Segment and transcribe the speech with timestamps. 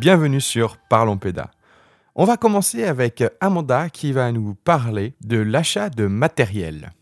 [0.00, 1.50] bienvenue sur Parlons Péda.
[2.14, 6.92] On va commencer avec Amanda qui va nous parler de l'achat de matériel.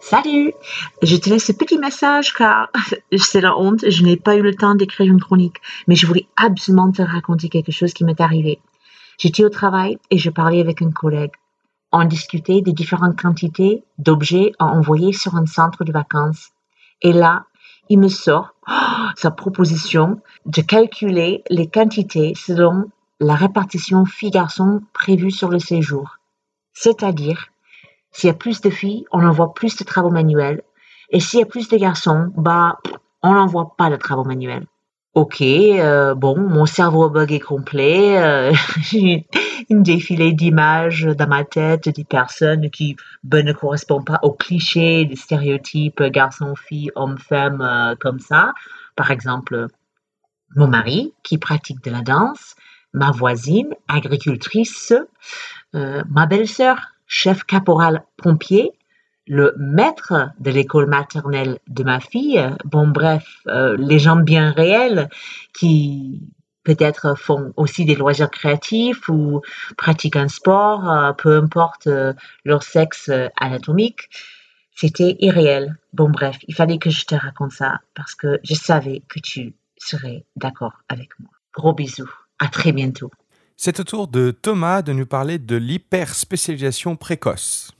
[0.00, 0.54] Salut
[1.02, 2.70] Je te laisse ce petit message car
[3.18, 6.26] c'est la honte, je n'ai pas eu le temps d'écrire une chronique, mais je voulais
[6.36, 8.60] absolument te raconter quelque chose qui m'est arrivé.
[9.18, 11.32] J'étais au travail et je parlais avec un collègue.
[11.92, 16.50] On discutait des différentes quantités d'objets à envoyer sur un centre de vacances.
[17.02, 17.44] Et là,
[17.88, 25.30] il me sort oh, sa proposition de calculer les quantités selon la répartition filles-garçons prévue
[25.30, 26.16] sur le séjour.
[26.72, 27.48] C'est-à-dire
[28.12, 30.62] s'il y a plus de filles, on envoie plus de travaux manuels.
[31.10, 32.78] Et s'il y a plus de garçons, bah,
[33.22, 34.66] on n'envoie pas de travaux manuels.
[35.14, 38.18] Ok, euh, bon, mon cerveau bug est complet.
[38.18, 39.26] Euh, J'ai
[39.68, 45.04] une défilée d'images dans ma tête des personnes qui ben, ne correspondent pas aux clichés,
[45.04, 48.54] des stéréotypes garçon-fille, homme-femme, euh, comme ça.
[48.96, 49.66] Par exemple,
[50.56, 52.56] mon mari qui pratique de la danse,
[52.94, 54.94] ma voisine, agricultrice,
[55.74, 58.72] euh, ma belle-sœur chef caporal pompier,
[59.26, 65.08] le maître de l'école maternelle de ma fille, bon bref, euh, les gens bien réels
[65.54, 66.22] qui
[66.64, 69.40] peut-être font aussi des loisirs créatifs ou
[69.76, 72.12] pratiquent un sport, euh, peu importe euh,
[72.44, 73.10] leur sexe
[73.40, 74.08] anatomique,
[74.74, 75.76] c'était irréel.
[75.92, 79.54] Bon bref, il fallait que je te raconte ça parce que je savais que tu
[79.76, 81.30] serais d'accord avec moi.
[81.54, 83.10] Gros bisous, à très bientôt.
[83.56, 87.72] C'est au tour de Thomas de nous parler de l'hyperspécialisation précoce.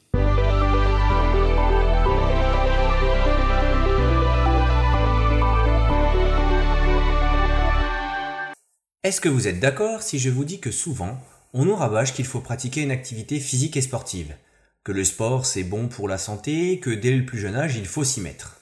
[9.04, 11.18] Est-ce que vous êtes d'accord si je vous dis que souvent,
[11.54, 14.36] on nous rabâche qu'il faut pratiquer une activité physique et sportive,
[14.84, 17.86] que le sport c'est bon pour la santé, que dès le plus jeune âge il
[17.86, 18.60] faut s'y mettre?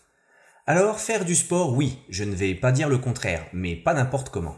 [0.66, 4.30] Alors faire du sport, oui, je ne vais pas dire le contraire, mais pas n'importe
[4.30, 4.56] comment.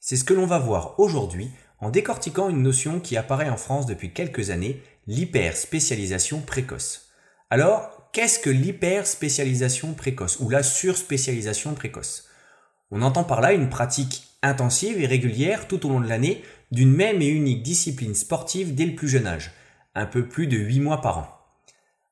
[0.00, 3.84] C'est ce que l'on va voir aujourd'hui en décortiquant une notion qui apparaît en France
[3.84, 7.10] depuis quelques années, l'hyperspécialisation précoce.
[7.50, 12.28] Alors, qu'est-ce que l'hyperspécialisation précoce ou la surspécialisation précoce?
[12.90, 16.92] On entend par là une pratique intensive et régulière tout au long de l'année d'une
[16.92, 19.52] même et unique discipline sportive dès le plus jeune âge,
[19.94, 21.38] un peu plus de 8 mois par an.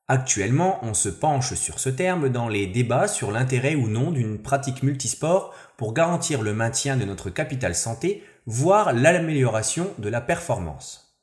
[0.09, 4.43] Actuellement, on se penche sur ce terme dans les débats sur l'intérêt ou non d'une
[4.43, 11.17] pratique multisport pour garantir le maintien de notre capital santé voire l'amélioration de la performance.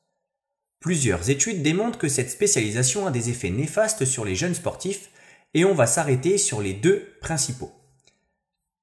[0.80, 5.10] Plusieurs études démontrent que cette spécialisation a des effets néfastes sur les jeunes sportifs
[5.52, 7.72] et on va s'arrêter sur les deux principaux.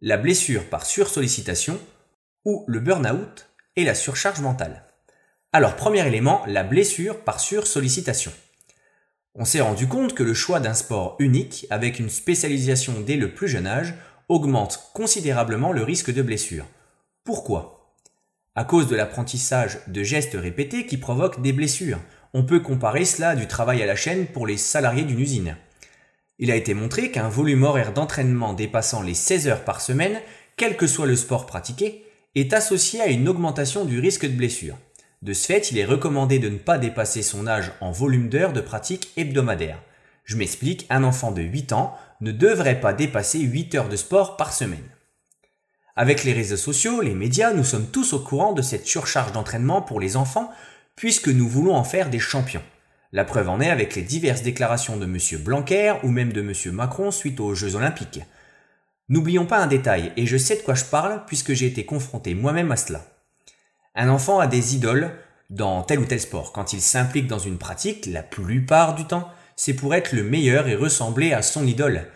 [0.01, 1.79] La blessure par sursollicitation
[2.45, 4.83] ou le burn-out et la surcharge mentale.
[5.51, 8.31] Alors premier élément, la blessure par sursollicitation.
[9.33, 13.33] On s'est rendu compte que le choix d'un sport unique avec une spécialisation dès le
[13.33, 13.93] plus jeune âge
[14.29, 16.65] augmente considérablement le risque de blessure.
[17.25, 17.95] Pourquoi?
[18.55, 21.99] À cause de l'apprentissage de gestes répétés qui provoquent des blessures.
[22.33, 25.57] On peut comparer cela du travail à la chaîne pour les salariés d'une usine.
[26.39, 30.21] Il a été montré qu'un volume horaire d'entraînement dépassant les 16 heures par semaine,
[30.55, 32.04] quel que soit le sport pratiqué,
[32.35, 34.77] est associé à une augmentation du risque de blessure.
[35.21, 38.53] De ce fait, il est recommandé de ne pas dépasser son âge en volume d'heures
[38.53, 39.81] de pratique hebdomadaire.
[40.25, 44.37] Je m'explique, un enfant de 8 ans ne devrait pas dépasser 8 heures de sport
[44.37, 44.89] par semaine.
[45.95, 49.81] Avec les réseaux sociaux, les médias, nous sommes tous au courant de cette surcharge d'entraînement
[49.81, 50.51] pour les enfants
[50.95, 52.63] puisque nous voulons en faire des champions.
[53.11, 55.17] La preuve en est avec les diverses déclarations de M.
[55.41, 56.53] Blanquer ou même de M.
[56.73, 58.19] Macron suite aux Jeux Olympiques.
[59.07, 62.33] N'oublions pas un détail, et je sais de quoi je parle puisque j'ai été confronté
[62.33, 63.05] moi-même à cela.
[63.93, 65.11] Un enfant a des idoles
[65.49, 66.51] dans tel ou tel sport.
[66.51, 70.67] Quand il s'implique dans une pratique, la plupart du temps, c'est pour être le meilleur
[70.67, 72.07] et ressembler à son idole.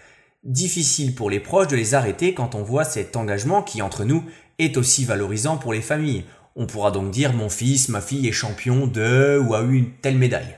[0.43, 4.23] Difficile pour les proches de les arrêter quand on voit cet engagement qui, entre nous,
[4.57, 6.25] est aussi valorisant pour les familles.
[6.55, 9.91] On pourra donc dire mon fils, ma fille est champion de ou a eu une
[9.91, 10.57] telle médaille.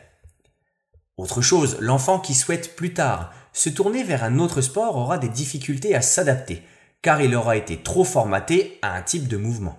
[1.18, 5.30] Autre chose, l'enfant qui souhaite plus tard se tourner vers un autre sport aura des
[5.30, 6.64] difficultés à s'adapter,
[7.02, 9.78] car il aura été trop formaté à un type de mouvement.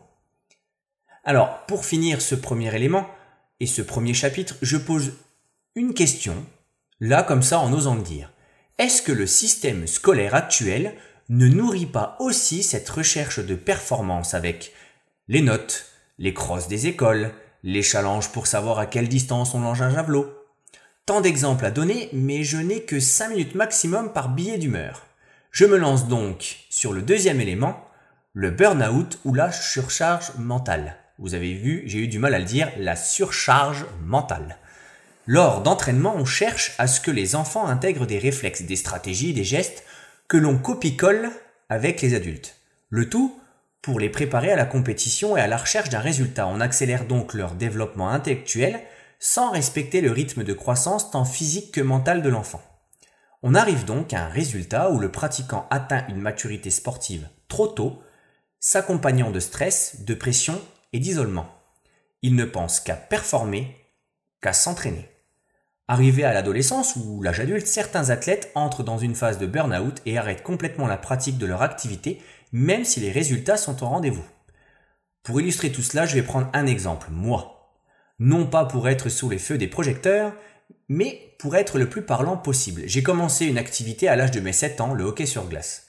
[1.24, 3.06] Alors, pour finir ce premier élément
[3.60, 5.12] et ce premier chapitre, je pose
[5.74, 6.34] une question,
[7.00, 8.32] là comme ça en osant le dire.
[8.78, 10.94] Est-ce que le système scolaire actuel
[11.28, 14.72] ne nourrit pas aussi cette recherche de performance avec
[15.28, 15.86] les notes,
[16.18, 17.32] les crosses des écoles,
[17.62, 20.41] les challenges pour savoir à quelle distance on lance un javelot
[21.04, 25.04] Tant d'exemples à donner, mais je n'ai que 5 minutes maximum par billet d'humeur.
[25.50, 27.84] Je me lance donc sur le deuxième élément,
[28.34, 30.96] le burn-out ou la surcharge mentale.
[31.18, 34.58] Vous avez vu, j'ai eu du mal à le dire, la surcharge mentale.
[35.26, 39.42] Lors d'entraînement, on cherche à ce que les enfants intègrent des réflexes, des stratégies, des
[39.42, 39.82] gestes
[40.28, 41.30] que l'on copie-colle
[41.68, 42.54] avec les adultes.
[42.90, 43.40] Le tout
[43.82, 46.46] pour les préparer à la compétition et à la recherche d'un résultat.
[46.46, 48.80] On accélère donc leur développement intellectuel
[49.24, 52.60] sans respecter le rythme de croissance tant physique que mental de l'enfant.
[53.44, 58.02] On arrive donc à un résultat où le pratiquant atteint une maturité sportive trop tôt,
[58.58, 60.60] s'accompagnant de stress, de pression
[60.92, 61.46] et d'isolement.
[62.22, 63.76] Il ne pense qu'à performer,
[64.40, 65.08] qu'à s'entraîner.
[65.86, 70.18] Arrivé à l'adolescence ou l'âge adulte, certains athlètes entrent dans une phase de burn-out et
[70.18, 72.20] arrêtent complètement la pratique de leur activité,
[72.50, 74.24] même si les résultats sont au rendez-vous.
[75.22, 77.51] Pour illustrer tout cela, je vais prendre un exemple, moi.
[78.24, 80.32] Non pas pour être sous les feux des projecteurs,
[80.88, 82.82] mais pour être le plus parlant possible.
[82.86, 85.88] J'ai commencé une activité à l'âge de mes 7 ans, le hockey sur glace.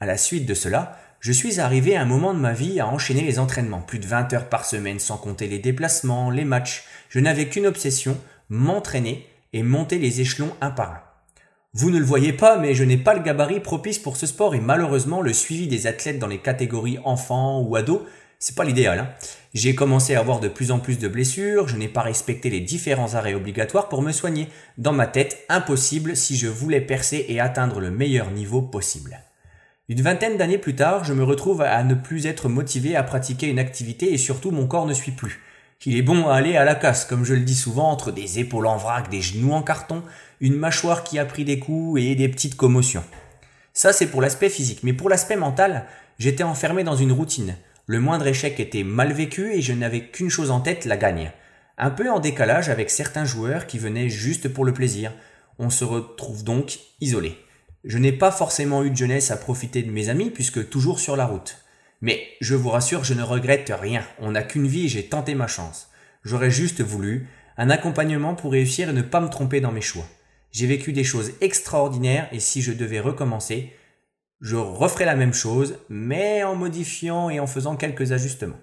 [0.00, 2.88] À la suite de cela, je suis arrivé à un moment de ma vie à
[2.88, 6.84] enchaîner les entraînements, plus de 20 heures par semaine sans compter les déplacements, les matchs.
[7.10, 8.16] Je n'avais qu'une obsession,
[8.48, 11.02] m'entraîner et monter les échelons un par un.
[11.74, 14.54] Vous ne le voyez pas, mais je n'ai pas le gabarit propice pour ce sport
[14.54, 18.00] et malheureusement le suivi des athlètes dans les catégories enfants ou ados,
[18.38, 19.00] c'est pas l'idéal.
[19.00, 19.10] Hein.
[19.52, 22.60] J'ai commencé à avoir de plus en plus de blessures, je n'ai pas respecté les
[22.60, 24.48] différents arrêts obligatoires pour me soigner.
[24.78, 29.18] Dans ma tête, impossible si je voulais percer et atteindre le meilleur niveau possible.
[29.88, 33.48] Une vingtaine d'années plus tard, je me retrouve à ne plus être motivé à pratiquer
[33.48, 35.40] une activité et surtout mon corps ne suit plus.
[35.84, 38.38] Il est bon à aller à la casse, comme je le dis souvent, entre des
[38.38, 40.04] épaules en vrac, des genoux en carton,
[40.40, 43.02] une mâchoire qui a pris des coups et des petites commotions.
[43.72, 44.84] Ça, c'est pour l'aspect physique.
[44.84, 45.86] Mais pour l'aspect mental,
[46.20, 47.56] j'étais enfermé dans une routine.
[47.90, 51.32] Le moindre échec était mal vécu et je n'avais qu'une chose en tête, la gagne.
[51.76, 55.12] Un peu en décalage avec certains joueurs qui venaient juste pour le plaisir.
[55.58, 57.36] On se retrouve donc isolé.
[57.82, 61.16] Je n'ai pas forcément eu de jeunesse à profiter de mes amis puisque toujours sur
[61.16, 61.64] la route.
[62.00, 64.04] Mais je vous rassure, je ne regrette rien.
[64.20, 65.90] On n'a qu'une vie et j'ai tenté ma chance.
[66.22, 67.26] J'aurais juste voulu
[67.56, 70.06] un accompagnement pour réussir et ne pas me tromper dans mes choix.
[70.52, 73.72] J'ai vécu des choses extraordinaires et si je devais recommencer,
[74.40, 78.60] je referais la même chose, mais en modifiant et en faisant quelques ajustements.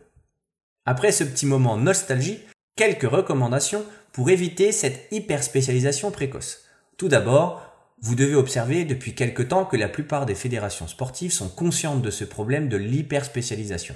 [0.86, 2.40] Après ce petit moment nostalgie,
[2.76, 6.64] quelques recommandations pour éviter cette hyper spécialisation précoce.
[6.98, 7.62] Tout d'abord,
[8.02, 12.12] vous devez observer depuis quelque temps que la plupart des fédérations sportives sont conscientes de
[12.12, 13.96] ce problème de l'hyperspécialisation.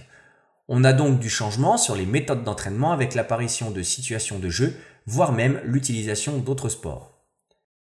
[0.68, 4.75] On a donc du changement sur les méthodes d'entraînement avec l'apparition de situations de jeu,
[5.06, 7.25] voire même l'utilisation d'autres sports.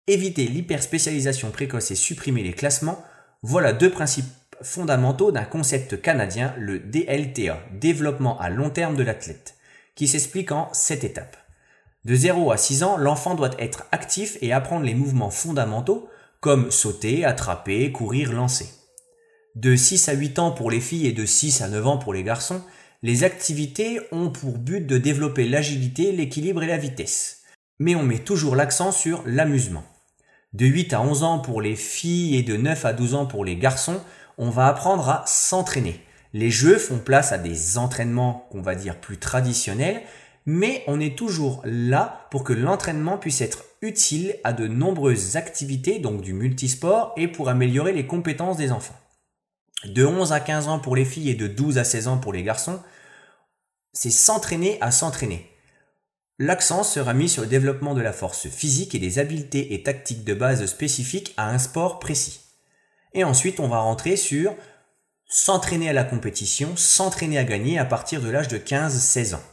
[0.08, 3.04] Éviter l'hyperspécialisation précoce et supprimer les classements,
[3.44, 4.26] voilà deux principes
[4.62, 9.56] fondamentaux d'un concept canadien, le DLTA, développement à long terme de l'athlète,
[9.96, 11.38] qui s'explique en sept étapes.
[12.06, 16.08] De 0 à 6 ans, l'enfant doit être actif et apprendre les mouvements fondamentaux
[16.40, 18.70] comme sauter, attraper, courir, lancer.
[19.56, 22.14] De 6 à 8 ans pour les filles et de 6 à 9 ans pour
[22.14, 22.64] les garçons,
[23.04, 27.42] les activités ont pour but de développer l'agilité, l'équilibre et la vitesse.
[27.80, 29.84] Mais on met toujours l'accent sur l'amusement.
[30.54, 33.46] De 8 à 11 ans pour les filles et de 9 à 12 ans pour
[33.46, 34.02] les garçons,
[34.38, 36.02] on va apprendre à s'entraîner.
[36.34, 40.02] Les jeux font place à des entraînements qu'on va dire plus traditionnels
[40.46, 46.00] mais on est toujours là pour que l'entraînement puisse être utile à de nombreuses activités,
[46.00, 48.98] donc du multisport, et pour améliorer les compétences des enfants.
[49.86, 52.34] De 11 à 15 ans pour les filles et de 12 à 16 ans pour
[52.34, 52.80] les garçons,
[53.94, 55.51] c'est s'entraîner à s'entraîner.
[56.44, 60.24] L'accent sera mis sur le développement de la force physique et des habiletés et tactiques
[60.24, 62.40] de base spécifiques à un sport précis.
[63.14, 64.56] Et ensuite, on va rentrer sur
[65.28, 69.44] s'entraîner à la compétition, s'entraîner à gagner à partir de l'âge de 15-16 ans.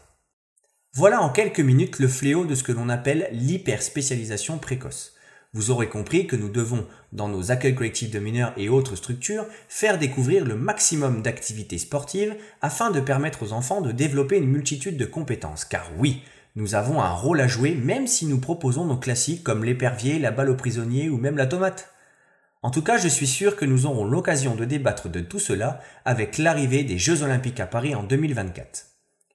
[0.95, 5.13] Voilà en quelques minutes le fléau de ce que l'on appelle l'hyperspécialisation précoce.
[5.53, 9.45] Vous aurez compris que nous devons, dans nos accueils collectifs de mineurs et autres structures,
[9.69, 14.97] faire découvrir le maximum d'activités sportives afin de permettre aux enfants de développer une multitude
[14.97, 15.67] de compétences.
[15.67, 16.23] Car oui,
[16.59, 20.33] nous avons un rôle à jouer même si nous proposons nos classiques comme l'épervier, la
[20.33, 21.93] balle au prisonnier ou même la tomate.
[22.65, 25.81] En tout cas, je suis sûr que nous aurons l'occasion de débattre de tout cela
[26.05, 28.87] avec l'arrivée des Jeux Olympiques à Paris en 2024.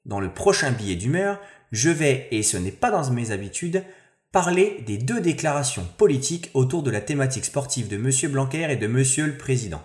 [0.06, 1.39] Dans le prochain billet d'humeur,
[1.72, 3.86] je vais, et ce n'est pas dans mes habitudes,
[4.34, 8.34] parler des deux déclarations politiques autour de la thématique sportive de M.
[8.34, 9.01] Blanquer et de M.
[9.27, 9.82] le Président,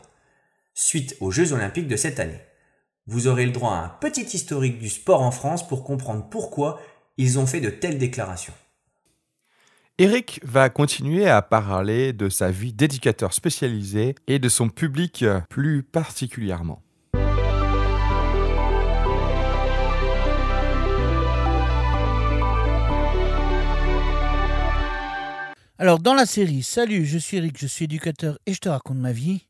[0.75, 2.41] suite aux Jeux olympiques de cette année.
[3.07, 6.81] Vous aurez le droit à un petit historique du sport en France pour comprendre pourquoi
[7.19, 8.55] ils ont fait de telles déclarations.
[9.99, 15.83] Eric va continuer à parler de sa vie d'éducateur spécialisé et de son public plus
[15.83, 16.81] particulièrement.
[25.81, 28.99] Alors, dans la série Salut, je suis Eric, je suis éducateur et je te raconte
[28.99, 29.47] ma vie,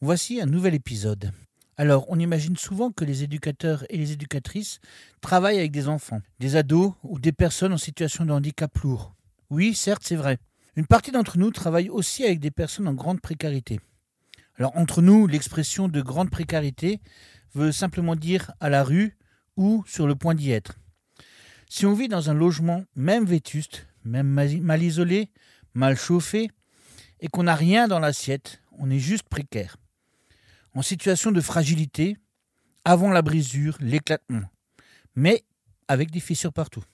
[0.00, 1.32] voici un nouvel épisode.
[1.80, 4.80] Alors, on imagine souvent que les éducateurs et les éducatrices
[5.22, 9.14] travaillent avec des enfants, des ados ou des personnes en situation de handicap lourd.
[9.48, 10.36] Oui, certes, c'est vrai.
[10.76, 13.80] Une partie d'entre nous travaille aussi avec des personnes en grande précarité.
[14.58, 17.00] Alors entre nous, l'expression de grande précarité
[17.54, 19.16] veut simplement dire à la rue
[19.56, 20.74] ou sur le point d'y être.
[21.70, 25.30] Si on vit dans un logement même vétuste, même mal isolé,
[25.72, 26.50] mal chauffé,
[27.20, 29.78] et qu'on n'a rien dans l'assiette, on est juste précaire.
[30.74, 32.16] En situation de fragilité,
[32.84, 34.48] avant la brisure, l'éclatement,
[35.14, 35.44] mais
[35.88, 36.84] avec des fissures partout.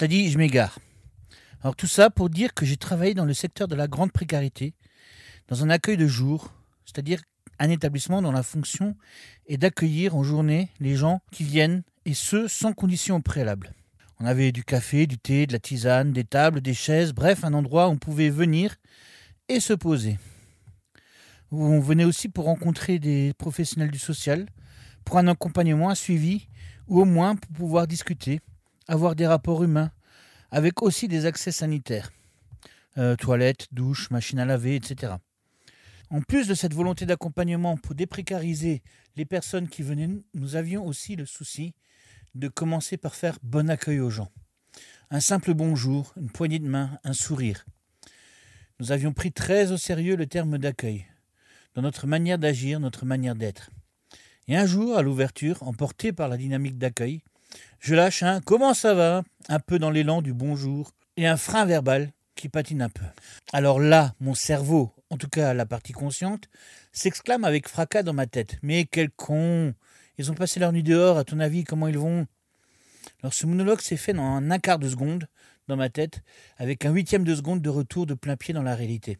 [0.00, 0.78] Dit, je m'égare.
[1.62, 4.74] Alors tout ça pour dire que j'ai travaillé dans le secteur de la grande précarité,
[5.48, 6.52] dans un accueil de jour,
[6.84, 7.22] c'est-à-dire
[7.58, 8.96] un établissement dont la fonction
[9.46, 13.72] est d'accueillir en journée les gens qui viennent, et ce, sans conditions préalables.
[14.18, 17.54] On avait du café, du thé, de la tisane, des tables, des chaises, bref, un
[17.54, 18.76] endroit où on pouvait venir
[19.48, 20.18] et se poser.
[21.54, 24.46] On venait aussi pour rencontrer des professionnels du social,
[25.04, 26.48] pour un accompagnement, un suivi,
[26.88, 28.40] ou au moins pour pouvoir discuter,
[28.88, 29.90] avoir des rapports humains,
[30.50, 32.10] avec aussi des accès sanitaires.
[32.96, 35.12] Euh, toilettes, douches, machines à laver, etc.
[36.08, 38.82] En plus de cette volonté d'accompagnement pour déprécariser
[39.16, 41.74] les personnes qui venaient, nous avions aussi le souci
[42.34, 44.32] de commencer par faire bon accueil aux gens.
[45.10, 47.66] Un simple bonjour, une poignée de main, un sourire.
[48.80, 51.04] Nous avions pris très au sérieux le terme d'accueil,
[51.74, 53.70] dans notre manière d'agir, notre manière d'être.
[54.48, 57.22] Et un jour, à l'ouverture, emporté par la dynamique d'accueil,
[57.80, 59.22] je lâche un Comment ça va?
[59.48, 63.04] un peu dans l'élan du bonjour et un frein verbal qui patine un peu.
[63.52, 66.48] Alors là, mon cerveau, en tout cas la partie consciente,
[66.92, 68.58] s'exclame avec fracas dans ma tête.
[68.62, 69.74] Mais quel con
[70.18, 72.26] Ils ont passé leur nuit dehors, à ton avis, comment ils vont?
[73.22, 75.26] Alors ce monologue s'est fait dans un quart de seconde
[75.68, 76.22] dans ma tête,
[76.56, 79.18] avec un huitième de seconde de retour de plein pied dans la réalité.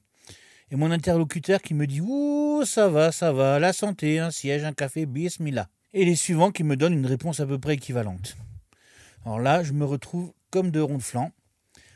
[0.72, 4.64] Et mon interlocuteur qui me dit Ouh, ça va, ça va, la santé, un siège,
[4.64, 5.68] un café, bismillah.
[5.92, 8.38] Et les suivants qui me donnent une réponse à peu près équivalente.
[9.26, 10.98] Alors là, je me retrouve comme de ronds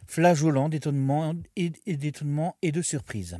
[0.06, 3.38] flageolant d'étonnement et, d'étonnement et de surprise.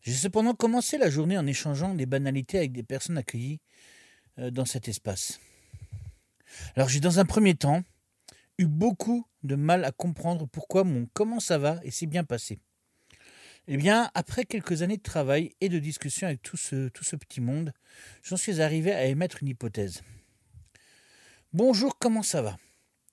[0.00, 3.60] J'ai cependant commencé la journée en échangeant des banalités avec des personnes accueillies
[4.38, 5.38] euh, dans cet espace.
[6.76, 7.82] Alors j'ai dans un premier temps
[8.56, 12.58] eu beaucoup de mal à comprendre pourquoi mon comment ça va est si bien passé.
[13.66, 17.16] Eh bien, après quelques années de travail et de discussion avec tout ce, tout ce
[17.16, 17.72] petit monde,
[18.22, 20.02] j'en suis arrivé à émettre une hypothèse.
[21.54, 22.58] Bonjour, comment ça va?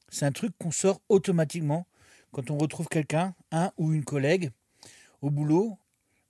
[0.10, 1.88] C'est un truc qu'on sort automatiquement
[2.34, 4.51] quand on retrouve quelqu'un, un ou une collègue,
[5.22, 5.77] au boulot,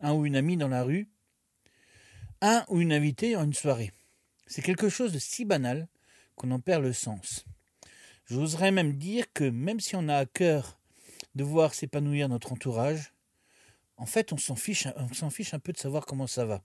[0.02, 1.10] un ou une amie dans la rue,
[2.42, 3.92] un ou une invitée en une soirée.
[4.46, 5.88] C'est quelque chose de si banal
[6.36, 7.44] qu'on en perd le sens.
[8.28, 10.80] J'oserais même dire que même si on a à cœur
[11.34, 13.14] de voir s'épanouir notre entourage,
[14.02, 16.64] en fait on s'en fiche, un peu de savoir comment ça va.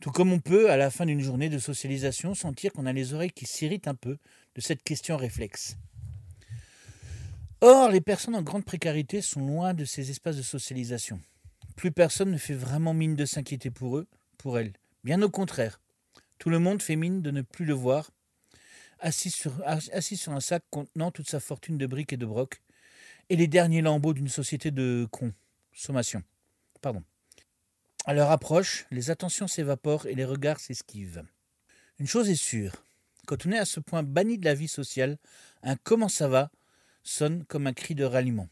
[0.00, 3.14] Tout comme on peut, à la fin d'une journée de socialisation, sentir qu'on a les
[3.14, 4.18] oreilles qui s'irritent un peu
[4.54, 5.76] de cette question réflexe.
[7.62, 11.18] Or, les personnes en grande précarité sont loin de ces espaces de socialisation.
[11.76, 14.74] Plus personne ne fait vraiment mine de s'inquiéter pour eux, pour elles.
[15.02, 15.80] Bien au contraire.
[16.38, 18.10] Tout le monde fait mine de ne plus le voir,
[18.98, 22.60] assis sur, assis sur un sac contenant toute sa fortune de briques et de brocs,
[23.30, 26.22] et les derniers lambeaux d'une société de consommation.
[28.06, 31.24] À leur approche, les attentions s'évaporent et les regards s'esquivent.
[31.98, 32.84] Une chose est sûre,
[33.26, 35.18] quand on est à ce point banni de la vie sociale,
[35.62, 36.50] un comment ça va
[37.02, 38.48] sonne comme un cri de ralliement.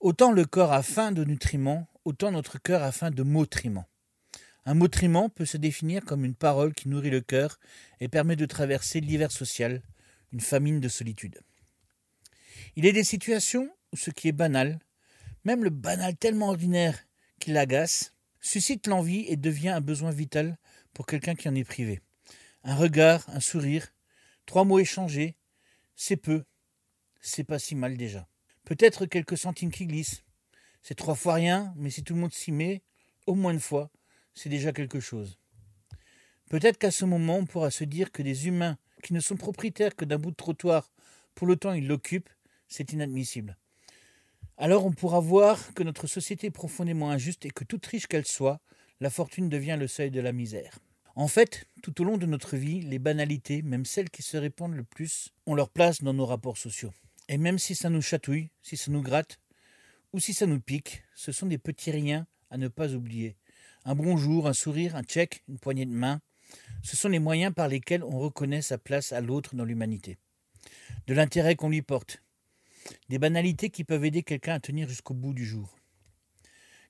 [0.00, 3.86] Autant le corps a faim de nutriments, autant notre cœur a faim de motriment.
[4.66, 7.58] Un motriment peut se définir comme une parole qui nourrit le cœur
[8.00, 9.82] et permet de traverser l'hiver social,
[10.32, 11.40] une famine de solitude.
[12.76, 14.78] Il est des situations où ce qui est banal,
[15.44, 16.98] même le banal tellement ordinaire
[17.38, 20.58] qu'il agace, suscite l'envie et devient un besoin vital
[20.92, 22.00] pour quelqu'un qui en est privé.
[22.62, 23.88] Un regard, un sourire,
[24.46, 25.36] trois mots échangés,
[25.96, 26.44] c'est peu,
[27.20, 28.28] c'est pas si mal déjà.
[28.64, 30.24] Peut-être quelques centimes qui glissent.
[30.82, 32.82] C'est trois fois rien, mais si tout le monde s'y met,
[33.26, 33.90] au moins une fois,
[34.34, 35.38] c'est déjà quelque chose.
[36.50, 39.96] Peut-être qu'à ce moment, on pourra se dire que des humains qui ne sont propriétaires
[39.96, 40.92] que d'un bout de trottoir,
[41.34, 42.30] pour le temps ils l'occupent,
[42.68, 43.56] c'est inadmissible.
[44.56, 48.26] Alors on pourra voir que notre société est profondément injuste et que toute riche qu'elle
[48.26, 48.60] soit,
[49.00, 50.78] la fortune devient le seuil de la misère.
[51.16, 54.74] En fait, tout au long de notre vie, les banalités, même celles qui se répandent
[54.74, 56.92] le plus, ont leur place dans nos rapports sociaux.
[57.28, 59.38] Et même si ça nous chatouille, si ça nous gratte,
[60.12, 63.36] ou si ça nous pique, ce sont des petits riens à ne pas oublier.
[63.84, 66.20] Un bonjour, un sourire, un check, une poignée de main,
[66.82, 70.18] ce sont les moyens par lesquels on reconnaît sa place à l'autre dans l'humanité.
[71.06, 72.22] De l'intérêt qu'on lui porte.
[73.08, 75.76] Des banalités qui peuvent aider quelqu'un à tenir jusqu'au bout du jour.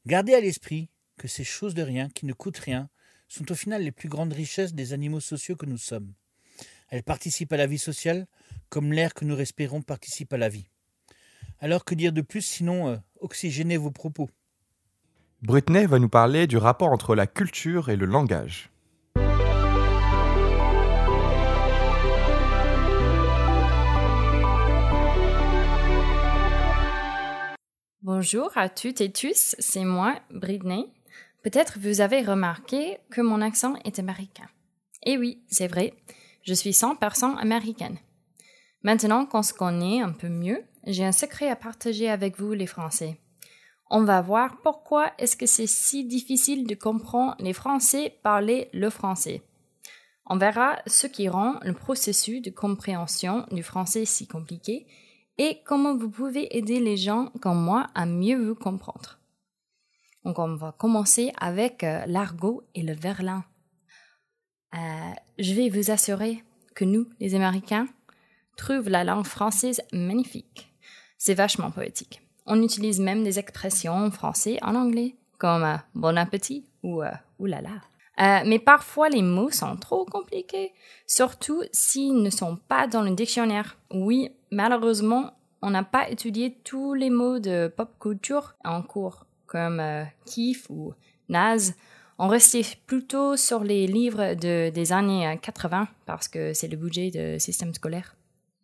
[0.06, 2.88] Gardez à l'esprit que ces choses de rien, qui ne coûtent rien,
[3.28, 6.12] sont au final les plus grandes richesses des animaux sociaux que nous sommes.
[6.90, 8.26] Elles participent à la vie sociale,
[8.68, 10.68] comme l'air que nous respirons participe à la vie.
[11.58, 14.28] Alors que dire de plus sinon euh, oxygéner vos propos?
[15.42, 18.70] Britney va nous parler du rapport entre la culture et le langage.
[28.04, 30.92] Bonjour à toutes et tous, c'est moi, Britney.
[31.42, 34.44] Peut-être vous avez remarqué que mon accent est américain.
[35.04, 35.94] Et oui, c'est vrai,
[36.42, 37.96] je suis 100% américaine.
[38.82, 42.66] Maintenant qu'on se connaît un peu mieux, j'ai un secret à partager avec vous les
[42.66, 43.18] Français.
[43.88, 48.90] On va voir pourquoi est-ce que c'est si difficile de comprendre les Français parler le
[48.90, 49.40] français.
[50.26, 54.86] On verra ce qui rend le processus de compréhension du français si compliqué
[55.38, 59.18] et comment vous pouvez aider les gens comme moi à mieux vous comprendre.
[60.24, 63.42] Donc on va commencer avec euh, l'argot et le verlan.
[64.74, 64.78] Euh,
[65.38, 66.42] je vais vous assurer
[66.74, 67.86] que nous, les Américains,
[68.56, 70.72] trouvons la langue française magnifique.
[71.18, 72.22] C'est vachement poétique.
[72.46, 77.02] On utilise même des expressions en français en anglais, comme euh, bon appétit ou
[77.38, 77.82] oulala.
[78.18, 80.72] mais parfois les mots sont trop compliqués,
[81.06, 83.76] surtout s'ils ne sont pas dans le dictionnaire.
[83.90, 89.80] Oui, malheureusement, on n'a pas étudié tous les mots de pop culture en cours, comme
[89.80, 90.94] euh, kiff ou
[91.28, 91.74] naze.
[92.18, 96.76] On restait plutôt sur les livres de, des années 80 euh, parce que c'est le
[96.76, 98.14] budget du système scolaire.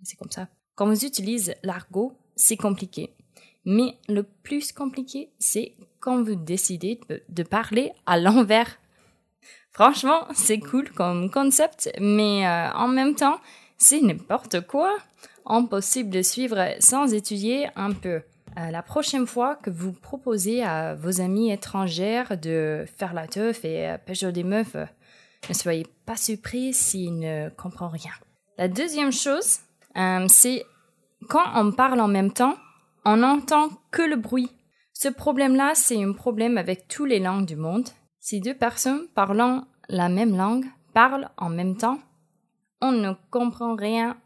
[0.03, 0.49] C'est comme ça.
[0.77, 3.11] Quand vous utilisez l'argot, c'est compliqué.
[3.65, 8.79] Mais le plus compliqué, c'est quand vous décidez de parler à l'envers.
[9.73, 13.41] Franchement, c'est cool comme concept, mais euh, en même temps,
[13.77, 14.97] c'est n'importe quoi.
[15.47, 18.23] Impossible de suivre sans étudier un peu.
[18.59, 23.65] Euh, la prochaine fois que vous proposez à vos amis étrangères de faire la teuf
[23.65, 24.87] et euh, pêcher des meufs, euh,
[25.49, 28.13] ne soyez pas surpris s'ils ne comprennent rien.
[28.59, 29.61] La deuxième chose,
[30.29, 30.67] c'est
[31.29, 32.57] quand on parle en même temps,
[33.05, 34.51] on n'entend que le bruit.
[34.93, 37.89] Ce problème-là, c'est un problème avec toutes les langues du monde.
[38.19, 41.99] Si deux personnes parlant la même langue parlent en même temps,
[42.83, 44.19] on ne comprend rien.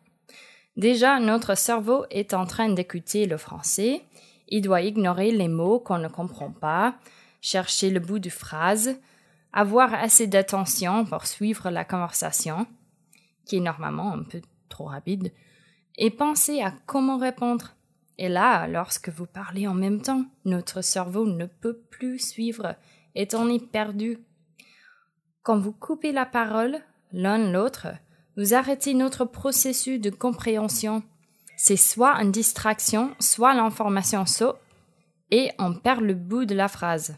[0.77, 4.03] Déjà, notre cerveau est en train d'écouter le français.
[4.49, 6.97] Il doit ignorer les mots qu'on ne comprend pas,
[7.41, 8.97] chercher le bout de phrase,
[9.53, 12.67] avoir assez d'attention pour suivre la conversation,
[13.47, 15.33] qui est normalement un peu trop rapide,
[15.97, 17.75] et penser à comment répondre.
[18.19, 22.75] Et là, lorsque vous parlez en même temps, notre cerveau ne peut plus suivre
[23.15, 24.19] et on est perdu.
[25.43, 26.79] Quand vous coupez la parole
[27.13, 27.89] l'un l'autre,
[28.37, 31.03] vous arrêtez notre processus de compréhension.
[31.57, 34.59] C'est soit une distraction, soit l'information saute
[35.31, 37.17] et on perd le bout de la phrase.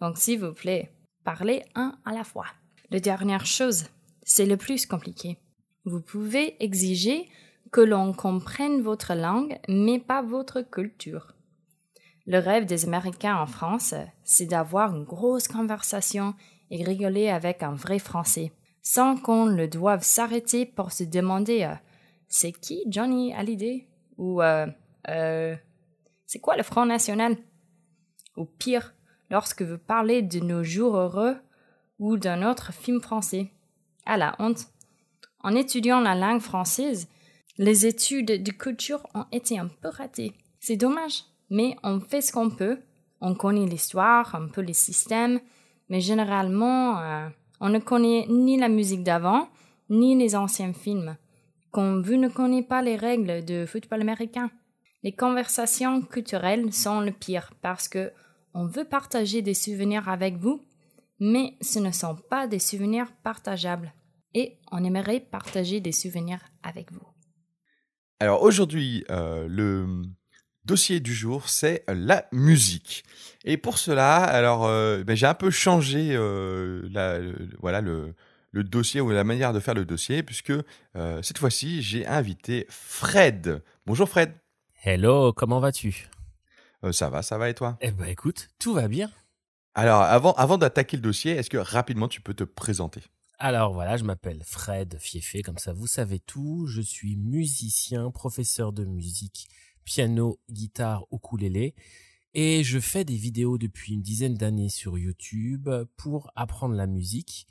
[0.00, 0.92] Donc, s'il vous plaît,
[1.24, 2.46] parlez un à la fois.
[2.90, 3.84] La dernière chose,
[4.22, 5.38] c'est le plus compliqué.
[5.84, 7.28] Vous pouvez exiger
[7.70, 11.34] que l'on comprenne votre langue, mais pas votre culture.
[12.26, 13.94] Le rêve des Américains en France,
[14.24, 16.34] c'est d'avoir une grosse conversation
[16.70, 18.52] et rigoler avec un vrai Français
[18.84, 21.74] sans qu'on le doive s'arrêter pour se demander euh,
[22.28, 23.88] c'est qui Johnny Hallyday?
[24.18, 24.66] Ou euh,
[25.08, 25.56] euh,
[26.26, 27.36] c'est quoi le Front National?
[28.36, 28.94] Ou pire
[29.30, 31.36] lorsque vous parlez de nos jours heureux
[31.98, 33.50] ou d'un autre film français.
[34.04, 34.66] À la honte.
[35.42, 37.08] En étudiant la langue française,
[37.56, 40.34] les études de culture ont été un peu ratées.
[40.60, 42.80] C'est dommage, mais on fait ce qu'on peut.
[43.20, 45.40] On connaît l'histoire, un peu les systèmes,
[45.88, 47.30] mais généralement,
[47.64, 49.48] on ne connaît ni la musique d'avant,
[49.88, 51.16] ni les anciens films.
[51.70, 54.50] Comme vous ne connaissez pas les règles de football américain.
[55.02, 58.12] Les conversations culturelles sont le pire parce que
[58.52, 60.60] on veut partager des souvenirs avec vous,
[61.20, 63.94] mais ce ne sont pas des souvenirs partageables.
[64.34, 67.08] Et on aimerait partager des souvenirs avec vous.
[68.20, 70.02] Alors aujourd'hui, euh, le
[70.64, 73.04] dossier du jour, c'est la musique.
[73.44, 77.20] Et pour cela, alors, euh, ben, j'ai un peu changé euh, la,
[77.60, 78.14] voilà, le,
[78.52, 80.52] le, dossier ou la manière de faire le dossier, puisque
[80.96, 83.62] euh, cette fois-ci, j'ai invité Fred.
[83.86, 84.32] Bonjour Fred.
[84.82, 86.08] Hello, comment vas-tu?
[86.92, 87.78] Ça va, ça va et toi?
[87.80, 89.10] Eh ben écoute, tout va bien.
[89.74, 93.00] Alors, avant, avant d'attaquer le dossier, est-ce que rapidement tu peux te présenter?
[93.38, 96.66] Alors voilà, je m'appelle Fred Fiefé, comme ça vous savez tout.
[96.66, 99.48] Je suis musicien, professeur de musique
[99.84, 101.74] piano, guitare, ukulélé.
[102.34, 107.46] Et je fais des vidéos depuis une dizaine d'années sur YouTube pour apprendre la musique.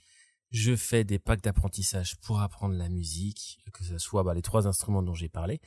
[0.51, 4.67] Je fais des packs d'apprentissage pour apprendre la musique, que ce soit bah, les trois
[4.67, 5.61] instruments dont j'ai parlé.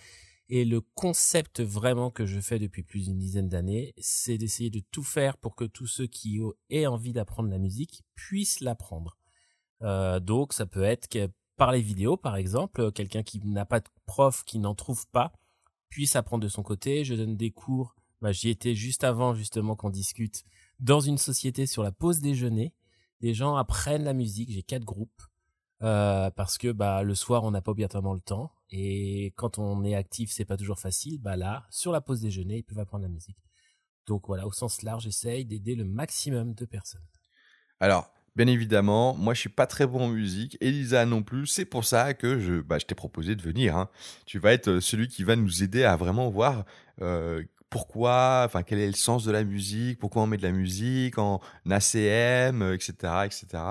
[0.48, 4.80] Et le concept vraiment que je fais depuis plus d'une dizaine d'années, c'est d'essayer de
[4.92, 6.38] tout faire pour que tous ceux qui
[6.70, 9.18] aient envie d'apprendre la musique puissent l'apprendre.
[9.82, 13.80] Euh, donc ça peut être que par les vidéos par exemple, quelqu'un qui n'a pas
[13.80, 15.32] de prof, qui n'en trouve pas,
[15.88, 17.04] puisse apprendre de son côté.
[17.04, 17.94] Je donne des cours.
[18.20, 20.44] Bah, J'y étais juste avant justement qu'on discute
[20.80, 22.74] dans une société sur la pause déjeuner.
[23.20, 24.50] Les gens apprennent la musique.
[24.50, 25.22] J'ai quatre groupes
[25.82, 29.84] euh, parce que bah le soir on n'a pas obligatoirement le temps et quand on
[29.84, 31.20] est actif c'est pas toujours facile.
[31.20, 33.38] Bah là sur la pause déjeuner ils peuvent apprendre la musique.
[34.06, 37.06] Donc voilà au sens large j'essaye d'aider le maximum de personnes.
[37.78, 41.64] Alors, bien évidemment, moi je suis pas très bon en musique, Elisa non plus, c'est
[41.64, 43.76] pour ça que je, bah, je t'ai proposé de venir.
[43.76, 43.88] hein.
[44.26, 46.64] Tu vas être euh, celui qui va nous aider à vraiment voir
[47.00, 50.52] euh, pourquoi, enfin quel est le sens de la musique, pourquoi on met de la
[50.52, 53.24] musique en ACM, etc.
[53.24, 53.62] etc.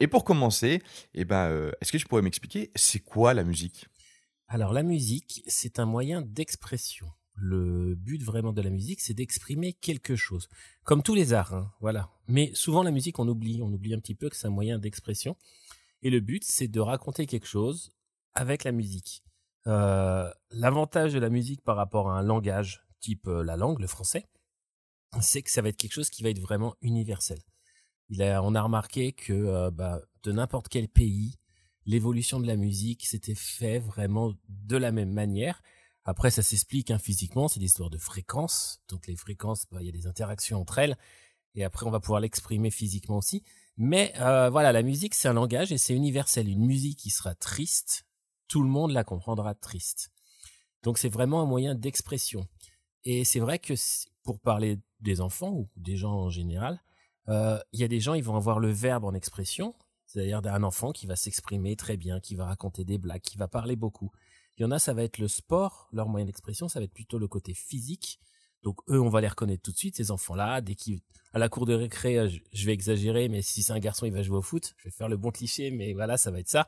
[0.00, 0.82] Et pour commencer,
[1.14, 3.86] eh ben, euh, est-ce que tu pourrais m'expliquer c'est quoi la musique?
[4.48, 7.06] Alors la musique, c'est un moyen d'expression.
[7.34, 10.48] Le but vraiment de la musique, c'est d'exprimer quelque chose.
[10.84, 12.10] Comme tous les arts, hein, voilà.
[12.28, 14.78] Mais souvent la musique, on oublie, on oublie un petit peu que c'est un moyen
[14.78, 15.36] d'expression.
[16.02, 17.92] Et le but, c'est de raconter quelque chose
[18.34, 19.24] avec la musique.
[19.66, 23.86] Euh, L'avantage de la musique par rapport à un langage, type euh, la langue, le
[23.86, 24.26] français,
[25.20, 27.38] c'est que ça va être quelque chose qui va être vraiment universel.
[28.10, 31.38] Il a, on a remarqué que euh, bah, de n'importe quel pays,
[31.86, 35.62] l'évolution de la musique s'était fait vraiment de la même manière.
[36.04, 38.82] Après, ça s'explique hein, physiquement, c'est l'histoire de fréquences.
[38.88, 40.96] Donc les fréquences, bah, il y a des interactions entre elles.
[41.54, 43.42] Et après, on va pouvoir l'exprimer physiquement aussi.
[43.76, 46.48] Mais euh, voilà, la musique, c'est un langage et c'est universel.
[46.48, 48.06] Une musique qui sera triste,
[48.48, 50.10] tout le monde la comprendra triste.
[50.82, 52.46] Donc c'est vraiment un moyen d'expression.
[53.04, 53.74] Et c'est vrai que
[54.22, 56.82] pour parler des enfants ou des gens en général,
[57.28, 59.74] euh, il y a des gens, ils vont avoir le verbe en expression,
[60.06, 63.48] c'est-à-dire un enfant qui va s'exprimer très bien, qui va raconter des blagues, qui va
[63.48, 64.10] parler beaucoup.
[64.56, 66.92] Il y en a, ça va être le sport, leur moyen d'expression, ça va être
[66.92, 68.20] plutôt le côté physique.
[68.62, 70.60] Donc eux, on va les reconnaître tout de suite, ces enfants-là.
[70.60, 71.00] Dès qu'ils,
[71.32, 74.12] à la cour de récré, euh, je, vais exagérer, mais si c'est un garçon, il
[74.12, 74.74] va jouer au foot.
[74.78, 76.66] Je vais faire le bon cliché, mais voilà, ça va être ça.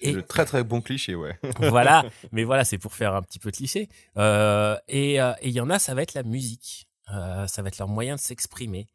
[0.00, 1.38] C'est le très très bon cliché, ouais.
[1.58, 3.88] voilà, mais voilà, c'est pour faire un petit peu cliché.
[4.16, 6.88] Euh, et euh, et il y en a, ça va être la musique.
[7.12, 8.86] Euh, ça va être leur moyen de s'exprimer.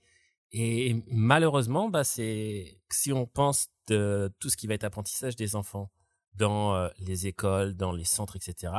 [0.52, 5.56] Et malheureusement, bah, c'est si on pense de tout ce qui va être apprentissage des
[5.56, 5.92] enfants
[6.38, 8.74] dans euh, les écoles, dans les centres, etc.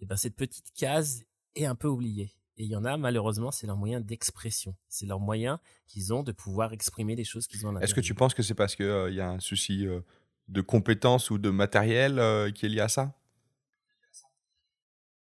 [0.00, 2.34] Et ben cette petite case est un peu oubliée.
[2.58, 4.76] Et il y en a, malheureusement, c'est leur moyen d'expression.
[4.88, 8.14] C'est leur moyen qu'ils ont de pouvoir exprimer les choses qu'ils ont Est-ce que tu
[8.14, 10.00] penses que c'est parce qu'il y a un souci euh,
[10.48, 13.14] de compétences ou de matériel euh, qui est lié à ça?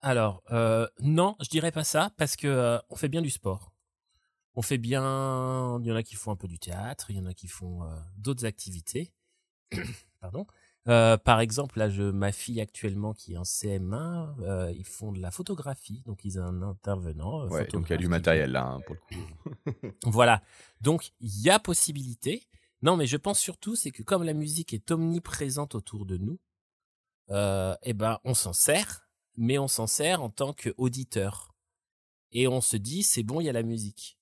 [0.01, 3.73] Alors, euh, non, je dirais pas ça parce que euh, on fait bien du sport.
[4.53, 5.80] On fait bien.
[5.82, 7.47] Il y en a qui font un peu du théâtre, il y en a qui
[7.47, 9.13] font euh, d'autres activités.
[10.21, 10.47] Pardon.
[10.88, 15.12] Euh, par exemple, là, je, ma fille actuellement qui est en CM1, euh, ils font
[15.12, 17.41] de la photographie, donc ils ont un intervenant.
[17.43, 19.97] euh, Ouais, donc il y a du matériel là, hein, pour le coup.
[20.06, 20.41] voilà.
[20.80, 22.47] Donc, il y a possibilité.
[22.82, 26.39] Non, mais je pense surtout, c'est que comme la musique est omniprésente autour de nous,
[27.32, 31.54] euh, eh ben, on s'en sert, mais on s'en sert en tant qu'auditeur.
[32.32, 34.17] Et on se dit, c'est bon, il y a la musique.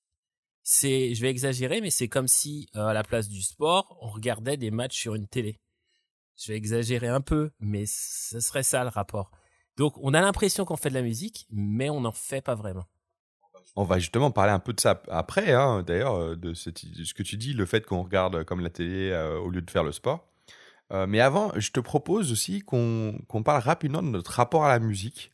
[0.63, 4.07] C'est, je vais exagérer, mais c'est comme si, euh, à la place du sport, on
[4.09, 5.59] regardait des matchs sur une télé.
[6.37, 9.31] Je vais exagérer un peu, mais ce serait ça le rapport.
[9.77, 12.85] Donc, on a l'impression qu'on fait de la musique, mais on n'en fait pas vraiment.
[13.75, 17.23] On va justement parler un peu de ça après, hein, d'ailleurs, euh, de, ce que
[17.23, 19.91] tu dis, le fait qu'on regarde comme la télé euh, au lieu de faire le
[19.91, 20.27] sport.
[20.93, 24.69] Euh, mais avant, je te propose aussi qu'on qu'on parle rapidement de notre rapport à
[24.69, 25.31] la musique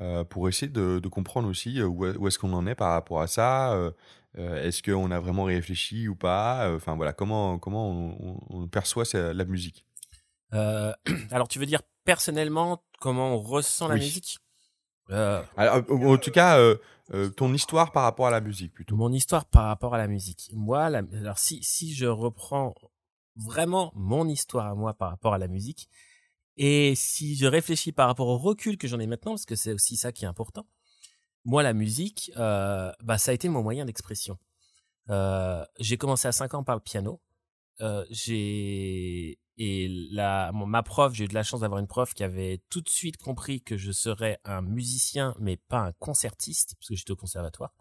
[0.00, 2.92] euh, pour essayer de, comprendre aussi euh, où, est- où est-ce qu'on en est par
[2.92, 3.72] rapport à ça.
[3.74, 3.90] euh,
[4.38, 7.88] euh, est-ce qu'on a vraiment réfléchi ou pas euh, Enfin voilà, comment, comment
[8.50, 9.83] on, perçoit la musique
[10.54, 10.92] Euh,
[11.30, 14.00] alors, tu veux dire personnellement comment on ressent la Oui.
[14.00, 14.38] musique?
[15.10, 16.76] Euh, Alors, en en tout cas, euh,
[17.12, 18.96] euh, ton histoire par rapport à la musique plutôt.
[18.96, 20.50] Mon histoire par rapport à la musique.
[20.54, 22.74] Moi, la- alors si si je reprends
[23.36, 25.88] vraiment mon histoire à moi par rapport à la musique
[26.56, 29.72] et si je réfléchis par rapport au recul que j'en ai maintenant, parce que c'est
[29.72, 30.66] aussi ça qui est important.
[31.44, 34.38] Moi, la musique, euh, bah ça a été mon moyen d'expression.
[35.10, 37.20] Euh, j'ai commencé à 5 ans par le piano.
[37.82, 42.24] Euh, j'ai et la ma prof, j'ai eu de la chance d'avoir une prof qui
[42.24, 46.88] avait tout de suite compris que je serais un musicien, mais pas un concertiste, parce
[46.88, 47.74] que j'étais au conservatoire.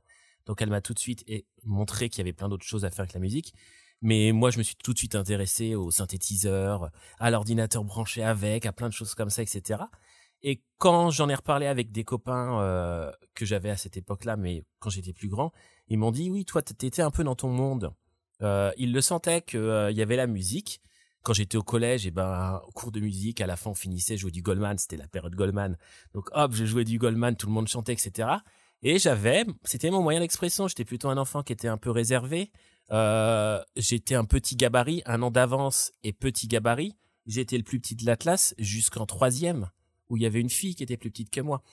[0.45, 1.25] Donc elle m'a tout de suite
[1.63, 3.53] montré qu'il y avait plein d'autres choses à faire avec la musique.
[4.01, 8.65] Mais moi, je me suis tout de suite intéressé au synthétiseur, à l'ordinateur branché avec,
[8.65, 9.83] à plein de choses comme ça, etc.
[10.41, 14.63] Et quand j'en ai reparlé avec des copains euh, que j'avais à cette époque-là, mais
[14.79, 15.53] quand j'étais plus grand,
[15.87, 17.93] ils m'ont dit oui, toi, t'étais un peu dans ton monde.
[18.41, 20.81] Euh, ils le sentaient qu'il y avait la musique.
[21.23, 24.17] Quand j'étais au collège, et ben au cours de musique, à la fin, on finissait
[24.17, 24.77] jouer du Goldman.
[24.77, 25.77] C'était la période Goldman.
[26.13, 28.29] Donc hop, je jouais du Goldman, tout le monde chantait, etc.
[28.81, 30.67] Et j'avais, c'était mon moyen d'expression.
[30.67, 32.51] J'étais plutôt un enfant qui était un peu réservé.
[32.91, 36.97] Euh, j'étais un petit gabarit, un an d'avance et petit gabarit.
[37.25, 39.69] J'étais le plus petit de la classe jusqu'en troisième,
[40.09, 41.63] où il y avait une fille qui était plus petite que moi.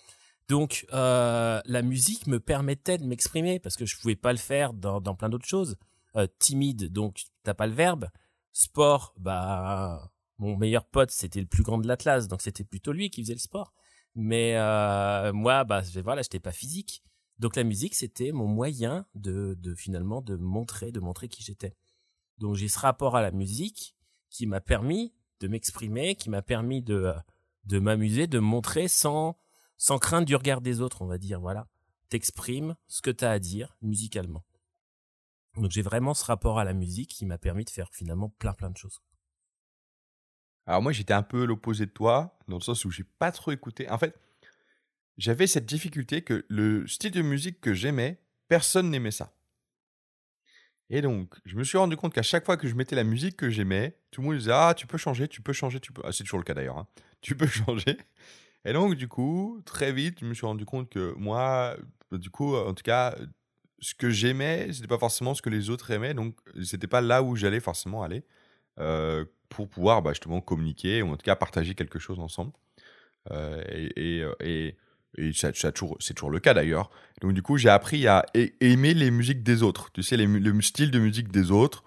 [0.49, 4.73] Donc euh, la musique me permettait de m'exprimer parce que je pouvais pas le faire
[4.73, 5.77] dans, dans plein d'autres choses.
[6.17, 8.09] Euh, timide, donc t'as pas le verbe.
[8.53, 13.11] Sport, bah mon meilleur pote c'était le plus grand de l'Atlas, donc c'était plutôt lui
[13.11, 13.73] qui faisait le sport.
[14.15, 17.03] Mais euh, moi, bah voilà, j'étais pas physique.
[17.39, 21.75] Donc la musique c'était mon moyen de, de finalement de montrer, de montrer qui j'étais.
[22.39, 23.97] Donc j'ai ce rapport à la musique
[24.31, 27.13] qui m'a permis de m'exprimer, qui m'a permis de
[27.65, 29.37] de m'amuser, de montrer sans
[29.77, 31.67] sans crainte du regard des autres, on va dire, voilà.
[32.11, 34.45] T'exprimes ce que t'as à dire musicalement.
[35.61, 38.55] Donc j'ai vraiment ce rapport à la musique qui m'a permis de faire finalement plein
[38.55, 39.03] plein de choses.
[40.67, 43.53] Alors moi j'étais un peu l'opposé de toi, dans le sens où j'ai pas trop
[43.53, 43.89] écouté.
[43.91, 44.19] En fait,
[45.19, 49.35] j'avais cette difficulté que le style de musique que j'aimais, personne n'aimait ça.
[50.89, 53.37] Et donc, je me suis rendu compte qu'à chaque fois que je mettais la musique
[53.37, 56.03] que j'aimais, tout le monde disait Ah, tu peux changer, tu peux changer, tu peux.
[56.05, 56.79] Ah, c'est toujours le cas d'ailleurs.
[56.79, 56.87] Hein.
[57.21, 57.99] Tu peux changer.
[58.65, 61.77] Et donc, du coup, très vite, je me suis rendu compte que moi,
[62.13, 63.15] du coup, en tout cas,
[63.81, 67.23] ce que j'aimais, c'était pas forcément ce que les autres aimaient, donc c'était pas là
[67.23, 68.25] où j'allais forcément aller
[68.79, 72.53] euh, pour pouvoir bah, justement communiquer ou en tout cas partager quelque chose ensemble.
[73.31, 74.77] Euh, et, et, et,
[75.19, 76.91] et ça toujours, c'est toujours le cas d'ailleurs.
[77.21, 79.91] Donc du coup, j'ai appris à aimer les musiques des autres.
[79.93, 81.85] Tu sais, les, le style de musique des autres,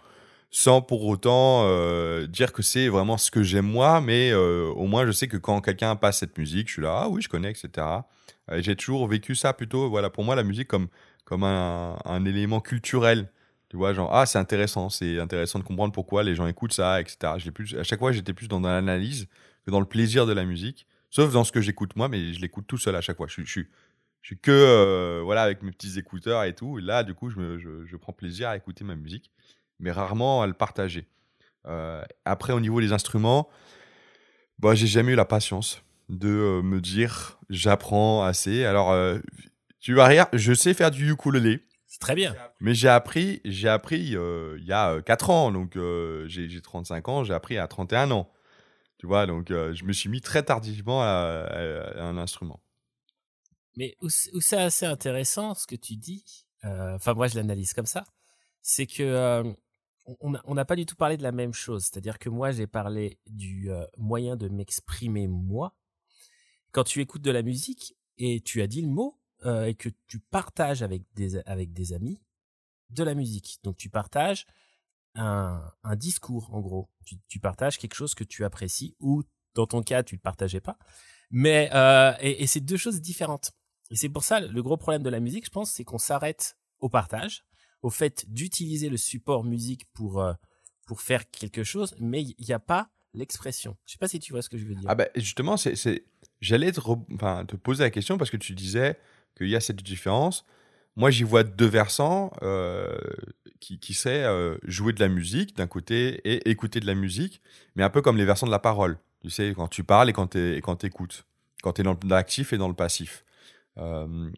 [0.54, 4.86] sans pour autant euh, dire que c'est vraiment ce que j'aime moi, mais euh, au
[4.86, 7.28] moins je sais que quand quelqu'un passe cette musique, je suis là, ah oui, je
[7.28, 7.88] connais, etc.
[8.52, 10.90] Euh, j'ai toujours vécu ça plutôt, voilà, pour moi la musique comme
[11.34, 13.32] comme un, élément culturel.
[13.70, 17.02] Tu vois, genre ah c'est intéressant, c'est intéressant de comprendre pourquoi les gens écoutent ça,
[17.02, 17.34] etc.
[17.38, 19.28] Je plus, à chaque fois j'étais plus dans l'analyse
[19.66, 22.40] que dans le plaisir de la musique, sauf dans ce que j'écoute moi, mais je
[22.40, 23.26] l'écoute tout seul à chaque fois.
[23.28, 23.62] Je, je,
[24.22, 26.78] je, suis que voilà avec mes petits écouteurs et tout.
[26.78, 29.32] Là, du coup, je, prends plaisir à écouter ma musique
[29.80, 31.08] mais rarement à le partager.
[31.68, 33.50] Euh, après, au niveau des instruments,
[34.60, 38.66] bah, j'ai jamais eu la patience de euh, me dire j'apprends assez.
[38.66, 39.20] Alors, euh,
[39.84, 41.60] tu vas rire, je sais faire du ukulélé.
[41.86, 42.36] C'est très bien.
[42.62, 45.78] Mais j'ai appris, j'ai appris il y a 4 ans, donc
[46.26, 48.32] j'ai 35 ans, j'ai appris à 31 ans.
[48.98, 51.50] Tu vois, donc je me suis mis très tardivement à,
[51.98, 52.64] un instrument.
[53.76, 57.86] Mais où, où c'est assez intéressant ce que tu dis, enfin moi je l'analyse comme
[57.86, 58.06] ça,
[58.62, 59.54] c'est que
[60.06, 61.84] on n'a pas du tout parlé de la même chose.
[61.84, 65.76] C'est-à-dire que moi, j'ai parlé du euh, moyen de m'exprimer moi.
[66.72, 69.90] Quand tu écoutes de la musique et tu as dit le mot euh, et que
[70.08, 72.22] tu partages avec des, avec des amis
[72.90, 73.60] de la musique.
[73.64, 74.46] Donc tu partages
[75.16, 76.90] un, un discours, en gros.
[77.06, 79.24] Tu, tu, partages quelque chose que tu apprécies ou
[79.56, 80.78] dans ton cas, tu ne le partageais pas.
[81.32, 83.52] Mais euh, et, c'est deux choses différentes.
[83.90, 86.58] Et c'est pour ça, le gros problème de la musique, je pense, c'est qu'on s'arrête
[86.80, 87.44] au partage
[87.82, 90.34] au fait d'utiliser le support musique pour, euh,
[90.88, 93.78] pour faire quelque chose, mais il n'y a pas l'expression.
[93.86, 94.90] Je sais pas si tu vois ce que je veux dire.
[94.90, 95.76] Ah bah justement, c'est,
[96.40, 96.80] j'allais te,
[97.14, 98.98] enfin, te poser la question parce que tu disais
[99.38, 100.46] qu'il y a cette différence.
[100.96, 102.96] Moi, j'y vois deux versants euh,
[103.60, 107.42] qui, qui c'est euh, jouer de la musique d'un côté et écouter de la musique,
[107.76, 108.98] mais un peu comme les versants de la parole.
[109.22, 111.26] Tu sais, quand tu parles et quand tu écoutes,
[111.64, 113.24] quand tu es dans l'actif et dans le passif.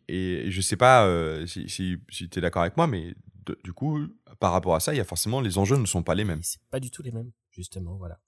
[0.07, 1.09] et je sais pas
[1.47, 3.15] si, si, si tu es d'accord avec moi, mais
[3.63, 4.07] du coup,
[4.39, 6.41] par rapport à ça, il y a forcément les enjeux ne sont pas les mêmes.
[6.43, 8.19] C'est pas du tout les mêmes, justement, voilà.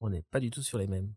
[0.00, 1.12] On n'est pas du tout sur les mêmes.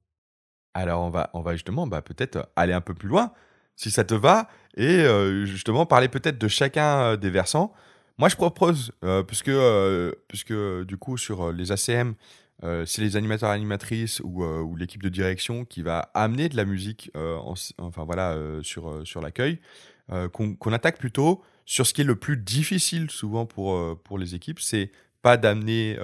[0.74, 3.34] Alors on va, on va justement bah, peut-être aller un peu plus loin,
[3.80, 7.74] si ça te va, et euh, justement parler peut-être de chacun euh, des versants.
[8.18, 9.52] Moi je propose, euh, puisque,
[10.28, 12.16] puisque du coup sur les ACM,
[12.62, 17.10] c'est les animateurs animatrices ou, l'équipe de direction qui va amener de la musique
[17.78, 19.62] enfin voilà sur, sur l'accueil,
[20.34, 24.60] qu'on attaque plutôt sur ce qui est le plus difficile souvent pour, pour les équipes,
[24.60, 25.98] c'est pas d'amener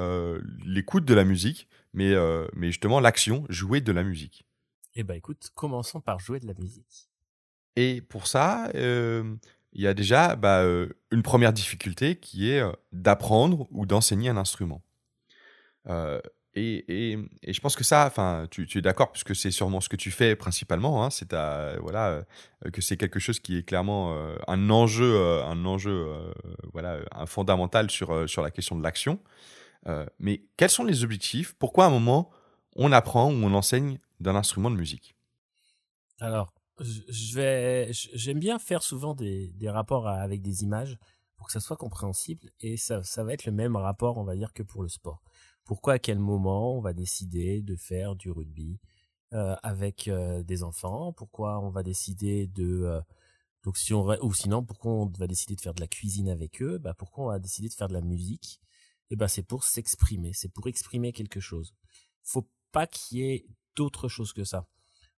[0.65, 2.13] l'écoute de la musique, mais,
[2.55, 4.45] mais justement l'action, jouer de la musique.
[4.93, 7.09] Eh ben écoute, commençons par jouer de la musique.
[7.75, 10.63] Et pour ça, il y a déjà bah,
[11.11, 14.81] une première difficulté qui est d'apprendre ou d'enseigner un instrument.
[16.57, 18.11] Et, je pense que ça,
[18.49, 21.03] tu, es d'accord puisque c'est sûrement ce que tu fais principalement.
[21.03, 21.33] Hein, c'est
[21.81, 22.23] voilà
[22.71, 26.07] que c'est quelque chose qui est clairement un enjeu, un enjeu,
[26.71, 29.19] voilà, un fondamental sur sur la question de l'action.
[30.19, 31.53] mais quels sont les objectifs?
[31.59, 32.31] Pourquoi à un moment
[32.77, 35.15] on apprend ou on enseigne d'un instrument de musique?
[36.21, 40.97] Alors, je vais, j'aime bien faire souvent des, des rapports avec des images
[41.37, 44.35] pour que ça soit compréhensible et ça, ça va être le même rapport, on va
[44.35, 45.21] dire, que pour le sport
[45.65, 48.79] pourquoi à quel moment on va décider de faire du rugby
[49.33, 53.01] euh, avec euh, des enfants, pourquoi on va décider de euh,
[53.63, 56.61] donc si on ou sinon pourquoi on va décider de faire de la cuisine avec
[56.61, 58.61] eux, bah pourquoi on va décider de faire de la musique?
[59.09, 61.73] Et eh ben c'est pour s'exprimer, c'est pour exprimer quelque chose.
[62.23, 64.67] Faut pas qu'il y ait d'autre chose que ça.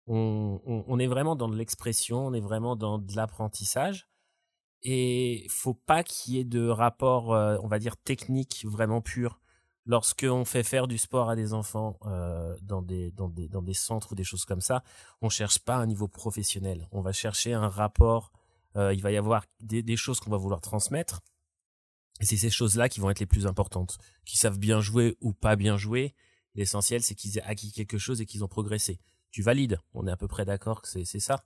[0.06, 4.08] On, on, on est vraiment dans de l'expression, on est vraiment dans de l'apprentissage.
[4.82, 9.40] Et faut pas qu'il y ait de rapport, euh, on va dire, technique vraiment pur.
[9.84, 13.74] Lorsqu'on fait faire du sport à des enfants euh, dans, des, dans, des, dans des
[13.74, 14.82] centres ou des choses comme ça,
[15.22, 16.88] on cherche pas un niveau professionnel.
[16.92, 18.32] On va chercher un rapport.
[18.76, 21.22] Euh, il va y avoir des, des choses qu'on va vouloir transmettre.
[22.20, 23.98] Et c'est ces choses-là qui vont être les plus importantes.
[24.24, 26.14] Qui savent bien jouer ou pas bien jouer.
[26.54, 28.98] L'essentiel, c'est qu'ils aient acquis quelque chose et qu'ils ont progressé.
[29.30, 29.78] Tu valides.
[29.94, 31.44] On est à peu près d'accord que c'est ça.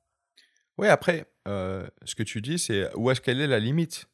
[0.80, 4.08] Oui, après, euh, ce que tu dis, c'est où est-ce qu'elle est la limite?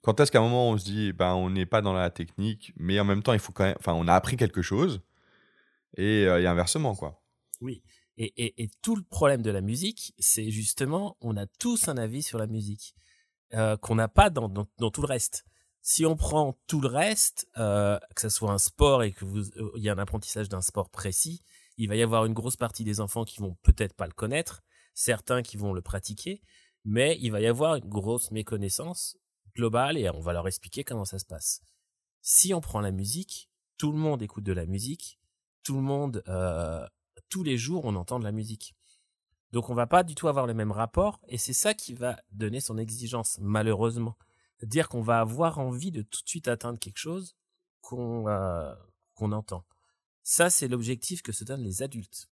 [0.00, 2.72] Quand est-ce qu'à un moment on se dit, ben, on n'est pas dans la technique,
[2.76, 5.02] mais en même temps, il faut quand même, enfin, on a appris quelque chose,
[5.98, 7.22] et, euh, et inversement, quoi.
[7.60, 7.82] Oui.
[8.16, 11.98] Et, et, et, tout le problème de la musique, c'est justement, on a tous un
[11.98, 12.94] avis sur la musique
[13.52, 15.44] euh, qu'on n'a pas dans, dans, dans, tout le reste.
[15.82, 19.44] Si on prend tout le reste, que ce soit un sport et que vous,
[19.76, 21.42] il y a un apprentissage d'un sport précis,
[21.78, 24.62] il va y avoir une grosse partie des enfants qui vont peut-être pas le connaître,
[24.94, 26.42] certains qui vont le pratiquer,
[26.84, 29.16] mais il va y avoir une grosse méconnaissance
[29.54, 31.62] globale et on va leur expliquer comment ça se passe.
[32.20, 35.20] Si on prend la musique, tout le monde écoute de la musique,
[35.62, 36.84] tout le monde, euh,
[37.28, 38.74] tous les jours, on entend de la musique.
[39.52, 42.20] Donc on va pas du tout avoir le même rapport et c'est ça qui va
[42.32, 44.16] donner son exigence, malheureusement.
[44.62, 47.36] Dire qu'on va avoir envie de tout de suite atteindre quelque chose
[47.80, 48.74] qu'on euh,
[49.14, 49.64] qu'on entend.
[50.30, 52.28] Ça, c'est l'objectif que se donnent les adultes.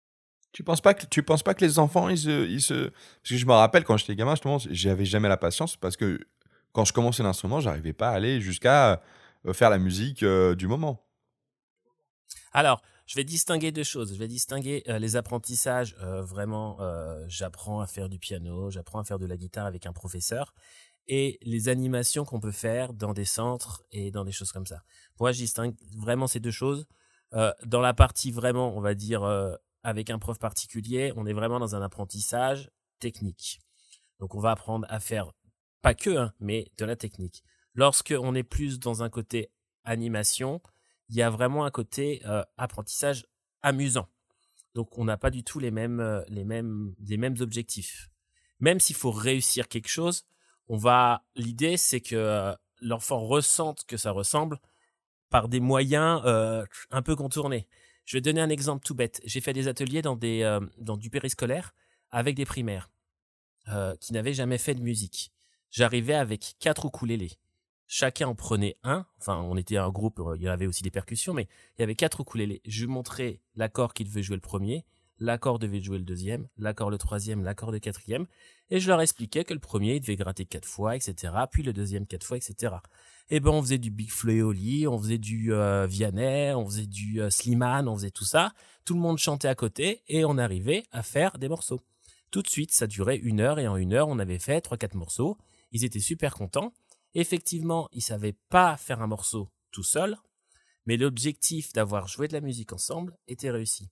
[0.51, 2.89] Tu penses pas que tu penses pas que les enfants ils se, ils se...
[2.89, 6.19] parce que je me rappelle quand j'étais gamin justement j'avais jamais la patience parce que
[6.73, 9.01] quand je commençais l'instrument j'arrivais pas à aller jusqu'à
[9.45, 11.05] euh, faire la musique euh, du moment.
[12.51, 14.13] Alors je vais distinguer deux choses.
[14.13, 16.77] Je vais distinguer euh, les apprentissages euh, vraiment.
[17.27, 20.53] J'apprends à faire du piano, j'apprends à faire de la guitare avec un professeur,
[21.07, 24.83] et les animations qu'on peut faire dans des centres et dans des choses comme ça.
[25.17, 26.85] Moi, je distingue vraiment ces deux choses.
[27.31, 29.23] Dans la partie vraiment, on va dire
[29.83, 33.59] avec un prof particulier, on est vraiment dans un apprentissage technique.
[34.19, 35.31] Donc on va apprendre à faire
[35.81, 37.43] pas que, hein, mais de la technique.
[37.75, 39.51] Lorsque on est plus dans un côté
[39.83, 40.61] animation,
[41.09, 43.27] il y a vraiment un côté euh, apprentissage
[43.61, 44.09] amusant.
[44.73, 48.09] Donc on n'a pas du tout les mêmes euh, les mêmes les mêmes objectifs.
[48.59, 50.23] Même s'il faut réussir quelque chose,
[50.67, 54.59] on va l'idée c'est que euh, l'enfant ressente que ça ressemble
[55.29, 57.67] par des moyens euh, un peu contournés.
[58.05, 59.21] Je vais donner un exemple tout bête.
[59.25, 61.73] J'ai fait des ateliers dans des euh, dans du périscolaire
[62.11, 62.89] avec des primaires
[63.69, 65.31] euh, qui n'avaient jamais fait de musique.
[65.71, 67.33] J'arrivais avec quatre ukulélés.
[67.87, 69.05] Chacun en prenait un.
[69.19, 70.21] Enfin, on était un groupe.
[70.35, 72.61] Il y avait aussi des percussions, mais il y avait quatre ukulélés.
[72.65, 74.85] Je montrais l'accord qui devait jouer le premier,
[75.19, 78.25] l'accord devait jouer le deuxième, l'accord le troisième, l'accord le quatrième,
[78.69, 81.33] et je leur expliquais que le premier il devait gratter quatre fois, etc.
[81.51, 82.75] Puis le deuxième quatre fois, etc.
[83.29, 87.21] Et ben on faisait du Big Fleoli, on faisait du euh, Vianney, on faisait du
[87.21, 88.51] euh, Slimane, on faisait tout ça.
[88.85, 91.81] Tout le monde chantait à côté et on arrivait à faire des morceaux.
[92.29, 94.77] Tout de suite, ça durait une heure et en une heure, on avait fait trois
[94.77, 95.37] quatre morceaux.
[95.71, 96.71] Ils étaient super contents.
[97.15, 100.17] Effectivement, ils savaient pas faire un morceau tout seul,
[100.85, 103.89] mais l'objectif d'avoir joué de la musique ensemble était réussi.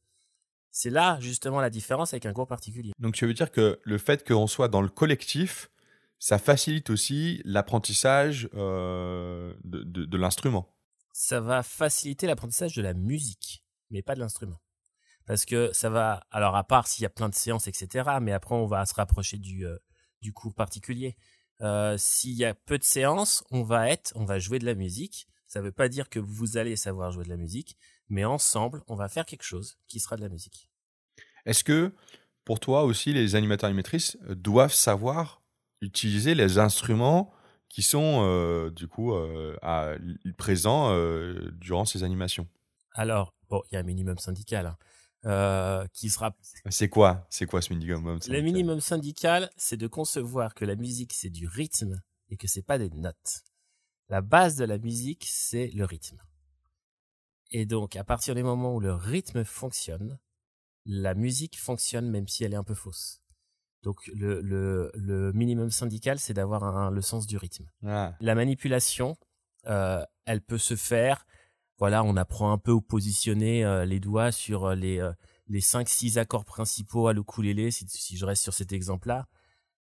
[0.69, 2.91] C'est là justement la différence avec un cours particulier.
[2.99, 5.69] Donc tu veux dire que le fait qu'on soit dans le collectif,
[6.23, 10.73] ça facilite aussi l'apprentissage euh, de, de, de l'instrument.
[11.11, 14.61] Ça va faciliter l'apprentissage de la musique, mais pas de l'instrument.
[15.25, 18.31] Parce que ça va, alors à part s'il y a plein de séances, etc., mais
[18.31, 19.77] après on va se rapprocher du, euh,
[20.21, 21.17] du cours particulier.
[21.59, 24.75] Euh, s'il y a peu de séances, on va être, on va jouer de la
[24.75, 25.27] musique.
[25.47, 27.75] Ça ne veut pas dire que vous allez savoir jouer de la musique,
[28.07, 30.69] mais ensemble, on va faire quelque chose qui sera de la musique.
[31.45, 31.93] Est-ce que
[32.45, 35.42] pour toi aussi, les animateurs et animatrices doivent savoir
[35.83, 37.31] utiliser les instruments
[37.69, 39.95] qui sont euh, du coup euh, à,
[40.37, 42.47] présents euh, durant ces animations
[42.93, 44.67] Alors, bon, il y a un minimum syndical.
[44.67, 44.77] Hein.
[45.93, 46.35] Qui sera.
[46.69, 47.25] C'est quoi?
[47.29, 48.35] C'est quoi ce minimum syndical?
[48.35, 52.61] Le minimum syndical, c'est de concevoir que la musique c'est du rythme et que c'est
[52.61, 53.43] pas des notes.
[54.09, 56.17] La base de la musique c'est le rythme.
[57.51, 60.19] Et donc, à partir du moment où le rythme fonctionne,
[60.85, 63.22] la musique fonctionne même si elle est un peu fausse.
[63.83, 67.65] Donc, le, le, le minimum syndical, c'est d'avoir le sens du rythme.
[67.85, 68.13] ah.
[68.19, 69.17] La manipulation,
[69.67, 71.25] euh, elle peut se faire
[71.79, 75.11] voilà, on apprend un peu où positionner euh, les doigts sur euh, les euh,
[75.47, 77.71] les cinq six accords principaux à l'ukulélé.
[77.71, 79.27] Si, si je reste sur cet exemple-là,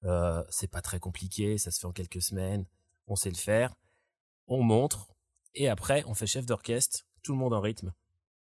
[0.04, 2.66] euh, c'est pas très compliqué, ça se fait en quelques semaines,
[3.08, 3.76] on sait le faire.
[4.48, 5.16] On montre
[5.54, 7.93] et après on fait chef d'orchestre, tout le monde en rythme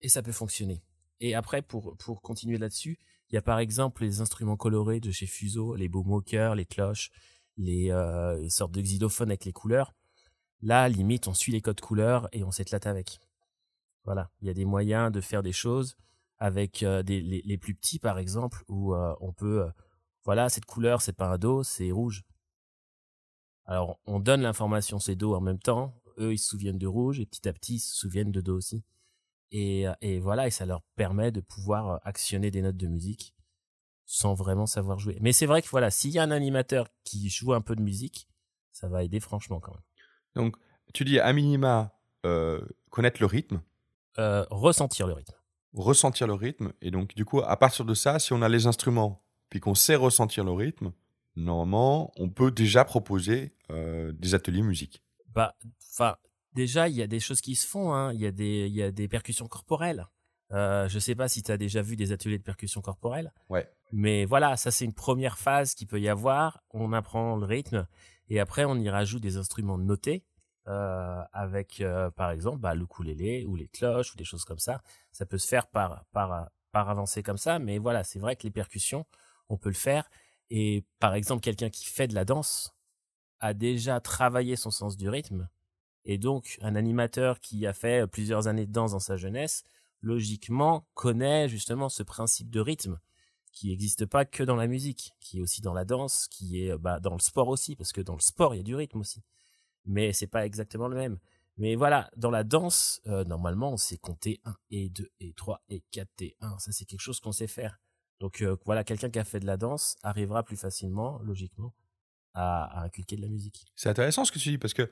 [0.01, 0.81] et ça peut fonctionner.
[1.19, 2.97] Et après pour pour continuer là-dessus,
[3.33, 6.67] il y a par exemple les instruments colorés de chez Fuso, les beaux moqueurs, les
[6.67, 7.09] cloches,
[7.57, 9.91] les, euh, sortes de xylophones avec les couleurs.
[10.61, 13.19] Là, limite, on suit les codes couleurs et on s'éclate avec.
[14.05, 15.97] Voilà, il y a des moyens de faire des choses
[16.37, 19.65] avec des, les, plus petits par exemple où on peut
[20.25, 22.23] voilà cette couleur c'est pas un do c'est rouge
[23.65, 27.21] alors on donne l'information c'est do en même temps eux ils se souviennent de rouge
[27.21, 28.83] et petit à petit ils se souviennent de do aussi
[29.53, 33.33] et, et voilà et ça leur permet de pouvoir actionner des notes de musique
[34.05, 37.29] sans vraiment savoir jouer mais c'est vrai que voilà s'il y a un animateur qui
[37.29, 38.27] joue un peu de musique
[38.73, 39.83] ça va aider franchement quand même
[40.35, 40.57] donc
[40.93, 41.93] tu dis à minima
[42.89, 43.61] connaître le rythme
[44.17, 45.35] ressentir le rythme
[45.73, 46.73] ressentir le rythme.
[46.81, 49.75] Et donc, du coup, à partir de ça, si on a les instruments, puis qu'on
[49.75, 50.91] sait ressentir le rythme,
[51.35, 55.03] normalement, on peut déjà proposer euh, des ateliers musique.
[55.27, 55.55] Bah,
[55.91, 56.15] enfin,
[56.55, 57.93] déjà, il y a des choses qui se font.
[57.93, 58.13] Hein.
[58.13, 60.07] Il y a des, il y a des percussions corporelles.
[60.51, 63.33] Euh, je sais pas si tu as déjà vu des ateliers de percussion corporelle.
[63.49, 63.67] Ouais.
[63.91, 66.63] Mais voilà, ça c'est une première phase qui peut y avoir.
[66.71, 67.87] On apprend le rythme
[68.29, 70.25] et après on y rajoute des instruments notés
[70.67, 74.59] euh, avec euh, par exemple bah, le ukulélé ou les cloches ou des choses comme
[74.59, 74.81] ça.
[75.11, 78.43] Ça peut se faire par par par avancer comme ça, mais voilà, c'est vrai que
[78.43, 79.05] les percussions,
[79.47, 80.09] on peut le faire.
[80.49, 82.75] Et par exemple, quelqu'un qui fait de la danse
[83.39, 85.47] a déjà travaillé son sens du rythme,
[86.05, 89.63] et donc un animateur qui a fait plusieurs années de danse dans sa jeunesse,
[90.01, 92.99] logiquement connaît justement ce principe de rythme
[93.51, 96.77] qui n'existe pas que dans la musique, qui est aussi dans la danse, qui est
[96.77, 98.99] bah, dans le sport aussi, parce que dans le sport il y a du rythme
[98.99, 99.23] aussi
[99.85, 101.19] mais c'est pas exactement le même.
[101.57, 105.63] Mais voilà, dans la danse, euh, normalement, on sait compter 1 et 2 et 3
[105.69, 106.57] et 4 et 1.
[106.59, 107.79] Ça, c'est quelque chose qu'on sait faire.
[108.19, 111.73] Donc euh, voilà, quelqu'un qui a fait de la danse arrivera plus facilement, logiquement,
[112.33, 113.65] à, à inculquer de la musique.
[113.75, 114.89] C'est intéressant ce que tu dis, parce que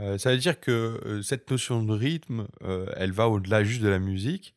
[0.00, 2.46] euh, ça veut dire que cette notion de rythme,
[2.96, 4.54] elle va au-delà juste de la musique.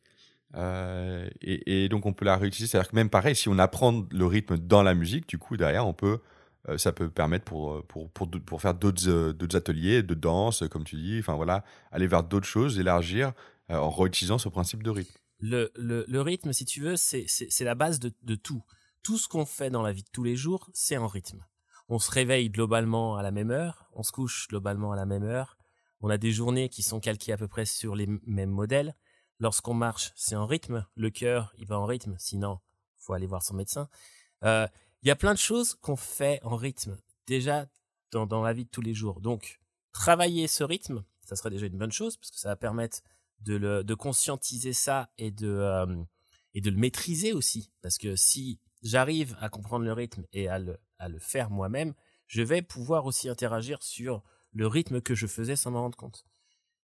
[0.54, 2.70] Et, donc on peut la réutiliser.
[2.70, 5.86] C'est-à-dire que même pareil, si on apprend le rythme dans la musique, du coup, derrière,
[5.86, 6.18] on peut
[6.68, 10.64] euh, ça peut permettre pour, euh, pour, pour, faire d'autres euh, d'autres ateliers de danse,
[10.70, 13.32] comme tu dis, enfin voilà, aller vers d'autres choses, élargir
[13.70, 15.12] en réutilisant ce principe de rythme.
[15.40, 18.64] Le, le, rythme, si tu veux, c'est la base de, de tout.
[19.02, 21.44] Tout ce qu'on fait dans la vie de tous les jours, c'est en rythme.
[21.90, 25.24] On se réveille globalement à la même heure, on se couche globalement à la même
[25.24, 25.58] heure,
[26.00, 28.94] on a des journées qui sont calquées à peu près sur les mêmes modèles.
[29.40, 30.86] Lorsqu'on marche, c'est en rythme.
[30.94, 32.14] Le cœur, il va en rythme.
[32.18, 32.60] Sinon,
[32.96, 33.88] faut aller voir son médecin.
[34.44, 34.68] Euh,
[35.02, 36.96] il y a plein de choses qu'on fait en rythme
[37.26, 37.66] déjà
[38.12, 39.20] dans, la vie de tous les jours.
[39.20, 39.60] Donc,
[39.92, 43.00] travailler ce rythme, ça serait déjà une bonne chose parce que ça va permettre
[43.40, 46.02] de conscientiser ça et de, euh,
[46.54, 47.72] et de le maîtriser aussi.
[47.82, 51.94] Parce que si j'arrive à comprendre le rythme et à le, à le faire moi-même,
[52.28, 54.22] je vais pouvoir aussi interagir sur
[54.52, 56.24] le rythme que je faisais sans m'en rendre compte.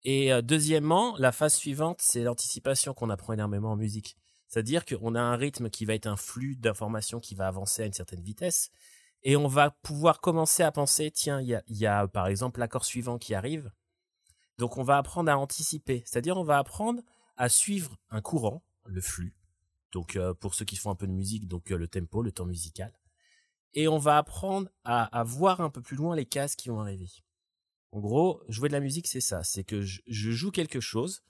[0.05, 4.17] Et euh, deuxièmement, la phase suivante, c'est l'anticipation qu'on apprend énormément en musique.
[4.49, 7.87] C'est-à-dire qu'on a un rythme qui va être un flux d'informations qui va avancer à
[7.87, 8.71] une certaine vitesse.
[9.23, 13.19] Et on va pouvoir commencer à penser, tiens, il y a, par exemple l'accord suivant
[13.19, 13.71] qui arrive.
[14.57, 16.03] Donc on va apprendre à anticiper.
[16.07, 17.03] C'est-à-dire on va apprendre
[17.37, 19.35] à suivre un courant, le flux.
[19.93, 22.33] Donc euh, pour ceux qui font un peu de musique, donc euh, le tempo, le
[22.33, 22.93] temps musical.
[23.75, 27.11] Et on va apprendre à, voir un peu plus loin les cases qui vont arriver.
[27.93, 29.43] En gros, jouer de la musique, c'est ça.
[29.45, 31.23] C'est que je joue quelque chose,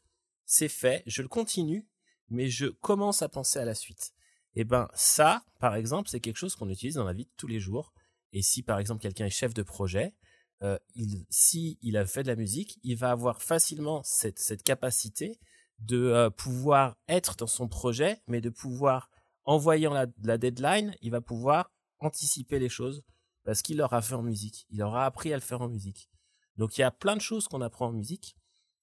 [0.45, 1.87] c'est fait, je le continue,
[2.31, 4.13] mais je commence à penser à la suite.
[4.55, 7.31] Et eh ben ça, par exemple, c'est quelque chose qu'on utilise dans la vie de
[7.37, 7.93] tous les jours.
[8.33, 10.15] Et si par exemple quelqu'un est chef de projet,
[10.63, 14.63] euh, il, si il a fait de la musique, il va avoir facilement cette, cette
[14.63, 15.39] capacité
[15.79, 19.11] de euh, pouvoir être dans son projet, mais de pouvoir,
[19.45, 21.71] en voyant la, la deadline, il va pouvoir
[22.01, 23.03] anticiper les choses
[23.45, 24.67] parce qu'il l'aura fait en musique.
[24.71, 26.11] Il aura appris à le faire en musique.
[26.57, 28.37] Donc il y a plein de choses qu'on apprend en musique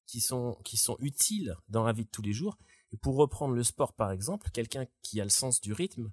[0.05, 2.57] qui sont, qui sont utiles dans la vie de tous les jours
[3.01, 6.11] pour reprendre le sport par exemple, quelqu'un qui a le sens du rythme,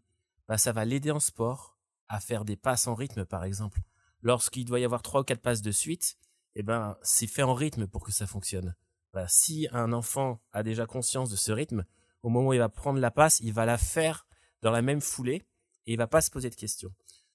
[0.49, 1.79] bah, ça va l'aider en sport
[2.09, 3.81] à faire des passes en rythme par exemple.
[4.21, 6.17] Lorsqu'il doit y avoir trois ou quatre passes de suite,
[6.55, 8.75] eh ben c'est fait en rythme pour que ça fonctionne.
[9.13, 11.85] Bah, si un enfant a déjà conscience de ce rythme,
[12.23, 14.27] au moment où il va prendre la passe, il va la faire
[14.63, 15.43] dans la même foulée
[15.87, 16.93] et il va pas se poser de questions.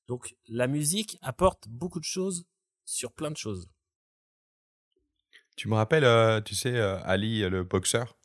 [0.08, 2.46] Donc la musique apporte beaucoup de choses
[2.86, 3.68] sur plein de choses.
[5.56, 8.18] Tu me rappelles, euh, tu sais, euh, Ali, le boxeur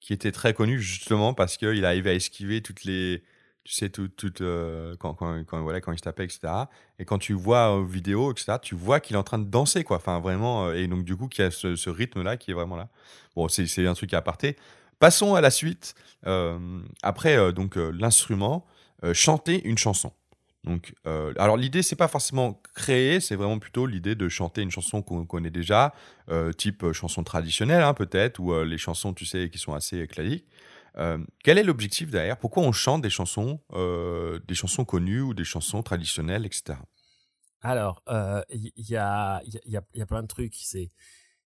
[0.00, 3.22] qui était très connu justement parce qu'il arrivait à esquiver toutes les
[3.64, 4.10] tu sais tout,
[4.40, 6.40] euh, quand, quand, quand, voilà quand il se tapait etc
[6.98, 9.84] et quand tu vois en vidéo etc tu vois qu'il est en train de danser
[9.84, 9.98] quoi.
[9.98, 12.54] Enfin vraiment euh, et donc du coup qu'il y a ce, rythme là qui est
[12.54, 12.88] vraiment là.
[13.36, 14.56] Bon c'est un truc à aparté.
[14.98, 15.94] Passons à la suite.
[16.26, 18.66] Euh, après donc l'instrument
[19.12, 20.12] chanter une chanson
[20.64, 24.70] donc, euh, alors l'idée, c'est pas forcément créer, c'est vraiment plutôt l'idée de chanter une
[24.70, 25.94] chanson qu'on connaît déjà,
[26.28, 30.06] euh, type euh, chanson traditionnelle hein, peut-être, ou les chansons, tu sais, qui sont assez
[30.06, 30.46] classiques.
[31.44, 32.36] quel est l'objectif derrière?
[32.36, 33.60] Pourquoi on chante des chansons,
[34.46, 36.78] des chansons connues ou des chansons traditionnelles, etc.
[37.60, 38.02] Alors,
[38.50, 40.54] il y, a, y, a, y a plein de trucs.
[40.74, 40.90] Il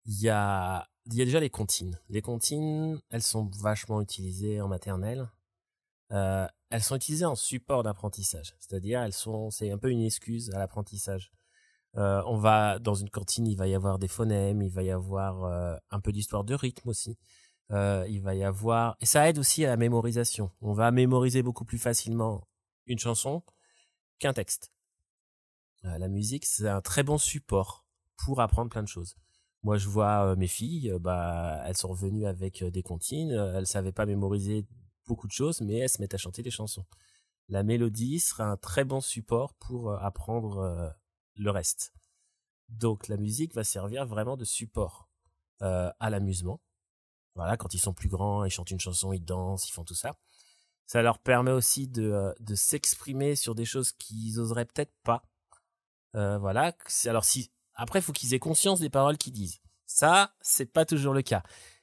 [0.07, 1.99] y a, y a déjà les comptines.
[2.09, 5.29] Les comptines, elles sont vachement utilisées en maternelle
[6.13, 8.57] euh, elles sont utilisées en support d'apprentissage.
[8.59, 11.31] C'est-à-dire, elles sont, c'est un peu une excuse à l'apprentissage.
[11.99, 14.91] Euh, on va dans une cantine, il va y avoir des phonèmes, il va y
[14.91, 17.19] avoir euh, un peu d'histoire de rythme aussi.
[17.73, 20.51] Euh, il va y avoir et ça aide aussi à la mémorisation.
[20.63, 22.49] On va mémoriser beaucoup plus facilement
[22.87, 23.43] une chanson
[24.19, 24.73] qu'un texte.
[25.85, 27.85] Euh, la musique, c'est un très bon support
[28.17, 29.15] pour apprendre plein de choses.
[29.63, 33.93] Moi, je vois euh, mes filles, bah, elles sont revenues avec des comptines, elles savaient
[33.93, 34.67] pas mémoriser
[35.07, 36.85] beaucoup de choses, mais elles se mettent à chanter des chansons.
[37.49, 40.95] La mélodie sera un très bon support pour apprendre
[41.37, 41.93] le reste.
[42.69, 45.09] Donc la musique va servir vraiment de support
[45.63, 46.61] euh, à l'amusement.
[47.35, 49.95] Voilà, quand ils sont plus grands, ils chantent une chanson, ils dansent, ils font tout
[49.95, 50.17] ça.
[50.87, 55.23] Ça leur permet aussi de, euh, s'exprimer sur des choses qu'ils oseraient peut-être pas.
[56.15, 56.77] Euh, voilà.
[57.07, 59.61] Alors si après, faut qu'ils aient conscience des paroles qu'ils disent.
[59.87, 61.43] Ça, c'est pas toujours le cas.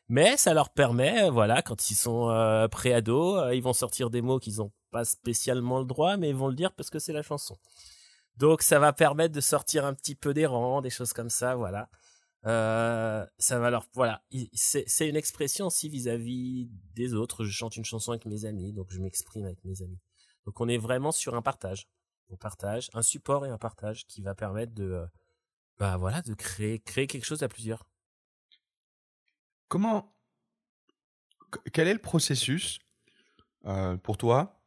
[0.09, 4.39] Mais ça leur permet, voilà, quand ils sont euh, pré-ados, ils vont sortir des mots
[4.39, 7.21] qu'ils n'ont pas spécialement le droit, mais ils vont le dire parce que c'est la
[7.21, 7.57] chanson.
[8.35, 11.55] Donc ça va permettre de sortir un petit peu des rangs, des choses comme ça,
[11.55, 11.89] voilà.
[12.45, 17.43] Euh, ça va leur voilà, c'est une expression aussi vis-à-vis des autres.
[17.43, 19.99] Je chante une chanson avec mes amis, donc je m'exprime avec mes amis.
[20.45, 21.89] Donc on est vraiment sur un partage,
[22.29, 25.05] on partage, un support et un partage qui va permettre de euh,
[25.77, 27.85] bah voilà de créer quelque chose à plusieurs.
[29.69, 30.11] Comment
[31.73, 32.79] quel est le processus
[33.65, 34.61] euh, pour toi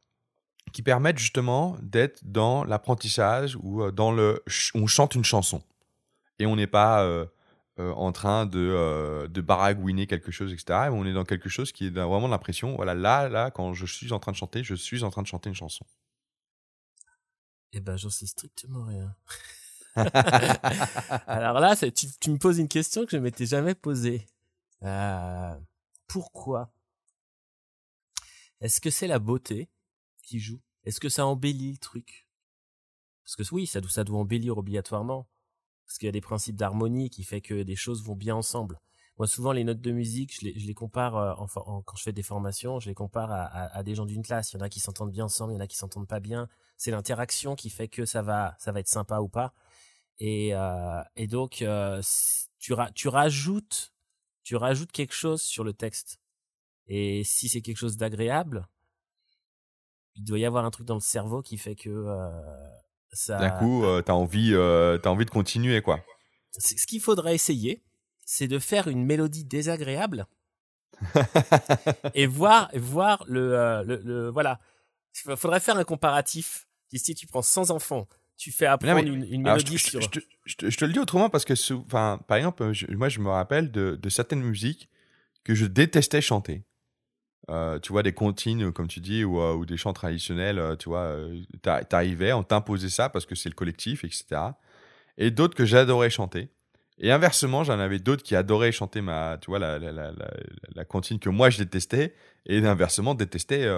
[0.72, 4.42] qui permettent justement d'être dans l'apprentissage ou euh, dans le
[4.74, 5.62] on chante une chanson
[6.38, 7.26] et on n'est pas euh,
[7.78, 11.90] en train de, de baragouiner quelque chose etc on est dans quelque chose qui est
[11.90, 15.10] vraiment l'impression voilà là là quand je suis en train de chanter je suis en
[15.10, 15.84] train de chanter une chanson.
[17.72, 19.14] Eh ben j'en sais strictement rien.
[21.26, 24.26] Alors là tu, tu, me poses une question que je m'étais jamais posée
[26.06, 26.72] pourquoi?
[28.60, 29.70] Est-ce que c'est la beauté
[30.22, 30.60] qui joue?
[30.84, 32.28] Est-ce que ça embellit le truc?
[33.24, 35.28] Parce que oui, ça, ça doit embellir obligatoirement.
[35.86, 38.80] Parce qu'il y a des principes d'harmonie qui fait que des choses vont bien ensemble.
[39.18, 42.80] Moi, souvent, les notes de musique, je les, compare, euh, quand je fais des formations,
[42.80, 44.52] je les compare à, des gens d'une classe.
[44.52, 46.20] Il y en a qui s'entendent bien ensemble, il y en a qui s'entendent pas
[46.20, 46.48] bien.
[46.76, 49.52] C'est l'interaction qui fait que ça va, ça va être sympa ou pas.
[50.18, 52.00] Et, euh, donc, euh,
[52.58, 53.92] tu rajoutes,
[54.44, 56.20] tu rajoutes quelque chose sur le texte.
[56.86, 58.66] Et si c'est quelque chose d'agréable,
[60.14, 62.30] il doit y avoir un truc dans le cerveau qui fait que euh,
[63.12, 63.38] ça.
[63.38, 66.00] D'un coup, euh, t'as envie, euh, as envie de continuer, quoi.
[66.58, 67.82] Ce qu'il faudrait essayer,
[68.26, 70.26] c'est de faire une mélodie désagréable
[72.14, 74.60] et voir, voir le, euh, le, le, voilà.
[75.26, 76.66] Il faudrait faire un comparatif.
[76.94, 78.06] Si tu prends 100 enfants,
[78.36, 80.00] tu fais apprendre une, une, mélodie je, sur.
[80.00, 80.20] Je,
[80.68, 81.54] je, te le dis autrement parce que,
[81.84, 84.88] enfin, par exemple, moi, je me rappelle de, de certaines musiques
[85.44, 86.64] que je détestais chanter.
[87.50, 90.76] Euh, tu vois, des comptines, comme tu dis, ou, euh, ou des chants traditionnels, euh,
[90.76, 91.16] tu vois,
[91.88, 94.40] t'arrivais, on t'imposait ça parce que c'est le collectif, etc.
[95.18, 96.50] Et d'autres que j'adorais chanter.
[96.98, 100.12] Et inversement, j'en avais d'autres qui adoraient chanter ma, tu vois, la, la, la,
[100.74, 102.14] la, comptine que moi je détestais,
[102.46, 103.68] et inversement détestaient,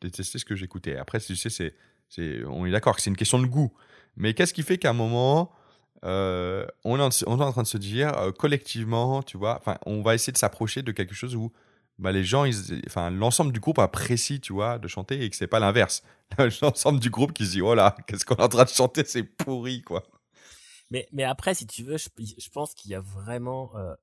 [0.00, 0.96] détestaient ce que j'écoutais.
[0.96, 3.72] Après, tu sais, c'est, on est d'accord que c'est une question de goût.
[4.20, 5.50] Mais qu'est-ce qui fait qu'à un moment,
[6.02, 10.14] on, est en, on est en train de se dire, collectivement, tu vois, on va
[10.14, 11.52] essayer de s'approcher de quelque chose où
[12.00, 12.44] bah, les gens,
[13.10, 16.02] l'ensemble du groupe apprécie, tu vois, de chanter et que c'est pas l'inverse.
[16.62, 19.04] L'ensemble du groupe qui se dit, oh là, qu'est-ce qu'on est en train de chanter,
[19.04, 20.02] c'est pourri, quoi.
[20.90, 22.08] Mais, mais après, si tu veux, je,
[22.50, 23.94] pense qu'il y a vraiment, euh,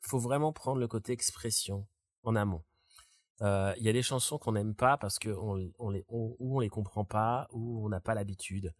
[0.00, 1.86] faut vraiment prendre le côté expression
[2.22, 2.62] en amont.
[3.42, 5.54] Euh, il y a des chansons qu'on n'aime pas parce que on,
[5.90, 8.72] les, on, on les comprend pas, ou on n'a pas l'habitude.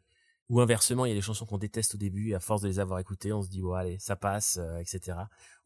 [0.51, 2.68] Ou inversement, il y a des chansons qu'on déteste au début et à force de
[2.68, 5.16] les avoir écoutées, on se dit ouais allez, ça passe, euh, etc.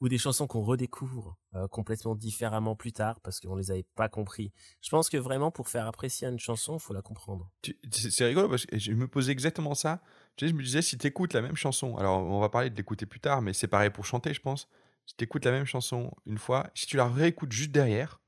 [0.00, 4.08] Ou des chansons qu'on redécouvre euh, complètement différemment plus tard parce qu'on les avait pas
[4.08, 4.52] compris.
[4.80, 7.50] Je pense que vraiment pour faire apprécier une chanson, il faut la comprendre.
[7.90, 10.00] C'est rigolo parce que je me posais exactement ça.
[10.40, 13.04] Je me disais si tu écoutes la même chanson, alors on va parler de l'écouter
[13.04, 14.68] plus tard, mais c'est pareil pour chanter, je pense.
[15.06, 18.20] Si tu écoutes la même chanson une fois, si tu la réécoutes juste derrière,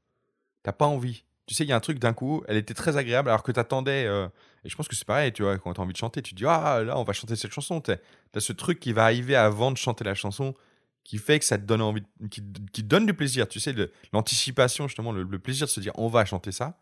[0.65, 2.97] t'as pas envie tu sais, il y a un truc d'un coup, elle était très
[2.97, 4.05] agréable alors que tu attendais.
[4.07, 4.29] Euh,
[4.65, 6.35] et je pense que c'est pareil, tu vois, quand tu as envie de chanter, tu
[6.35, 7.81] te dis, ah là, on va chanter cette chanson.
[7.81, 10.55] Tu as ce truc qui va arriver avant de chanter la chanson
[11.03, 13.49] qui fait que ça te donne envie, qui, qui donne du plaisir.
[13.49, 13.75] Tu sais,
[14.13, 16.79] l'anticipation, justement, le, plaisir de se dire, on va chanter ça.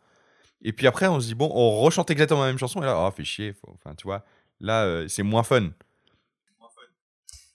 [0.60, 2.82] Et puis après, on se dit, bon, on rechante exactement la même chanson.
[2.82, 3.54] Et là, oh, fait chier.
[3.68, 4.24] Enfin, tu vois,
[4.60, 5.70] là, euh, c'est moins fun.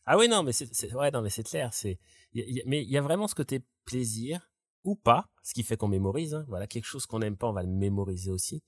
[0.06, 1.12] Ah oui, non, mais c'est ouais,
[1.45, 1.74] clair.
[1.74, 1.99] C'est,
[2.66, 4.49] mais il y a vraiment ce côté plaisir
[4.84, 6.34] ou pas, ce qui fait qu'on mémorise.
[6.34, 6.45] Hein.
[6.47, 8.63] Voilà, quelque chose qu'on n'aime pas, on va le mémoriser aussi.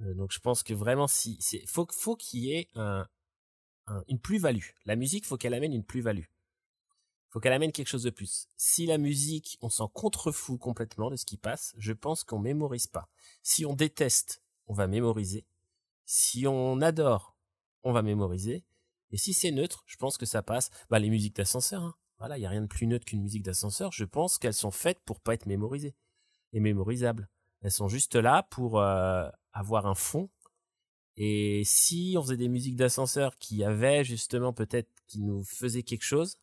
[0.00, 3.06] Euh, donc je pense que vraiment, si c'est faut faut qu'il y ait un,
[4.08, 4.70] une plus-value.
[4.84, 6.26] La musique, faut qu'elle amène une plus-value.
[7.30, 8.48] faut qu'elle amène quelque chose de plus.
[8.56, 12.86] Si la musique, on s'en contrefout complètement de ce qui passe, je pense qu'on mémorise
[12.86, 13.08] pas.
[13.42, 15.46] Si on déteste, on va mémoriser.
[16.04, 17.36] Si on adore,
[17.82, 18.64] on va mémoriser.
[19.10, 20.70] Et si c'est neutre, je pense que ça passe.
[20.90, 21.94] Bah, les musiques d'ascenseur, hein.
[22.18, 23.92] Voilà, il y a rien de plus neutre qu'une musique d'ascenseur.
[23.92, 25.94] Je pense qu'elles sont faites pour pas être mémorisées
[26.52, 27.28] et mémorisables.
[27.60, 30.30] Elles sont juste là pour euh, avoir un fond.
[31.16, 36.04] Et si on faisait des musiques d'ascenseur qui avaient justement peut-être qui nous faisaient quelque
[36.04, 36.38] chose,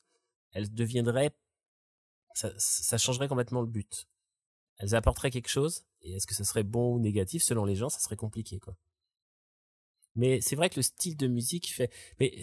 [0.52, 1.32] elles deviendraient,
[2.34, 4.08] ça, ça changerait complètement le but.
[4.78, 7.44] Elles apporteraient quelque chose, et est-ce que ça serait bon ou négatif?
[7.44, 8.76] Selon les gens, ça serait compliqué, quoi.
[10.16, 12.34] Mais c'est vrai que le style de musique fait, mais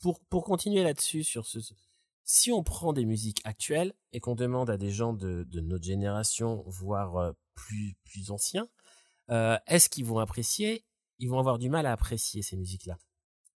[0.00, 1.58] pour, pour continuer là-dessus, sur ce,
[2.24, 5.84] si on prend des musiques actuelles et qu'on demande à des gens de, de notre
[5.84, 8.68] génération, voire euh, plus, plus anciens,
[9.30, 10.84] euh, est-ce qu'ils vont apprécier?
[11.18, 12.98] Ils vont avoir du mal à apprécier ces musiques-là.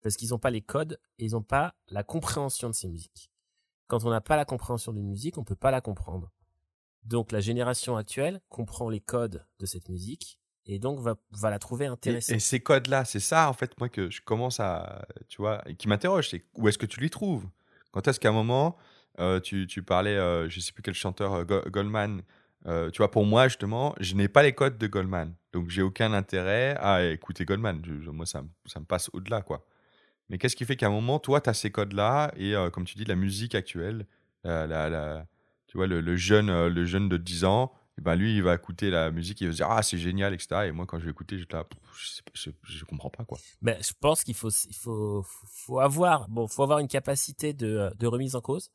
[0.03, 3.31] Parce qu'ils n'ont pas les codes et ils n'ont pas la compréhension de ces musiques.
[3.89, 6.33] Quand on n'a pas la compréhension d'une musique, on ne peut pas la comprendre.
[7.05, 11.59] Donc la génération actuelle comprend les codes de cette musique et donc va, va la
[11.59, 12.37] trouver intéressante.
[12.37, 15.89] Et, ces codes-là, c'est ça en fait moi que je commence à, tu vois, qui
[15.89, 17.47] m'interroge, c'est où est-ce que tu les trouves?
[17.97, 18.76] Quand est-ce qu'à un moment
[19.20, 22.20] euh, tu, tu, parlais, euh, je sais plus quel chanteur, euh, Goldman,
[22.92, 26.12] tu vois, pour moi justement, je n'ai pas les codes de Goldman, donc j'ai aucun
[26.12, 27.80] intérêt à écouter Goldman.
[28.12, 29.64] moi, ça, ça me passe au-delà, quoi.
[30.28, 32.99] Mais qu'est-ce qui fait qu'à un moment, toi, tu as ces codes-là et comme tu
[32.99, 34.05] dis, la musique actuelle,
[34.44, 35.24] la,
[35.66, 37.72] tu vois, le, jeune, euh, le jeune de 10 ans,
[38.03, 40.66] ben lui, il va écouter la musique, il va se dire ah c'est génial, etc.
[40.66, 41.66] Et moi, quand je vais écouter, je, là,
[42.34, 43.38] je, comprends pas quoi.
[43.62, 47.90] Mais je pense qu'il faut, il faut, faut avoir, bon, faut avoir une capacité de,
[47.99, 48.70] de remise en cause.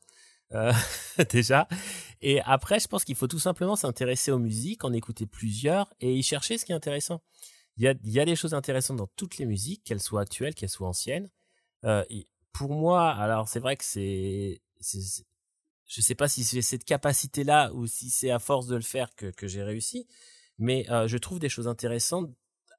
[0.54, 0.72] Euh,
[1.30, 1.66] déjà.
[2.20, 6.12] Et après, je pense qu'il faut tout simplement s'intéresser aux musiques, en écouter plusieurs et
[6.14, 7.22] y chercher ce qui est intéressant.
[7.76, 10.20] Il y a, il y a des choses intéressantes dans toutes les musiques, qu'elles soient
[10.20, 11.30] actuelles, qu'elles soient anciennes.
[11.84, 12.04] Euh,
[12.52, 14.60] pour moi, alors c'est vrai que c'est,
[15.92, 19.14] je sais pas si c'est cette capacité-là ou si c'est à force de le faire
[19.14, 20.06] que, que j'ai réussi,
[20.58, 22.30] mais euh, je trouve des choses intéressantes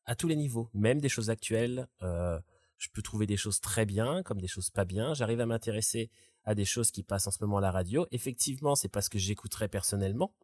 [0.06, 1.88] à tous les niveaux, même des choses actuelles.
[2.02, 2.40] Euh,
[2.78, 5.14] je peux trouver des choses très bien, comme des choses pas bien.
[5.14, 6.10] J'arrive à m'intéresser
[6.44, 8.06] à des choses qui passent en ce moment à la radio.
[8.12, 10.36] Effectivement, c'est pas ce que j'écouterais personnellement,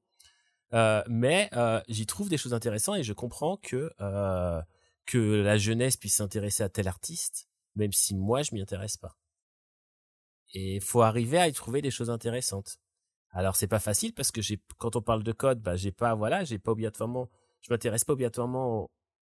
[0.74, 4.62] euh, mais euh, j'y trouve des choses intéressantes et je comprends que euh,
[5.06, 9.18] que la jeunesse puisse s'intéresser à tel artiste même si moi je m'y intéresse pas.
[10.54, 12.78] Et faut arriver à y trouver des choses intéressantes.
[13.32, 16.16] Alors c'est pas facile parce que j'ai quand on parle de code, bah j'ai pas
[16.16, 17.30] voilà, j'ai pas obligatoirement
[17.62, 18.90] je m'intéresse pas obligatoirement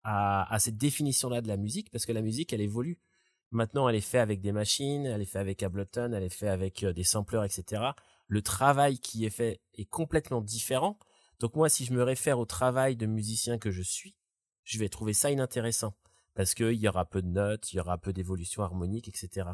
[0.03, 2.99] à, à cette définition là de la musique parce que la musique elle évolue.
[3.51, 6.49] Maintenant, elle est faite avec des machines, elle est faite avec Ableton, elle est faite
[6.49, 7.83] avec euh, des sampleurs, etc.
[8.27, 10.97] Le travail qui est fait est complètement différent.
[11.39, 14.15] Donc moi, si je me réfère au travail de musicien que je suis,
[14.63, 15.93] je vais trouver ça inintéressant
[16.33, 19.49] parce qu'il y aura peu de notes, il y aura peu d'évolution harmonique, etc.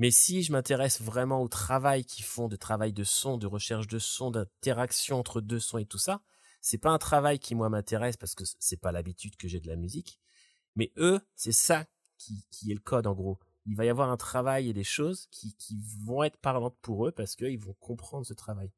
[0.00, 3.86] Mais si je m'intéresse vraiment au travail qu'ils font, de travail de son, de recherche
[3.86, 6.22] de son, d'interaction entre deux sons et tout ça,
[6.62, 9.68] c'est pas un travail qui moi m'intéresse parce que c'est pas l'habitude que j'ai de
[9.68, 10.18] la musique.
[10.74, 11.84] Mais eux, c'est ça
[12.16, 13.40] qui, est le code en gros.
[13.66, 17.06] Il va y avoir un travail et des choses qui, qui vont être parlantes pour
[17.06, 18.72] eux parce qu'ils vont comprendre ce travail.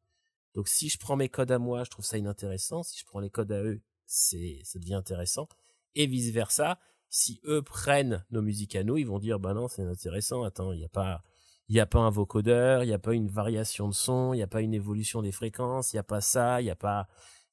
[0.55, 2.83] Donc si je prends mes codes à moi, je trouve ça inintéressant.
[2.83, 5.49] Si je prends les codes à eux, c'est ça devient intéressant.
[5.95, 6.81] Et vice versa
[7.13, 10.45] si eux prennent nos musiques à nous, ils vont dire bah non, c'est intéressant.
[10.45, 11.23] Attends, il n'y a pas
[11.69, 14.39] il y a pas un vocodeur, il n'y a pas une variation de son, il
[14.39, 16.75] n'y a pas une évolution des fréquences, il n'y a pas ça, il y a
[16.75, 17.07] pas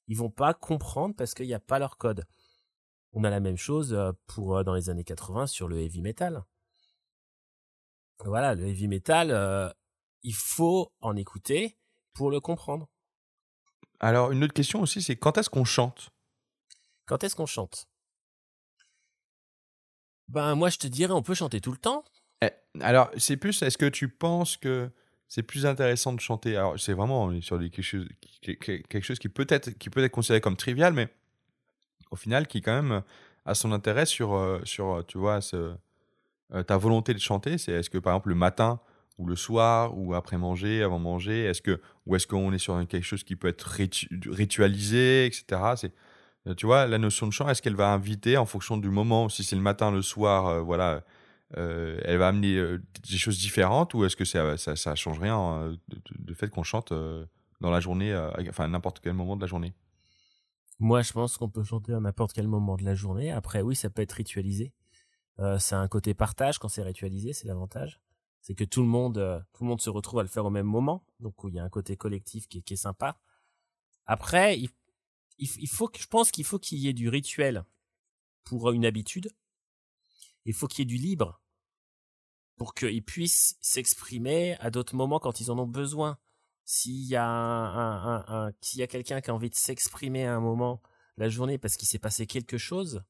[0.07, 2.25] ils vont pas comprendre parce qu'il n'y a pas leur code.
[3.11, 6.01] On a la même chose euh, pour euh, dans les années 80 sur le heavy
[6.01, 6.45] metal.
[8.23, 9.69] Voilà, le heavy metal, euh,
[10.23, 11.77] il faut en écouter
[12.13, 12.87] pour le comprendre.
[13.99, 16.11] Alors, une autre question aussi, c'est quand est-ce qu'on chante?
[17.05, 17.88] Quand est-ce qu'on chante?
[20.29, 22.03] Ben moi je te dirais on peut chanter tout le temps.
[22.41, 22.49] Eh,
[22.81, 24.89] alors c'est plus est-ce que tu penses que
[25.27, 26.55] c'est plus intéressant de chanter?
[26.55, 28.07] Alors c'est vraiment sur quelque, chose,
[28.41, 31.09] quelque chose qui peut être qui peut être considéré comme trivial mais
[32.11, 33.03] au final qui quand même
[33.45, 37.89] a son intérêt sur euh, sur tu vois euh, ta volonté de chanter, c'est est-ce
[37.89, 38.79] que par exemple le matin
[39.19, 42.87] ou le soir ou après manger, avant manger, est-ce que ou est-ce qu'on est sur
[42.87, 43.67] quelque chose qui peut être
[44.27, 45.43] ritualisé, etc.
[45.83, 45.89] Euh,
[46.55, 49.43] tu vois, la notion de chant, est-ce qu'elle va inviter en fonction du moment, si
[49.43, 51.03] c'est le matin, le soir, euh, voilà,
[51.57, 52.61] euh, elle va amener
[53.09, 56.93] des choses différentes ou est-ce que ça, change rien de, fait qu'on chante
[57.61, 58.15] dans la journée,
[58.49, 59.73] enfin n'importe quel moment de la journée?
[60.77, 63.31] Moi, je pense qu'on peut chanter à n'importe quel moment de la journée.
[63.31, 64.73] Après, oui, ça peut être ritualisé.
[65.57, 67.99] c'est un côté partage quand c'est ritualisé, c'est l'avantage.
[68.41, 70.67] C'est que tout le monde, tout le monde se retrouve à le faire au même
[70.67, 73.17] moment, donc il y a un côté collectif qui est, qui est sympa.
[74.05, 74.69] Après, il
[75.39, 77.65] il, faut je pense qu'il faut qu'il y ait du rituel
[78.43, 79.31] pour une habitude.
[80.45, 81.41] Il faut qu'il y ait du libre
[82.57, 86.17] pour qu'ils puissent s'exprimer à d'autres moments quand ils en ont besoin.
[86.65, 90.35] S'il y a un, un, s'il y a quelqu'un qui a envie de s'exprimer à
[90.35, 90.81] un moment
[91.17, 93.03] la journée parce qu'il s'est passé quelque chose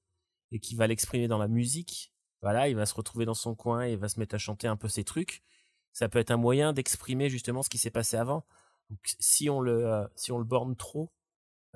[0.52, 3.86] et qui va l'exprimer dans la musique, voilà, il va se retrouver dans son coin
[3.86, 5.44] et il va se mettre à chanter un peu ses trucs.
[5.92, 8.46] Ça peut être un moyen d'exprimer justement ce qui s'est passé avant.
[8.90, 11.12] Donc, si on le, euh, si on le borne trop,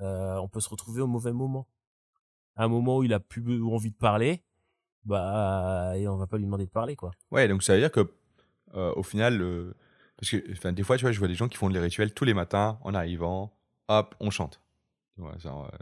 [0.00, 1.68] euh, on peut se retrouver au mauvais moment.
[2.56, 4.44] À un moment où il a plus envie de parler,
[5.04, 7.10] bah, et on va pas lui demander de parler, quoi.
[7.30, 8.12] Ouais, donc ça veut dire que,
[8.74, 9.74] euh, au final,
[10.16, 12.24] parce que, des fois, tu vois, je vois des gens qui font des rituels tous
[12.24, 13.56] les matins en arrivant,
[13.88, 14.60] hop, on chante.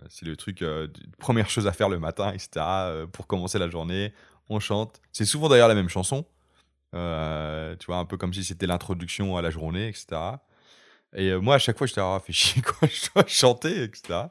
[0.09, 0.65] c'est le truc,
[1.19, 4.15] première chose à faire le matin, etc., pour commencer la journée,
[4.49, 5.01] on chante.
[5.13, 6.25] C'est souvent d'ailleurs la même chanson.
[6.95, 10.21] Euh, tu vois, un peu comme si c'était l'introduction à la journée, etc.
[11.15, 14.25] Et euh, moi, à chaque fois, je ah, fait chier, quoi, je dois chanter, etc.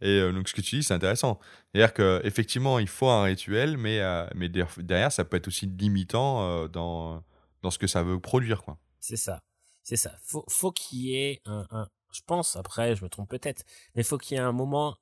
[0.00, 1.38] Et euh, donc, ce que tu dis, c'est intéressant.
[1.72, 4.00] C'est-à-dire qu'effectivement, il faut un rituel, mais,
[4.34, 7.22] mais derrière, ça peut être aussi limitant dans,
[7.62, 8.78] dans ce que ça veut produire, quoi.
[9.00, 9.42] C'est ça.
[9.82, 10.16] C'est ça.
[10.22, 13.64] Faut, faut qu'il y ait un, un, Je pense, après, je me trompe peut-être,
[13.94, 14.96] mais faut qu'il y ait un moment,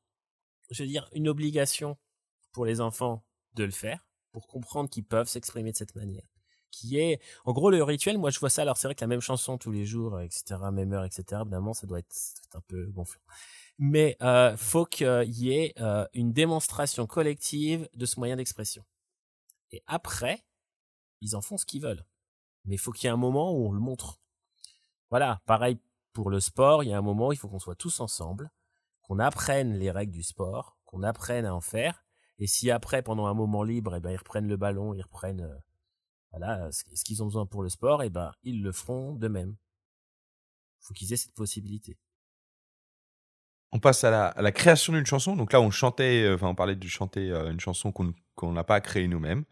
[0.70, 1.96] je veux dire, une obligation
[2.52, 3.24] pour les enfants
[3.54, 6.26] de le faire, pour comprendre qu'ils peuvent s'exprimer de cette manière
[6.70, 9.06] qui est, en gros, le rituel, moi, je vois ça, alors c'est vrai que la
[9.06, 12.16] même chanson tous les jours, etc., même heure, etc., évidemment, ça doit être,
[12.54, 13.22] un peu gonflant.
[13.78, 18.84] Mais, euh, faut qu'il y ait euh, une démonstration collective de ce moyen d'expression.
[19.72, 20.44] Et après,
[21.20, 22.04] ils en font ce qu'ils veulent.
[22.64, 24.20] Mais faut qu'il y ait un moment où on le montre.
[25.10, 25.78] Voilà, pareil
[26.12, 28.50] pour le sport, il y a un moment où il faut qu'on soit tous ensemble,
[29.02, 32.04] qu'on apprenne les règles du sport, qu'on apprenne à en faire.
[32.38, 35.42] Et si après, pendant un moment libre, eh ben, ils reprennent le ballon, ils reprennent
[35.42, 35.56] euh,
[36.30, 39.56] voilà, ce qu'ils ont besoin pour le sport, et ben ils le feront de même.
[40.80, 41.98] Faut qu'ils aient cette possibilité.
[43.72, 45.36] On passe à la, création d'une chanson.
[45.36, 49.08] Donc là, on chantait, enfin, on parlait de chanter une chanson qu'on n'a pas créée
[49.08, 49.44] nous-mêmes.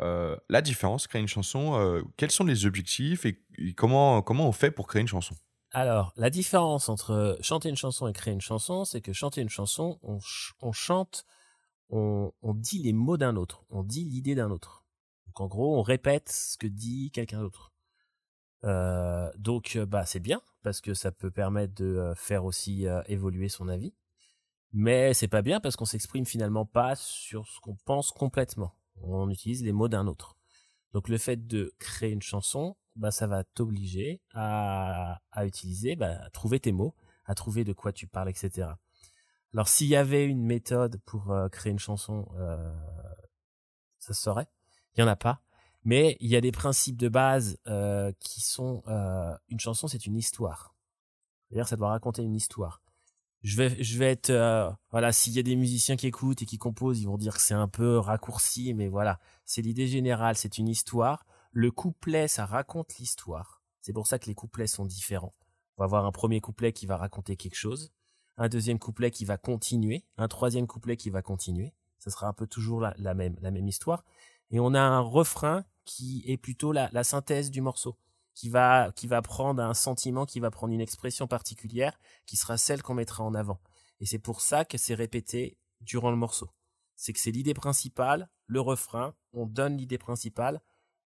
[0.00, 3.42] Euh, la différence, créer une chanson, quels sont les objectifs et,
[3.74, 5.34] comment, comment on fait pour créer une chanson?
[5.72, 9.48] Alors, la différence entre chanter une chanson et créer une chanson, c'est que chanter une
[9.48, 10.18] chanson, on,
[10.60, 11.26] on chante,
[11.90, 14.85] on, on dit les mots d'un autre, on dit l'idée d'un autre.
[15.36, 17.72] Donc en gros, on répète ce que dit quelqu'un d'autre.
[18.64, 22.86] Euh, donc euh, bah c'est bien parce que ça peut permettre de euh, faire aussi
[23.06, 23.94] évoluer son avis.
[24.72, 28.74] Mais c'est pas bien parce qu'on s'exprime finalement pas sur ce qu'on pense complètement.
[29.02, 30.36] On utilise les mots d'un autre.
[30.92, 36.30] Donc le fait de créer une chanson, bah ça va t'obliger à, utiliser, bah, à
[36.30, 36.94] trouver tes mots,
[37.26, 38.70] à trouver de quoi tu parles, etc.
[39.52, 42.26] Alors s'il y avait une méthode pour créer une chanson,
[43.98, 44.48] ça se saurait
[44.96, 45.40] il y en a pas.
[45.84, 50.04] Mais il y a des principes de base euh, qui sont euh, une chanson, c'est
[50.04, 50.74] une histoire.
[51.50, 52.82] D'ailleurs, ça doit raconter une histoire.
[53.42, 57.00] Je vais, être, euh, voilà, s'il y a des musiciens qui écoutent et qui composent,
[57.00, 60.66] ils vont dire que c'est un peu raccourci, mais voilà, c'est l'idée générale, c'est une
[60.66, 61.24] histoire.
[61.52, 63.62] Le couplet, ça raconte l'histoire.
[63.80, 65.34] C'est pour ça que les couplets sont différents.
[65.76, 67.92] On va avoir un premier couplet qui va raconter quelque chose,
[68.36, 71.72] un deuxième couplet qui va continuer, un troisième couplet qui va continuer.
[72.00, 74.02] Ça sera un peu toujours la même histoire
[74.50, 77.96] et on a un refrain qui est plutôt la, synthèse du morceau,
[78.34, 82.58] qui va, qui va prendre un sentiment, qui va prendre une expression particulière, qui sera
[82.58, 83.60] celle qu'on mettra en avant.
[84.00, 86.50] Et c'est pour ça que c'est répété durant le morceau.
[86.96, 90.60] C'est que c'est l'idée principale, le refrain, on donne l'idée principale,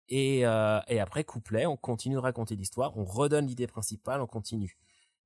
[0.08, 4.26] et, euh, et après couplet, on continue de raconter l'histoire, on redonne l'idée principale, on
[4.26, 4.78] continue.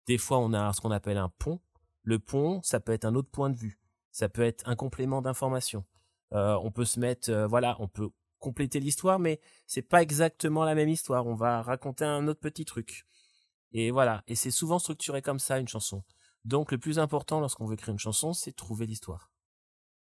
[0.07, 1.61] Des fois, on a ce qu'on appelle un pont.
[2.03, 3.79] Le pont, ça peut être un autre point de vue,
[4.11, 5.85] ça peut être un complément d'information,
[6.33, 10.75] on peut se mettre, euh, voilà, on peut compléter l'histoire, mais c'est pas exactement la
[10.75, 11.27] même histoire.
[11.27, 13.05] On va raconter un autre petit truc.
[13.73, 14.23] Et voilà.
[14.27, 16.03] Et c'est souvent structuré comme ça, une chanson.
[16.45, 19.31] Donc, le plus important lorsqu'on veut écrire une chanson, c'est trouver l'histoire.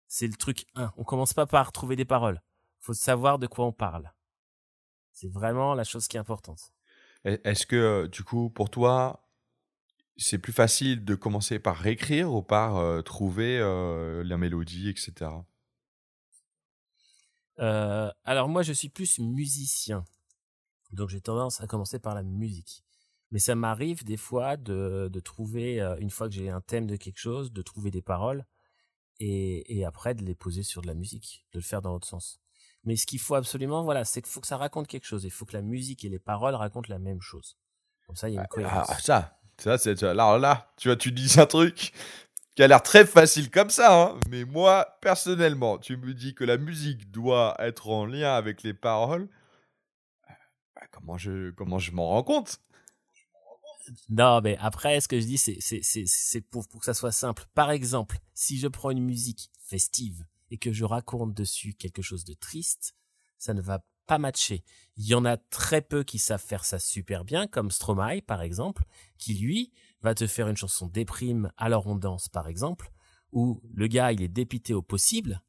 [0.07, 0.91] C'est le truc 1.
[0.97, 2.41] On commence pas par trouver des paroles.
[2.79, 4.11] Faut savoir de quoi on parle.
[5.11, 6.73] C'est vraiment la chose qui est importante.
[7.23, 9.29] Est-ce que, euh, du coup, pour toi,
[10.17, 15.29] c'est plus facile de commencer par réécrire ou par trouver la mélodie, etc.
[17.61, 20.05] Euh, alors moi, je suis plus musicien,
[20.91, 22.83] donc j'ai tendance à commencer par la musique.
[23.31, 26.87] Mais ça m'arrive des fois de, de trouver, euh, une fois que j'ai un thème
[26.87, 28.45] de quelque chose, de trouver des paroles
[29.19, 32.07] et, et après de les poser sur de la musique, de le faire dans l'autre
[32.07, 32.41] sens.
[32.83, 35.23] Mais ce qu'il faut absolument, voilà, c'est qu'il faut que ça raconte quelque chose.
[35.23, 37.57] Il faut que la musique et les paroles racontent la même chose.
[38.07, 38.87] Comme ça, il y a une ah, cohérence.
[38.89, 41.93] Ah, ça, ça, c'est là, là, tu vois, tu dis un truc
[42.55, 44.19] qui a l'air très facile comme ça, hein.
[44.29, 48.73] mais moi, personnellement, tu me dis que la musique doit être en lien avec les
[48.73, 49.29] paroles,
[50.75, 52.59] bah, comment je, comment je m'en rends compte?
[54.09, 57.45] Non, mais après, ce que je dis, c'est pour, pour que ça soit simple.
[57.53, 62.25] Par exemple, si je prends une musique festive et que je raconte dessus quelque chose
[62.25, 62.95] de triste,
[63.37, 64.63] ça ne va pas matcher.
[64.97, 68.41] Il y en a très peu qui savent faire ça super bien, comme Stromae par
[68.41, 68.83] exemple,
[69.17, 69.71] qui lui
[70.01, 72.91] va te faire une chanson déprime alors on danse par exemple,
[73.31, 75.41] où le gars il est dépité au possible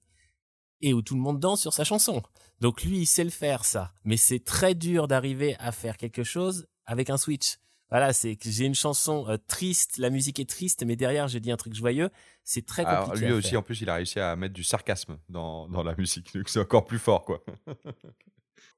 [0.80, 2.22] et où tout le monde danse sur sa chanson.
[2.60, 6.24] Donc lui il sait le faire ça, mais c'est très dur d'arriver à faire quelque
[6.24, 7.58] chose avec un switch.
[7.92, 11.40] Voilà, c'est que j'ai une chanson euh, triste, la musique est triste, mais derrière j'ai
[11.40, 12.08] dit un truc joyeux.
[12.42, 13.04] C'est très compliqué.
[13.04, 15.94] Alors, lui aussi, en plus, il a réussi à mettre du sarcasme dans, dans la
[15.98, 17.44] musique, donc c'est encore plus fort, quoi.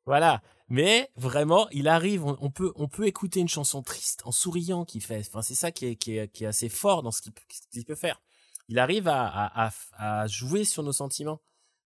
[0.06, 0.42] Voilà.
[0.68, 5.00] Mais vraiment, il arrive, on, peut, on peut écouter une chanson triste en souriant qui
[5.00, 5.20] fait.
[5.28, 7.94] Enfin, c'est ça qui est, qui, est, qui est assez fort dans ce qu'il peut
[7.94, 8.20] faire.
[8.68, 11.40] Il arrive à, à, à, jouer sur nos sentiments.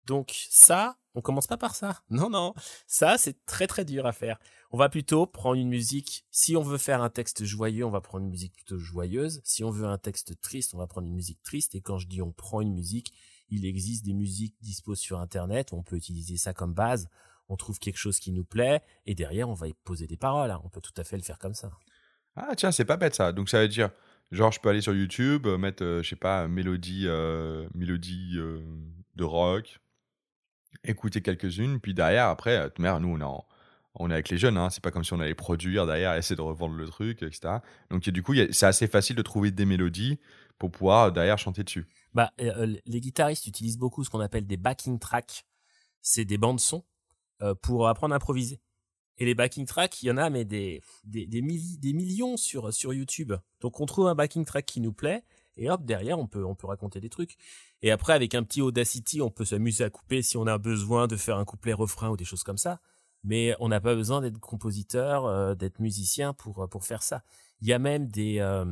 [0.06, 2.02] Donc ça, on commence pas par ça.
[2.10, 2.54] Non, non.
[2.86, 4.38] Ça, c'est très très dur à faire.
[4.72, 6.26] On va plutôt prendre une musique.
[6.32, 9.42] Si on veut faire un texte joyeux, on va prendre une musique plutôt joyeuse.
[9.46, 11.76] Si on veut un texte triste, on va prendre une musique triste.
[11.76, 13.14] Et quand je dis on prend une musique,
[13.50, 15.72] il existe des musiques dispo sur Internet.
[15.72, 17.08] On peut utiliser ça comme base
[17.50, 20.52] on trouve quelque chose qui nous plaît, et derrière, on va y poser des paroles.
[20.52, 20.62] Hein.
[20.64, 21.72] On peut tout à fait le faire comme ça.
[22.36, 23.32] Ah tiens, c'est pas bête ça.
[23.32, 23.90] Donc ça veut dire,
[24.32, 28.38] genre, je peux aller sur YouTube, euh, mettre, euh, je sais pas, mélodie, euh, mélodie
[29.16, 29.80] de rock,
[30.84, 33.44] écouter quelques-unes, puis derrière, après, merde, nous, on est,
[33.96, 36.36] on est avec les jeunes, hein, c'est pas comme si on allait produire derrière, essayer
[36.36, 37.60] de revendre le truc, etc.
[37.90, 40.20] Donc du coup, c'est assez facile de trouver des mélodies
[40.58, 41.88] pour pouvoir derrière chanter dessus.
[42.14, 45.46] Bah, les guitaristes utilisent beaucoup ce qu'on appelle des backing tracks.
[46.02, 46.84] C'est des bandes son
[47.62, 48.62] pour apprendre à improviser.
[49.18, 52.94] Et les backing tracks, il y en a mais des des, des, millions sur sur
[52.94, 53.34] YouTube.
[53.62, 55.24] Donc on trouve un backing track qui nous plaît
[55.58, 57.38] et hop derrière on peut on peut raconter des trucs.
[57.82, 61.08] Et après avec un petit Audacity, on peut s'amuser à couper si on a besoin
[61.08, 62.82] de faire un couplet refrain ou des choses comme ça.
[63.24, 67.24] Mais on n'a pas besoin d'être compositeur, euh, d'être musicien pour pour faire ça.
[67.62, 68.66] Il y a même des euh,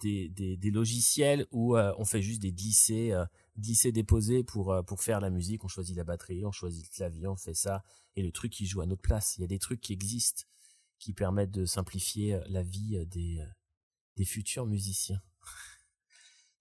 [0.00, 3.14] des, des, des, logiciels où on fait juste des glissés
[3.58, 5.64] glisser déposer pour euh, pour faire la musique.
[5.64, 7.82] On choisit la batterie on choisit le clavier on fait ça.
[8.14, 9.36] Et le truc qui joue à notre place.
[9.36, 10.44] Il y a des trucs qui existent
[10.98, 13.42] qui permettent de simplifier euh, la vie euh, des
[14.16, 15.20] des futurs musiciens.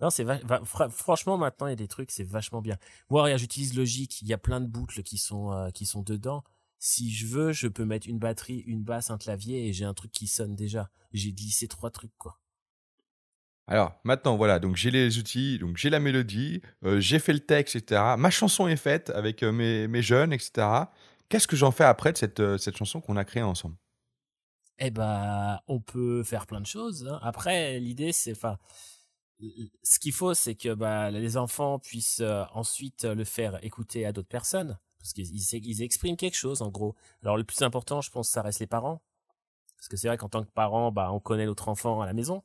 [0.02, 0.26] Non c'est
[0.66, 2.78] franchement maintenant il y a des trucs c'est vachement bien.
[3.10, 4.22] Moi j'utilise Logic.
[4.22, 6.44] Il y a plein de boucles qui sont qui sont dedans.
[6.80, 9.94] Si je veux je peux mettre une batterie une basse un clavier et j'ai un
[9.94, 10.92] truc qui sonne déjà.
[11.14, 12.42] J'ai glissé trois trucs quoi
[13.68, 17.40] alors maintenant, voilà, donc j'ai les outils, donc j'ai la mélodie, euh, j'ai fait le
[17.40, 18.02] texte, etc.
[18.18, 20.68] Ma chanson est faite avec euh, mes, mes, jeunes, etc.
[21.30, 23.76] Qu'est-ce que j'en fais après de cette, euh, cette chanson qu'on a créée ensemble?
[24.78, 27.08] Eh ben, on peut faire plein de choses.
[27.10, 27.20] Hein.
[27.24, 28.60] Après, l'idée, c'est, enfin,
[29.40, 32.22] ce qu'il faut, c'est que bah, les enfants puissent
[32.54, 36.96] ensuite le faire écouter à d'autres personnes, parce qu'ils ils expriment quelque chose, en gros.
[37.24, 39.02] Alors le plus important, je pense, ça reste les parents,
[39.78, 42.14] parce que c'est vrai qu'en tant que parent, bah, on connaît l'autre enfant à la
[42.14, 42.44] maison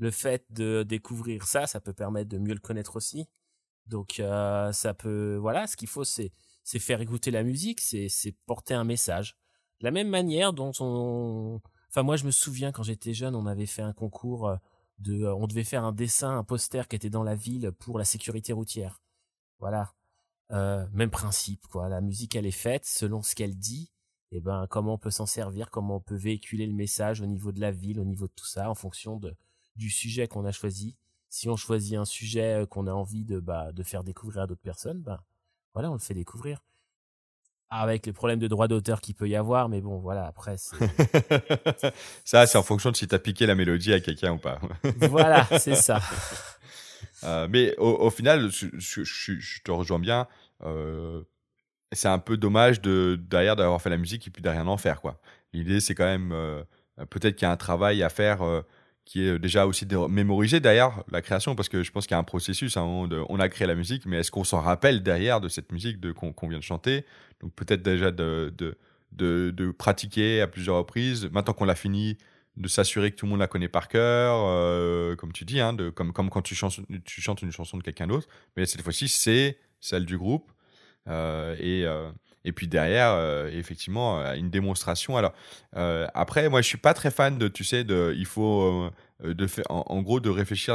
[0.00, 3.28] le fait de découvrir ça, ça peut permettre de mieux le connaître aussi.
[3.86, 6.32] Donc euh, ça peut, voilà, ce qu'il faut, c'est
[6.64, 9.36] c'est faire écouter la musique, c'est c'est porter un message.
[9.80, 13.66] La même manière dont on, enfin moi je me souviens quand j'étais jeune, on avait
[13.66, 14.56] fait un concours euh,
[15.00, 18.04] de, on devait faire un dessin, un poster qui était dans la ville pour la
[18.06, 19.02] sécurité routière.
[19.58, 19.92] Voilà,
[20.52, 21.90] euh, même principe quoi.
[21.90, 23.92] La musique elle est faite selon ce qu'elle dit.
[24.32, 27.52] Et ben comment on peut s'en servir, comment on peut véhiculer le message au niveau
[27.52, 29.36] de la ville, au niveau de tout ça, en fonction de
[29.80, 30.94] du sujet qu'on a choisi.
[31.28, 34.46] Si on choisit un sujet euh, qu'on a envie de, bah, de faire découvrir à
[34.46, 35.24] d'autres personnes, bah,
[35.74, 36.60] voilà, on le fait découvrir.
[37.70, 40.56] Avec les problèmes de droit d'auteur qu'il peut y avoir, mais bon, voilà, après,
[42.24, 44.60] ça, c'est en fonction de si tu as piqué la mélodie à quelqu'un ou pas.
[45.08, 46.00] voilà, c'est ça.
[47.22, 50.26] Euh, mais au, final, je, te rejoins bien.
[50.64, 51.22] Euh,
[51.92, 55.00] c'est un peu dommage de derrière d'avoir fait la musique et puis derrière en faire
[55.00, 55.20] quoi.
[55.52, 56.30] L'idée c'est quand même
[57.08, 58.42] peut-être qu'il y a un travail à faire
[59.10, 62.16] qui est déjà aussi de mémoriser derrière la création, parce que je pense qu'il y
[62.16, 62.76] a un processus.
[62.76, 62.84] Hein,
[63.28, 66.48] on a créé la musique, mais est-ce qu'on s'en rappelle derrière de cette musique qu'on,
[66.48, 67.04] vient de chanter?
[67.40, 68.76] Donc peut-être déjà de,
[69.76, 71.28] pratiquer à plusieurs reprises.
[71.32, 72.18] Maintenant qu'on l'a fini,
[72.56, 75.76] de s'assurer que tout le monde la connaît par cœur, euh, comme tu dis, hein,
[75.96, 76.78] comme, quand tu chantes
[77.42, 78.28] une chanson de quelqu'un d'autre.
[78.56, 80.52] Mais cette fois-ci, c'est celle du groupe.
[81.08, 82.12] Euh, et, euh,
[82.44, 85.16] et puis derrière, euh, effectivement, euh, une démonstration.
[85.16, 85.32] Alors,
[85.76, 88.90] euh, après, moi, je suis pas très fan de, tu sais, de, il faut,
[89.22, 90.74] de faire, en, gros, de réfléchir.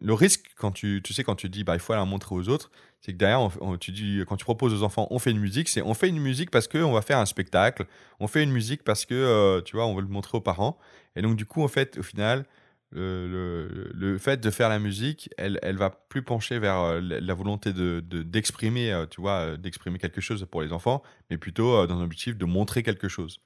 [0.00, 2.48] le risque, quand tu, tu sais, quand tu dis, bah, il faut la montrer aux
[2.48, 2.70] autres,
[3.00, 5.82] c'est que derrière, tu dis, quand tu proposes aux enfants, on fait une musique, c'est
[5.82, 7.86] on fait une musique parce qu'on va faire un spectacle,
[8.20, 10.78] on fait une musique parce que, tu vois, on veut le montrer aux parents.
[11.16, 12.44] Et donc, du coup, en fait, au final,
[12.92, 17.34] le, le, fait de faire la musique, elle, elle va plus pencher vers euh, la
[17.34, 21.86] volonté de, d'exprimer, euh, tu vois, euh, d'exprimer quelque chose pour les enfants, mais plutôt
[21.86, 23.40] dans un objectif de montrer quelque chose.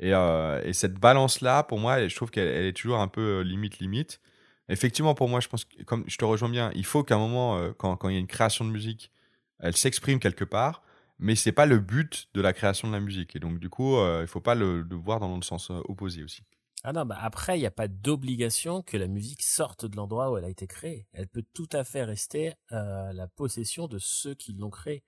[0.00, 4.20] Et, et cette balance-là, pour moi, je trouve qu'elle est toujours un peu limite-limite.
[4.68, 7.18] Effectivement, pour moi, je pense, que, comme je te rejoins bien, il faut qu'à un
[7.18, 9.10] moment, quand, quand il y a une création de musique,
[9.58, 10.82] elle s'exprime quelque part.
[11.18, 13.34] mais c'est pas le but de la création de la musique.
[13.36, 16.22] Et donc, du coup, euh, il faut pas le, le voir dans le sens opposé
[16.22, 16.44] aussi.
[16.84, 20.30] Ah non, bah après, il n'y a pas d'obligation que la musique sorte de l'endroit
[20.30, 21.06] où elle a été créée.
[21.12, 25.02] Elle peut tout à fait rester euh, la possession de ceux qui l'ont créée.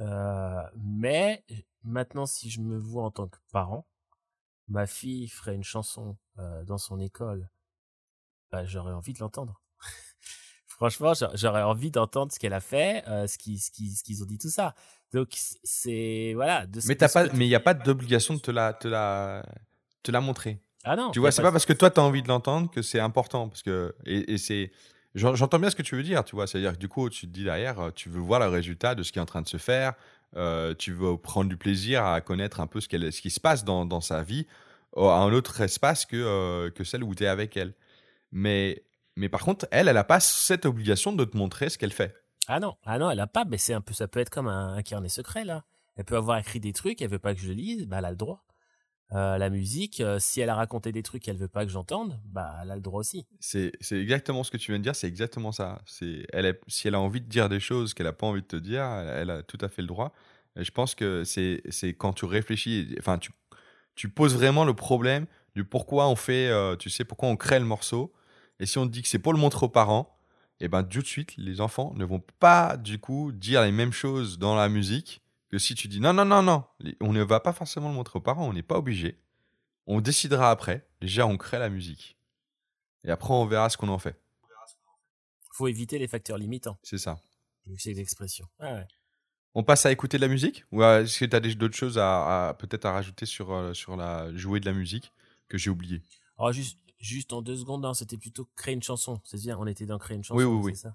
[0.00, 1.44] Euh, mais
[1.84, 3.86] maintenant, si je me vois en tant que parent,
[4.68, 7.48] ma fille ferait une chanson euh, dans son école,
[8.50, 9.62] bah, j'aurais envie de l'entendre.
[10.66, 14.02] Franchement, j'a- j'aurais envie d'entendre ce qu'elle a fait, euh, ce qu'ils ce qu'ils- ce
[14.02, 14.74] qu'ils ont dit, tout ça.
[15.12, 15.28] Donc
[15.62, 16.66] c'est voilà.
[16.66, 18.88] De ce- Mais t'as pas, mais il n'y a pas d'obligation de te la, te
[18.88, 19.46] la,
[20.02, 20.60] te la montrer.
[20.86, 21.10] Ah non.
[21.10, 23.48] Tu vois, c'est pas parce que toi, tu as envie de l'entendre que c'est important.
[23.48, 24.70] Parce que, et, et c'est.
[25.14, 26.46] j'en- J'entends bien ce que tu veux dire, tu vois.
[26.46, 29.02] C'est-à-dire que du coup, tu te dis derrière, euh, tu veux voir le résultat de
[29.02, 29.92] ce qui est en train de se faire.
[30.36, 33.40] euh, tu veux prendre du plaisir à connaître un peu ce, qu'elle- ce qui se
[33.40, 34.46] passe dans, dans sa vie
[34.96, 37.74] euh, à un autre espace que, euh, que celle où tu es avec elle.
[38.32, 38.82] Mais,
[39.16, 42.14] mais par contre, elle, elle n'a pas cette obligation de te montrer ce qu'elle fait.
[42.48, 44.48] Ah non, ah non, elle a pas, mais c'est un peu, ça peut être comme
[44.48, 45.64] un, un carnet secret là.
[45.96, 48.04] Elle peut avoir écrit des trucs, elle veut pas que je le lise, bah elle
[48.04, 48.44] a le droit.
[49.12, 52.18] Euh, la musique, euh, si elle a raconté des trucs qu'elle veut pas que j'entende,
[52.24, 53.24] bah elle a le droit aussi.
[53.38, 55.80] C'est exactement ce que tu viens de dire, c'est exactement ça.
[55.86, 58.46] C'est elle si elle a envie de dire des choses qu'elle n'a pas envie de
[58.46, 60.12] te dire, elle, a tout à fait le droit.
[60.56, 61.62] Et je pense que c'est
[61.98, 63.18] quand tu réfléchis, enfin
[63.94, 67.60] tu, poses vraiment le problème du pourquoi on fait, euh, tu sais, pourquoi on crée
[67.60, 68.12] le morceau.
[68.58, 70.18] Et si on te dit que c'est pour le montrer aux parents,
[70.58, 73.92] et ben tout de suite, les enfants ne vont pas du coup dire les mêmes
[73.92, 76.64] choses dans la musique que si tu dis non, non, non, non,
[77.00, 79.20] on ne va pas forcément le montrer aux parents, on n'est pas obligé.
[79.86, 80.88] On décidera après.
[81.00, 82.18] Déjà, on crée la musique.
[83.04, 84.20] Et après, on verra ce qu'on en fait.
[85.52, 86.76] Faut éviter les facteurs limitants.
[86.82, 87.18] C'est ça.
[87.78, 88.46] C'est l'expression.
[88.58, 88.86] Ah ouais.
[89.54, 92.48] On passe à écouter de la musique Ou est-ce que tu as d'autres choses à,
[92.48, 95.12] à- peut-être à rajouter sur, euh, sur la jouer de la musique
[95.48, 96.02] que j'ai oublié?
[96.36, 99.20] Alors juste, juste en deux secondes, c'était plutôt créer une chanson.
[99.24, 100.38] C'est bien, on était dans créer une chanson.
[100.38, 100.76] Oui, oui, oui.
[100.76, 100.94] ça?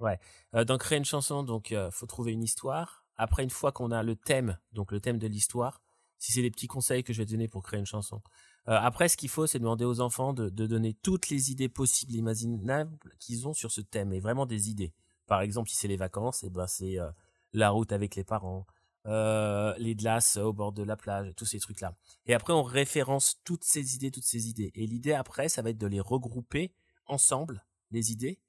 [0.00, 0.18] Ouais.
[0.54, 3.03] Euh, dans créer une chanson, donc euh, faut trouver une histoire.
[3.16, 5.82] Après, une fois qu'on a le thème, donc le thème de l'histoire,
[6.18, 8.22] si c'est des petits conseils que je vais te donner pour créer une chanson.
[8.68, 11.68] Euh, après, ce qu'il faut, c'est demander aux enfants de, de donner toutes les idées
[11.68, 14.94] possibles, imaginables qu'ils ont sur ce thème, et vraiment des idées.
[15.26, 17.10] Par exemple, si c'est les vacances, et ben c'est euh,
[17.52, 18.66] la route avec les parents,
[19.06, 21.94] euh, les glaces au bord de la plage, tous ces trucs-là.
[22.24, 24.72] Et après, on référence toutes ces idées, toutes ces idées.
[24.74, 26.72] Et l'idée après, ça va être de les regrouper
[27.06, 28.40] ensemble, les idées,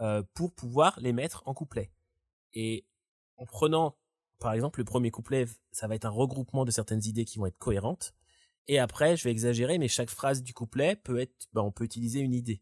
[0.00, 1.90] euh, pour pouvoir les mettre en couplet.
[2.54, 2.86] Et
[3.36, 3.97] en prenant,
[4.38, 7.46] par exemple, le premier couplet, ça va être un regroupement de certaines idées qui vont
[7.46, 8.14] être cohérentes.
[8.68, 11.84] Et après, je vais exagérer, mais chaque phrase du couplet peut être, ben, on peut
[11.84, 12.60] utiliser une idée.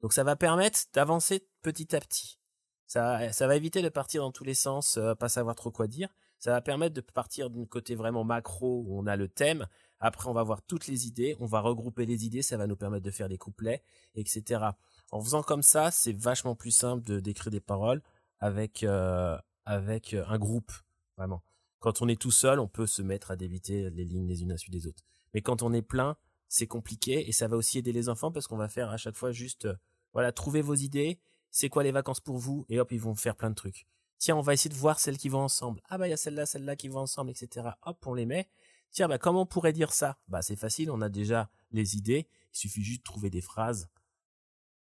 [0.00, 2.38] Donc ça va permettre d'avancer petit à petit.
[2.86, 5.86] Ça, ça va éviter de partir dans tous les sens, euh, pas savoir trop quoi
[5.86, 6.08] dire.
[6.38, 9.66] Ça va permettre de partir d'un côté vraiment macro où on a le thème.
[10.00, 12.76] Après, on va voir toutes les idées, on va regrouper les idées, ça va nous
[12.76, 13.82] permettre de faire des couplets,
[14.14, 14.62] etc.
[15.10, 18.02] En faisant comme ça, c'est vachement plus simple de d'écrire des paroles
[18.40, 20.72] avec euh, avec euh, un groupe,
[21.16, 21.42] vraiment.
[21.80, 24.50] Quand on est tout seul, on peut se mettre à débiter les lignes les unes
[24.50, 25.02] à la suite des autres.
[25.34, 26.16] Mais quand on est plein,
[26.48, 29.16] c'est compliqué et ça va aussi aider les enfants parce qu'on va faire à chaque
[29.16, 29.74] fois juste, euh,
[30.12, 31.18] voilà, trouver vos idées,
[31.50, 32.64] c'est quoi les vacances pour vous?
[32.68, 33.86] Et hop, ils vont faire plein de trucs.
[34.18, 35.82] Tiens, on va essayer de voir celles qui vont ensemble.
[35.88, 37.68] Ah bah il y a celle-là, celle-là qui vont ensemble, etc.
[37.82, 38.48] Hop, on les met.
[38.90, 40.18] Tiens, bah comment on pourrait dire ça?
[40.28, 42.28] Bah c'est facile, on a déjà les idées.
[42.52, 43.88] Il suffit juste de trouver des phrases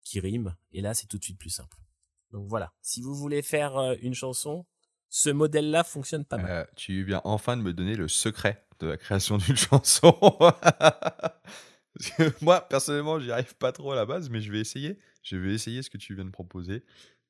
[0.01, 1.77] qui riment et là c'est tout de suite plus simple.
[2.31, 4.65] Donc voilà, si vous voulez faire euh, une chanson,
[5.09, 6.51] ce modèle-là fonctionne pas mal.
[6.51, 10.15] Euh, Tu viens enfin de me donner le secret de la création d'une chanson.
[10.39, 14.99] Parce que moi, personnellement, j'y arrive pas trop à la base, mais je vais essayer.
[15.23, 16.83] Je vais essayer ce que tu viens de proposer.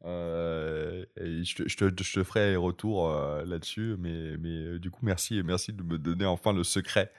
[0.05, 3.95] Euh, et je, te, je, te, je te ferai retour euh, là-dessus.
[3.99, 5.37] Mais, mais du coup, merci.
[5.37, 7.11] Et merci de me donner enfin le secret.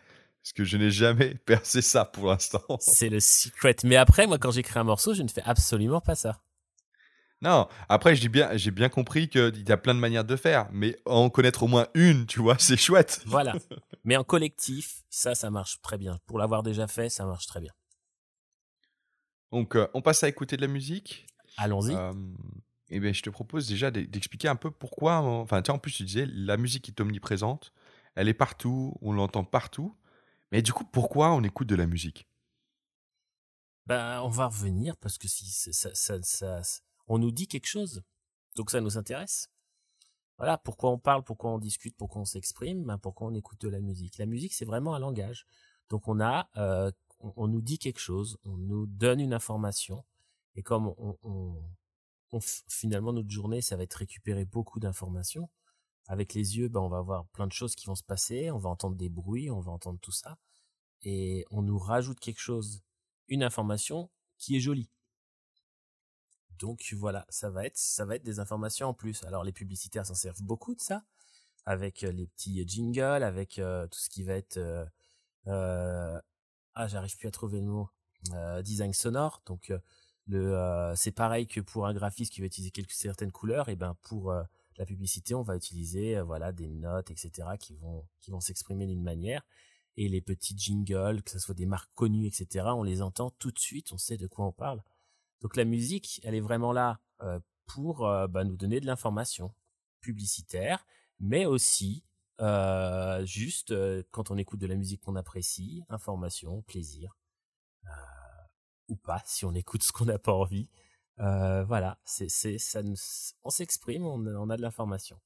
[0.43, 2.63] Parce que je n'ai jamais percé ça pour l'instant.
[2.81, 3.77] C'est le secret.
[3.85, 6.41] Mais après, moi, quand j'écris un morceau, je ne fais absolument pas ça.
[7.41, 10.69] Non, après, j'ai bien, j'ai bien compris qu'il y a plein de manières de faire,
[10.73, 13.21] mais en connaître au moins une, tu vois, c'est chouette.
[13.27, 13.55] Voilà.
[14.05, 16.19] Mais en collectif, ça, ça marche très bien.
[16.27, 17.73] Pour l'avoir déjà fait, ça marche très bien.
[19.53, 21.27] Donc, euh, on passe à écouter de la musique.
[21.57, 21.95] Allons-y.
[21.95, 22.13] Euh,
[22.91, 25.17] et ben, je te propose déjà d'e- d'expliquer un peu pourquoi.
[25.19, 27.73] Enfin, tu en plus, tu disais, la musique est omniprésente,
[28.15, 29.95] elle est partout, on l'entend partout.
[30.53, 32.27] Mais du coup, pourquoi on écoute de la musique?
[33.87, 37.67] Ben, on va revenir parce que si ça, ça, ça, ça- on nous dit quelque
[37.67, 38.03] chose,
[38.57, 39.51] donc ça nous intéresse.
[40.37, 43.69] Voilà, pourquoi on parle, pourquoi on discute, pourquoi on s'exprime, ben pourquoi on écoute de
[43.69, 44.19] la musique.
[44.19, 45.47] La musique, c'est vraiment un langage.
[45.89, 50.05] Donc on a, euh, on, nous dit quelque chose, on nous donne une information,
[50.55, 51.57] et comme on,
[52.69, 55.49] finalement notre journée, ça va être récupérer beaucoup d'informations.
[56.07, 58.59] Avec les yeux, ben on va voir plein de choses qui vont se passer, on
[58.59, 60.39] va entendre des bruits, on va entendre tout ça,
[61.03, 62.83] et on nous rajoute quelque chose,
[63.29, 64.91] une information qui est jolie.
[66.59, 69.25] Donc voilà, ça va être, ça va être des informations en plus.
[69.25, 71.05] Alors les publicitaires s'en servent beaucoup de ça.
[71.69, 74.59] avec les petits jingles, avec tout ce qui va être
[75.47, 77.91] ah j'arrive plus à trouver le mot
[78.63, 79.43] design sonore.
[79.45, 79.71] Donc
[80.27, 84.33] le c'est pareil que pour un graphiste qui va utiliser certaines couleurs, et ben pour
[84.33, 87.31] la publicité, on va utiliser voilà des notes, etc.
[87.61, 89.43] qui vont qui vont s'exprimer d'une manière
[89.99, 92.67] et les petits jingles, que ce soit des marques connues, etc.
[92.69, 94.83] On les entend tout de suite, on sait de quoi on parle.
[95.41, 99.55] Donc la musique, elle est vraiment là euh, pour euh, bah, nous donner de l'information
[100.01, 100.87] publicitaire,
[101.21, 102.05] mais aussi
[102.41, 103.75] euh, juste
[104.11, 107.17] quand on écoute de la musique qu'on apprécie, information, plaisir,
[108.89, 110.71] ou pas si on écoute ce qu'on n'a pas envie.
[111.17, 112.81] voilà, c'est ça,
[113.43, 115.21] on s'exprime, on, on, a de l'information.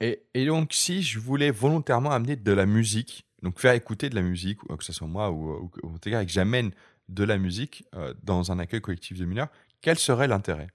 [0.00, 4.14] Et, et, donc, si je voulais volontairement amener de la musique, donc faire écouter de
[4.14, 6.72] la musique, que ce soit moi ou, ou, ou que j'amène
[7.10, 9.50] de la musique euh, dans un accueil collectif de mineurs,
[9.80, 10.68] quel serait l'intérêt?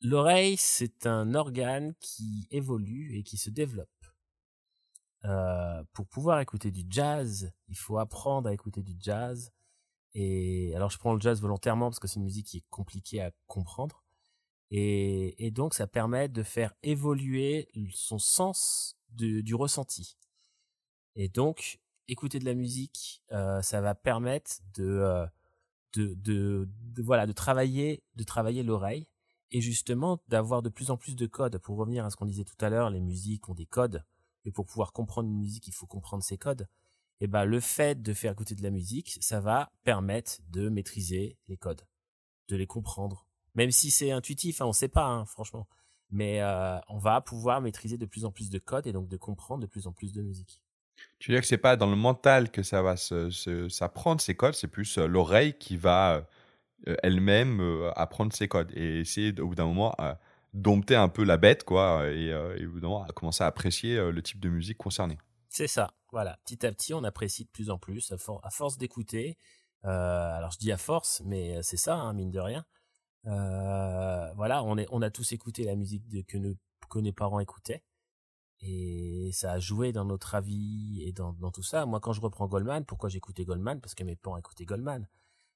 [0.00, 3.88] L'oreille, c'est un organe qui évolue et qui se développe.
[5.24, 9.52] Euh, pour pouvoir écouter du jazz, il faut apprendre à écouter du jazz.
[10.14, 13.20] Et alors, je prends le jazz volontairement parce que c'est une musique qui est compliquée
[13.20, 14.04] à comprendre.
[14.70, 20.16] Et, donc, ça permet de faire évoluer son sens du ressenti.
[21.14, 21.78] Et donc,
[22.08, 25.26] écouter de la musique, euh, ça va permettre euh,
[25.94, 29.08] de, de, de, voilà, de travailler, de travailler l'oreille
[29.50, 31.58] et justement d'avoir de plus en plus de codes.
[31.58, 34.04] Pour revenir à ce qu'on disait tout à l'heure, les musiques ont des codes
[34.44, 36.68] et pour pouvoir comprendre une musique, il faut comprendre ces codes.
[37.20, 41.38] Et ben, le fait de faire écouter de la musique, ça va permettre de maîtriser
[41.48, 41.86] les codes,
[42.48, 43.26] de les comprendre.
[43.54, 45.66] Même si c'est intuitif, hein, on sait pas, hein, franchement.
[46.10, 49.16] Mais euh, on va pouvoir maîtriser de plus en plus de codes et donc de
[49.16, 50.60] comprendre de plus en plus de musique.
[51.18, 54.54] Tu veux dire que c'est pas dans le mental que ça va s'apprendre ces codes,
[54.54, 56.26] c'est plus euh, l'oreille qui va
[56.86, 60.18] euh, elle-même euh, apprendre ces codes et essayer au bout d'un moment à
[60.52, 63.96] dompter un peu la bête quoi et, au bout d'un moment à commencer à apprécier
[64.10, 65.18] le type de musique concernée.
[65.48, 66.38] C'est ça, voilà.
[66.44, 69.36] Petit à petit, on apprécie de plus en plus à, force d'écouter.
[69.82, 72.64] alors je dis à force, mais c'est ça, hein, mine de rien.
[73.24, 76.54] voilà, on, est, on a tous écouté la musique que, nos,
[76.88, 77.82] que nos parents écoutaient
[78.60, 81.86] et ça a joué dans notre avis et dans, dans tout ça.
[81.86, 83.80] Moi, quand je reprends Goldman, pourquoi j'écoutais Goldman?
[83.80, 85.06] Parce que mes parents écoutaient Goldman.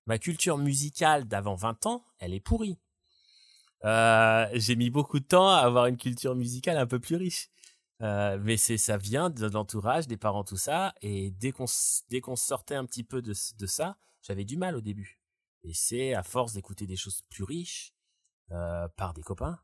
[0.07, 2.79] Ma culture musicale d'avant 20 ans, elle est pourrie.
[3.85, 7.49] Euh, j'ai mis beaucoup de temps à avoir une culture musicale un peu plus riche.
[8.03, 10.95] Euh, mais c'est ça vient de l'entourage, des parents, tout ça.
[11.03, 11.67] Et dès qu'on
[12.09, 15.21] dès qu'on sortait un petit peu de, de ça, j'avais du mal au début.
[15.65, 17.95] Et c'est à force d'écouter des choses plus riches
[18.53, 19.59] euh, par des copains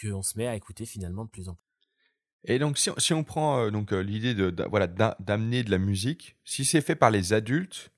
[0.00, 1.63] qu'on se met à écouter finalement de plus en plus.
[2.44, 6.36] Et donc, si, on prend euh, donc euh, l'idée de, voilà d'amener de la musique,
[6.44, 7.90] si c'est fait par les adultes,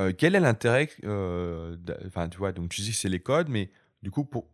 [0.00, 0.90] euh, quel est l'intérêt
[2.06, 3.70] Enfin, tu vois, donc tu dis que c'est les codes, mais
[4.02, 4.48] du coup, pour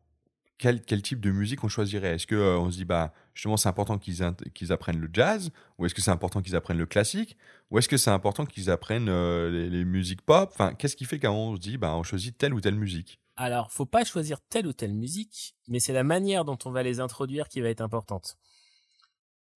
[0.58, 2.16] quel, quel type de musique on choisirait?
[2.16, 4.20] Est-ce que on se dit bah justement c'est important qu'ils
[4.52, 7.38] qu'ils apprennent le jazz, ou est-ce que c'est important qu'ils apprennent le classique,
[7.70, 9.06] ou est-ce que c'est important qu'ils apprennent
[9.50, 10.50] les, les, musiques pop?
[10.52, 13.18] Enfin, qu'est-ce qui fait qu'on se dit bah on choisit telle ou telle musique?
[13.36, 16.82] Alors, faut pas choisir telle ou telle musique, mais c'est la manière dont on va
[16.82, 18.36] les introduire qui va être importante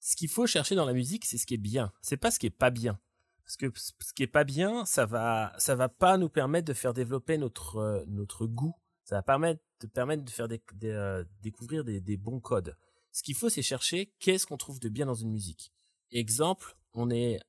[0.04, 1.90] ce qu'il faut chercher dans la musique, c'est ce qui est bien.
[2.02, 3.00] C'est pas ce qui est pas bien.
[3.42, 6.74] Parce que ce qui est pas bien, ça va, ça va pas nous permettre de
[6.74, 8.74] faire développer notre, euh, notre goût.
[9.04, 10.46] Ça va permettre de permettre de faire
[10.84, 12.76] euh, découvrir des, bons codes.
[13.12, 15.72] Ce qu'il faut, c'est chercher qu'est-ce qu'on trouve de bien dans une musique.
[16.10, 17.40] Exemple, on est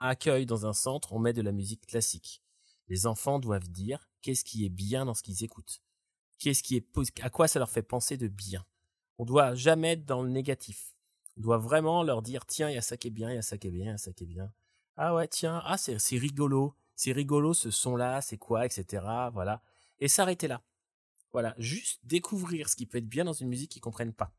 [0.00, 2.42] accueil dans un centre, on met de la musique classique.
[2.88, 5.82] Les enfants doivent dire qu'est-ce qui est bien dans ce qu'ils écoutent.
[6.40, 6.86] Qu'est-ce qui est,
[7.22, 8.66] à quoi ça leur fait penser de bien.
[9.18, 10.95] On doit jamais être dans le négatif
[11.36, 13.42] doit vraiment leur dire tiens, il y a ça qui est bien, il y a
[13.42, 14.52] ça qui est bien, il y a ça qui est bien.
[14.96, 19.04] Ah ouais, tiens, ah c'est rigolo, c'est rigolo ce son là, c'est quoi, etc.
[19.32, 19.62] Voilà,
[19.98, 20.62] et s'arrêter là.
[21.32, 24.32] Voilà, juste découvrir ce qui peut être bien dans une musique qu'ils comprennent pas.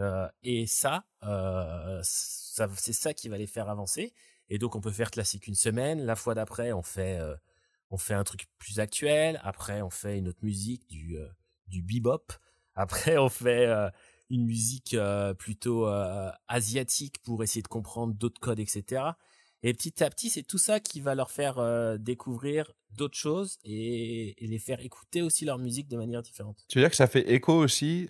[0.00, 4.12] Euh, et ça, euh, ça c'est ça qui va les faire avancer.
[4.50, 7.34] Et donc on peut faire classique une semaine, la fois d'après on fait euh,
[7.90, 11.16] on fait un truc plus actuel, après on fait une autre musique du
[11.68, 12.32] du bebop,
[12.74, 13.66] après on fait
[14.34, 19.02] une musique euh, plutôt euh, asiatique pour essayer de comprendre d'autres codes, etc.
[19.62, 23.58] Et petit à petit, c'est tout ça qui va leur faire euh, découvrir d'autres choses
[23.64, 26.64] et, les faire écouter aussi leur musique de manière différente.
[26.68, 28.08] Tu veux dire que ça fait écho aussi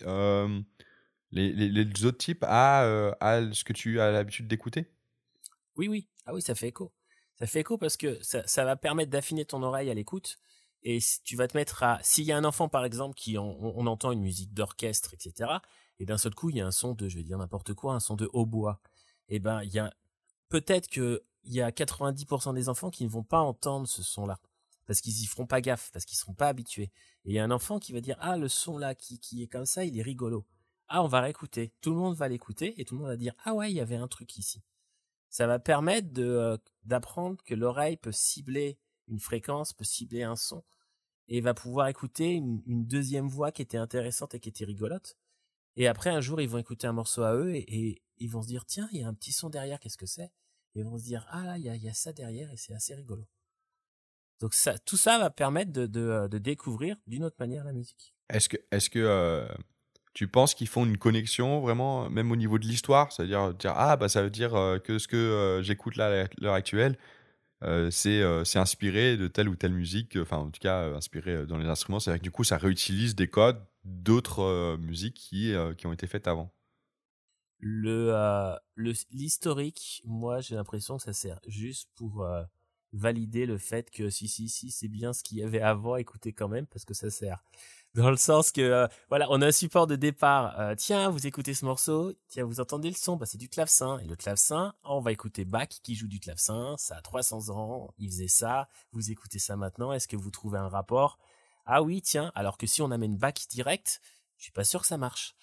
[1.31, 4.85] les, les, autres types à, à ce que tu as l'habitude d'écouter?
[5.75, 6.07] Oui, oui.
[6.25, 6.93] Ah oui, ça fait écho.
[7.39, 10.37] Ça fait écho parce que ça, ça va permettre d'affiner ton oreille à l'écoute.
[10.83, 11.99] Et tu vas te mettre à...
[12.03, 15.49] S'il y a un enfant, par exemple, qui on entend une musique d'orchestre, etc.,
[15.99, 17.93] et d'un seul coup il y a un son de, je vais dire n'importe quoi,
[17.93, 18.79] un son de hautbois.
[19.29, 19.93] Et eh ben il y a
[20.49, 24.39] peut-être que il y a 90% des enfants qui ne vont pas entendre ce son-là
[24.85, 26.91] parce qu'ils y feront pas gaffe, parce qu'ils seront pas habitués.
[27.25, 29.43] Et il y a un enfant qui va dire ah le son là qui qui
[29.43, 30.45] est comme ça, il est rigolo.
[30.87, 31.73] ah, on va réécouter.
[31.81, 33.81] Tout le monde va l'écouter et tout le monde va dire, ah ouais, il y
[33.81, 34.63] avait un truc ici.
[35.29, 38.77] Ça va permettre de euh, d'apprendre que l'oreille peut cibler
[39.07, 40.63] une fréquence, peut cibler un son
[41.27, 45.17] et va pouvoir écouter une, deuxième voix qui était intéressante et qui était rigolote.
[45.75, 48.47] Et après, un jour, ils vont écouter un morceau à eux et, ils vont se
[48.47, 50.31] dire, tiens, il y a un petit son derrière, qu'est-ce que c'est?
[50.73, 52.95] Et ils vont se dire, ah là, il y a, ça derrière et c'est assez
[52.95, 53.27] rigolo.
[54.39, 54.53] Donc
[54.85, 58.13] tout ça va permettre de, de, découvrir d'une autre manière la musique.
[58.29, 59.45] Est-ce que, est-ce que euh,
[60.13, 63.11] tu penses qu'ils font une connexion vraiment, même au niveau de l'histoire?
[63.11, 66.27] C'est-à-dire dire, ah, bah, ça veut dire euh, que ce que euh, j'écoute là à
[66.39, 66.97] l'heure actuelle,
[67.89, 71.65] c'est, c'est inspiré de telle ou telle musique, enfin en tout cas inspiré dans les
[71.65, 71.99] instruments.
[71.99, 76.27] C'est-à-dire que du coup, ça réutilise des codes d'autres musiques qui, qui ont été faites
[76.27, 76.51] avant.
[77.59, 82.27] Le, le, l'historique, moi j'ai l'impression que ça sert juste pour
[82.95, 86.33] valider le fait que si si si c'est bien ce qu'il y avait avant, écoutez
[86.33, 87.43] quand même parce que ça sert.
[87.93, 90.59] Dans le sens que euh, voilà, on a un support de départ.
[90.59, 93.99] Euh, tiens, vous écoutez ce morceau, tiens, vous entendez le son, bah c'est du clavecin.
[93.99, 96.75] Et le clavecin, on va écouter Bach qui joue du clavecin.
[96.77, 98.67] Ça a 300 ans, il faisait ça.
[98.91, 99.93] Vous écoutez ça maintenant.
[99.93, 101.19] Est-ce que vous trouvez un rapport?
[101.65, 102.31] Ah oui, tiens.
[102.35, 104.01] Alors que si on amène Bach direct,
[104.37, 105.35] je suis pas sûr que ça marche.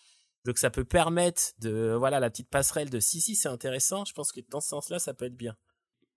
[0.44, 4.04] Donc ça peut permettre de voilà la petite passerelle de si si c'est intéressant.
[4.04, 5.56] Je pense que dans ce sens-là, ça peut être bien.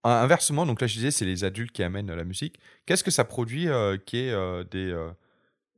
[0.03, 2.59] Inversement, donc là je disais, c'est les adultes qui amènent la musique.
[2.85, 5.11] Qu'est-ce que ça produit euh, qui est euh, euh,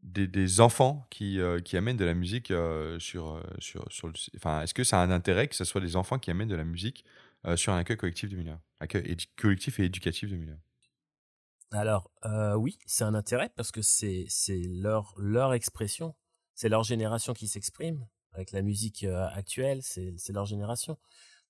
[0.04, 2.52] des, des, enfants qui, qui amènent de la musique
[3.00, 4.12] sur, sur, sur.
[4.36, 6.56] Enfin, est-ce que ça a un intérêt que ce soit des enfants qui amènent de
[6.56, 7.06] la musique
[7.56, 10.60] sur un accueil collectif de mineurs Accueil collectif et éducatif de mineurs
[11.72, 12.12] Alors,
[12.58, 14.28] oui, c'est un intérêt parce que c'est
[14.70, 16.16] leur, leur expression,
[16.56, 18.08] c'est leur génération qui s'exprime.
[18.34, 20.98] Avec la musique actuelle, c'est leur génération.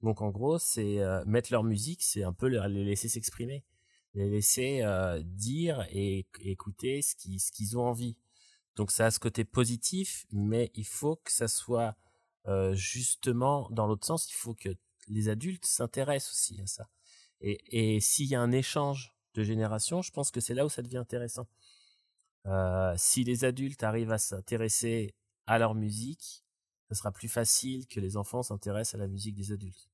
[0.02, 3.66] Donc en gros, c'est euh, mettre leur musique, c'est un peu les laisser s'exprimer,
[4.14, 8.18] les laisser euh, dire et, écouter ce qu'ils ce qu'ils ont envie.
[8.76, 11.96] Donc ça a ce côté positif, mais il faut que ça soit
[12.48, 14.30] euh, justement dans l'autre sens.
[14.30, 14.70] Il faut que
[15.08, 16.90] les adultes s'intéressent aussi à ça.
[17.42, 20.82] Et, et s'il y a un échange génération, je pense que c'est là où ça
[20.82, 21.48] devient intéressant.
[22.96, 25.16] si les adultes arrivent à s'intéresser
[25.46, 26.44] à leur musique,
[26.90, 29.90] ce sera plus facile que les enfants s'intéressent à la musique des adultes.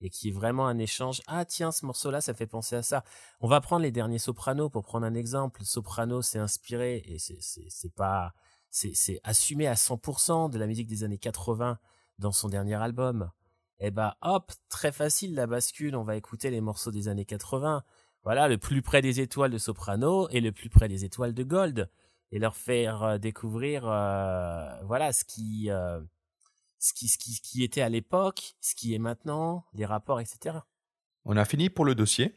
[0.00, 1.22] Et qu'il y ait vraiment un échange.
[1.26, 3.04] Ah tiens, ce morceau-là, ça fait penser à ça.
[3.40, 5.64] On va prendre les derniers sopranos pour prendre un exemple.
[5.64, 8.34] Soprano s'est inspiré, et c'est pas...
[8.70, 11.78] C'est assumé à 100% de la musique des années 80
[12.18, 13.30] dans son dernier album.
[13.78, 17.84] Eh bah hop, très facile la bascule, on va écouter les morceaux des années 80.
[18.24, 21.42] Voilà, le plus près des étoiles de Soprano et le plus près des étoiles de
[21.42, 21.90] Gold
[22.32, 26.00] et leur faire euh, découvrir euh, voilà ce qui euh,
[26.78, 30.58] ce qui ce qui, qui était à l'époque, ce qui est maintenant, les rapports, etc.
[31.24, 32.34] On a fini pour le dossier.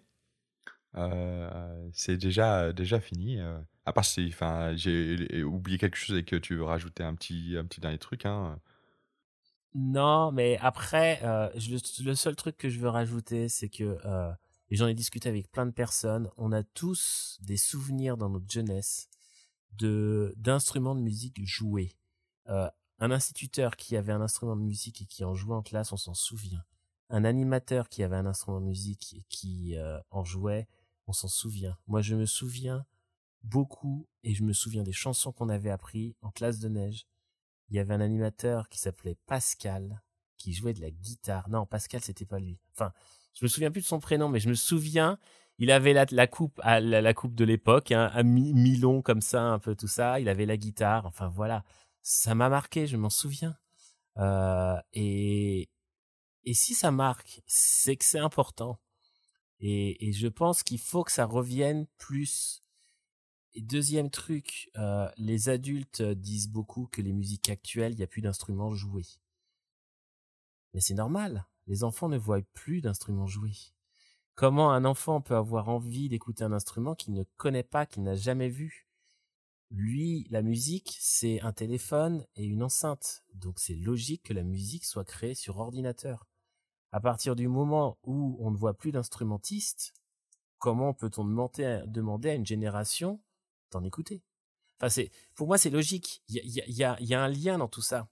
[1.94, 3.40] c'est déjà déjà fini.
[3.86, 7.56] à part si, enfin, j'ai oublié quelque chose et que tu veux rajouter un petit
[7.58, 8.60] un petit dernier truc, hein.
[9.74, 13.98] Non, mais après, le, seul truc que je veux rajouter, c'est que
[14.70, 16.30] et j'en ai discuté avec plein de personnes.
[16.38, 19.08] On a tous des souvenirs dans notre jeunesse
[19.74, 21.96] de d'instruments de musique joués.
[22.48, 22.70] Euh,
[23.00, 25.98] un instituteur qui avait un instrument de musique et qui en jouait en classe, on
[25.98, 26.64] s'en souvient.
[27.10, 30.68] Un animateur qui avait un instrument de musique et qui euh, en jouait,
[31.06, 31.78] on s'en souvient.
[31.88, 32.86] Moi, je me souviens
[33.44, 37.06] beaucoup et je me souviens des chansons qu'on avait appris en classe de neige.
[37.70, 40.02] Il y avait un animateur qui s'appelait Pascal
[40.38, 41.50] qui jouait de la guitare.
[41.50, 42.60] Non, Pascal, c'était pas lui.
[42.74, 42.94] Enfin,
[43.38, 45.18] je me souviens plus de son prénom, mais je me souviens
[45.60, 49.60] il avait la, coupe, à la, coupe de l'époque, hein, un mi-long comme ça, un
[49.60, 50.20] peu tout ça.
[50.20, 51.06] Il avait la guitare.
[51.08, 51.64] Enfin voilà,
[52.04, 53.58] ça m'a marqué, je m'en souviens.
[54.18, 55.70] Euh, et
[56.44, 58.80] et si ça marque, c'est que c'est important.
[59.60, 62.64] Et, et je pense qu'il faut que ça revienne plus.
[63.56, 68.22] Deuxième truc, euh, les adultes disent beaucoup que les musiques actuelles, il n'y a plus
[68.22, 69.08] d'instruments joués.
[70.74, 71.48] Mais c'est normal.
[71.68, 73.74] Les enfants ne voient plus d'instruments joués.
[74.36, 78.16] Comment un enfant peut avoir envie d'écouter un instrument qu'il ne connaît pas, qu'il n'a
[78.16, 78.88] jamais vu?
[79.70, 83.26] Lui, la musique, c'est un téléphone et une enceinte.
[83.34, 86.26] Donc c'est logique que la musique soit créée sur ordinateur.
[86.94, 89.94] À partir du moment où on ne voit plus d'instrumentistes,
[90.58, 93.22] comment peut-on demander à une génération
[93.72, 94.24] d'en écouter?
[94.80, 95.04] Enfin,
[95.36, 96.24] pour moi, c'est logique.
[96.30, 98.08] Il y a, y a un lien dans tout ça.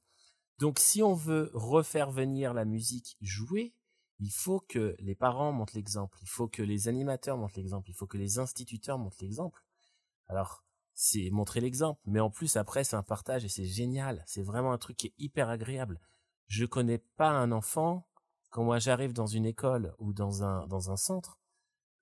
[0.59, 3.73] Donc, si on veut refaire venir la musique jouée,
[4.19, 7.93] il faut que les parents montrent l'exemple, il faut que les animateurs montrent l'exemple, il
[7.93, 9.65] faut que les instituteurs montrent l'exemple.
[10.27, 10.63] Alors,
[10.95, 14.71] c'est montrer l'exemple, mais en plus après c'est un partage et c'est génial, c'est vraiment
[14.71, 15.99] un truc qui est hyper agréable.
[16.47, 18.07] Je connais pas un enfant
[18.49, 21.37] quand moi j'arrive dans une école ou dans un dans un centre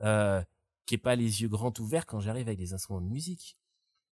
[0.03, 0.43] euh,
[0.85, 3.57] qui est pas les yeux grands ouverts quand j'arrive avec des instruments de musique.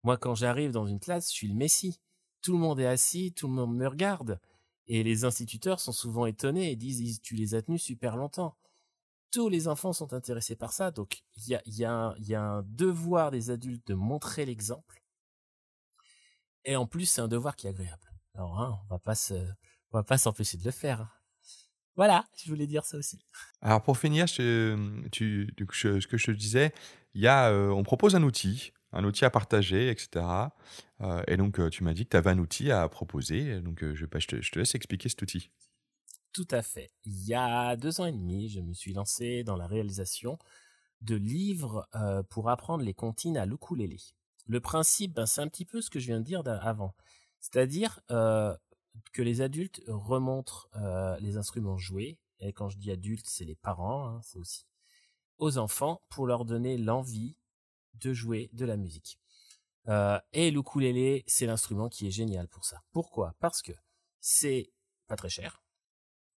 [0.03, 2.02] Moi quand j'arrive dans une classe, je suis le messie
[2.46, 4.40] tout le monde est assis, tout le monde me regarde.
[4.86, 8.56] Et les instituteurs sont souvent étonnés et disent, tu les as tenus super longtemps.
[9.32, 13.88] Tous les enfants sont intéressés par ça, donc il y a, un devoir des adultes
[13.88, 15.02] de montrer l'exemple.
[16.66, 18.12] Et en plus, c'est un devoir qui est agréable.
[18.36, 19.14] Alors, hein, on va
[19.92, 21.02] va pas s'empêcher de le faire.
[21.02, 21.10] Hein.
[21.96, 23.26] Voilà, je voulais dire ça aussi.
[23.62, 24.38] Alors pour finir, tu,
[25.12, 26.74] ce que je te disais,
[27.16, 30.26] euh, on propose un outil, un outil à partager, etc.
[31.02, 33.84] Euh, et donc euh, tu m'as dit que tu avais un outil à proposer, donc
[33.94, 35.52] je, bah, je, te, laisse expliquer cet outil.
[36.34, 36.90] Tout à fait.
[37.04, 40.38] Il y a deux ans et demi, je me suis lancé dans la réalisation
[41.02, 41.88] de livres
[42.30, 43.98] pour apprendre les comptines à l'ukulélé.
[44.48, 46.94] Le principe, ben, c'est un petit peu ce que je viens de dire avant.
[47.40, 48.02] C'est-à-dire,
[49.14, 53.56] que les adultes remontrent euh, les instruments joués, et quand je dis adultes, c'est les
[53.56, 54.66] parents, hein, c'est aussi
[55.38, 57.36] aux enfants pour leur donner l'envie
[58.00, 59.20] de jouer de la musique.
[59.88, 62.82] Euh, et l'ukulélé, c'est l'instrument qui est génial pour ça.
[62.92, 63.36] Pourquoi?
[63.40, 63.74] Parce que
[64.20, 64.72] c'est
[65.08, 65.62] pas très cher.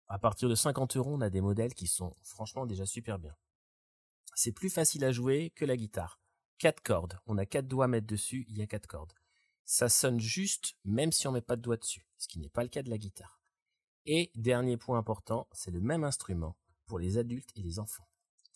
[0.08, 3.36] À partir de 50 euros, on a des modèles qui sont franchement déjà super bien.
[4.36, 6.20] C'est plus facile à jouer que la guitare.
[6.58, 7.20] Quatre cordes.
[7.26, 9.14] On a quatre doigts à mettre dessus, il y a quatre cordes
[9.68, 12.64] ça sonne juste même si on met pas de doigt dessus, ce qui n'est pas
[12.64, 13.42] le cas de la guitare.
[14.06, 16.56] Et dernier point important, c'est le même instrument
[16.86, 18.08] pour les adultes et les enfants.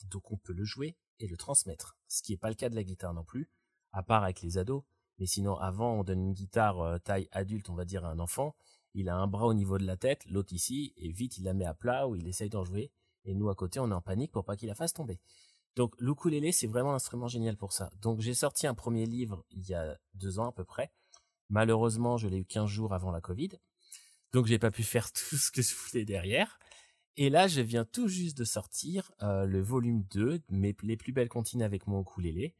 [0.06, 2.76] Donc on peut le jouer et le transmettre, ce qui n'est pas le cas de
[2.76, 3.50] la guitare non plus,
[3.92, 4.84] à part avec les ados.
[5.20, 8.20] Mais sinon, avant, on donne une guitare euh, taille adulte, on va dire, à un
[8.20, 8.56] enfant.
[8.94, 11.54] Il a un bras au niveau de la tête, l'autre ici, et vite il la
[11.54, 12.92] met à plat ou il essaye d'en jouer.
[13.24, 15.20] Et nous, à côté, on est en panique pour pas qu'il la fasse tomber.
[15.76, 17.90] Donc l'ukulélé, c'est vraiment un instrument génial pour ça.
[18.02, 20.92] Donc j'ai sorti un premier livre il y a deux ans à peu près,
[21.52, 23.50] Malheureusement, je l'ai eu 15 jours avant la Covid.
[24.32, 26.58] Donc, j'ai pas pu faire tout ce que je voulais derrière.
[27.18, 31.12] Et là, je viens tout juste de sortir euh, le volume 2, mes, les plus
[31.12, 32.56] belles comptines avec mon ukulélé,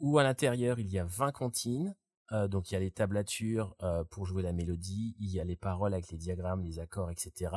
[0.00, 1.96] où à l'intérieur, il y a 20 comptines.
[2.32, 5.44] Euh, donc, il y a les tablatures euh, pour jouer la mélodie, il y a
[5.44, 7.54] les paroles avec les diagrammes, les accords, etc.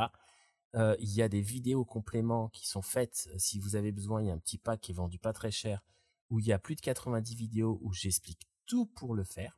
[0.99, 3.29] il y a des vidéos compléments qui sont faites.
[3.37, 5.49] Si vous avez besoin, il y a un petit pack qui est vendu pas très
[5.49, 5.81] cher,
[6.29, 9.57] où il y a plus de 90 vidéos où j'explique tout pour le faire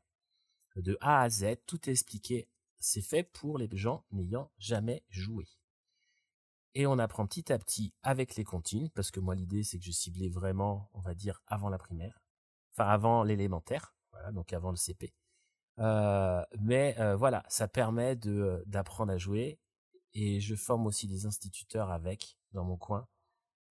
[0.81, 2.47] de A à Z, tout est expliqué.
[2.79, 5.45] C'est fait pour les gens n'ayant jamais joué.
[6.75, 9.85] Et on apprend petit à petit avec les comptines, parce que moi l'idée c'est que
[9.85, 12.21] je ciblais vraiment, on va dire, avant la primaire,
[12.73, 15.13] enfin avant l'élémentaire, voilà, donc avant le CP.
[15.79, 19.59] Euh, mais euh, voilà, ça permet de d'apprendre à jouer
[20.13, 23.07] et je forme aussi des instituteurs avec dans mon coin.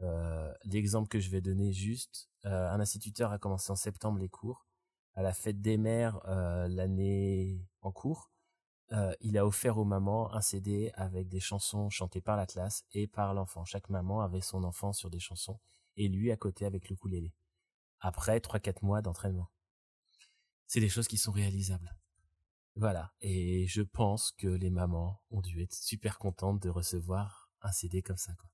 [0.03, 4.69] Euh, l'exemple que je vais donner juste, un instituteur a commencé en septembre les cours
[5.19, 8.31] à la fête des mères euh, l'année en cours,
[8.93, 12.85] euh, il a offert aux mamans un CD avec des chansons chantées par la classe
[12.93, 13.65] et par l'enfant.
[13.65, 15.59] Chaque maman avait son enfant sur des chansons
[15.97, 17.35] et lui à côté avec le ukulélé.
[18.01, 19.51] Après 3-4 mois d'entraînement.
[20.66, 21.97] C'est des choses qui sont réalisables.
[22.77, 23.12] Voilà.
[23.20, 28.02] Et je pense que les mamans ont dû être super contentes de recevoir un CD
[28.02, 28.32] comme ça.
[28.35, 28.48] Quoi.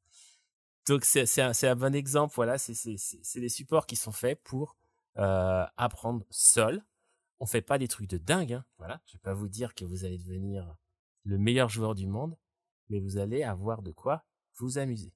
[0.86, 2.35] Donc c'est un, un, bon exemple.
[2.35, 4.77] Voilà, c'est des supports qui sont faits pour
[5.19, 6.85] euh, apprendre seul.
[7.45, 8.65] On fait pas des trucs de dingue, hein.
[8.79, 9.03] voilà.
[9.05, 10.79] Je vais pas vous dire que vous allez devenir
[11.25, 12.39] le meilleur joueur du monde,
[12.89, 14.25] mais vous allez avoir de quoi
[14.57, 15.12] vous amuser.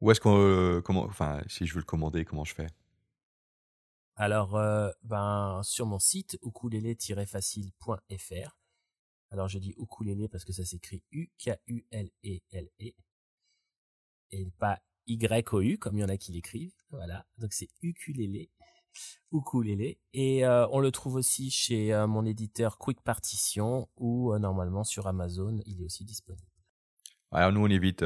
[0.00, 2.68] Où est-ce qu'on, euh, comment, enfin, si je veux le commander, comment je fais?
[4.14, 8.56] Alors, euh, ben, sur mon site ukulele-facile.fr.
[9.32, 12.70] Alors, je dis ukulele parce que ça s'écrit U-K-U-L-E-L-E.
[12.80, 12.94] -E,
[14.30, 16.76] et pas y-O-U, comme il y en a qui l'écrivent.
[16.90, 18.52] Voilà, donc c'est ukulélé,
[19.32, 19.98] ukulélé.
[20.12, 24.84] Et euh, on le trouve aussi chez euh, mon éditeur Quick Partition ou euh, normalement
[24.84, 26.46] sur Amazon, il est aussi disponible.
[27.32, 28.04] Alors nous on évite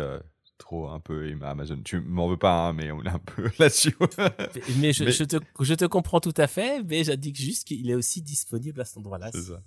[0.58, 1.80] trop un peu Amazon.
[1.82, 3.96] Tu m'en veux pas, hein, mais on est un peu là-dessus.
[4.78, 7.94] mais, je, Je, te, je, te, comprends tout à fait, mais j'indique juste qu'il est
[7.94, 9.30] aussi disponible à cet endroit-là.
[9.32, 9.62] C'est ça.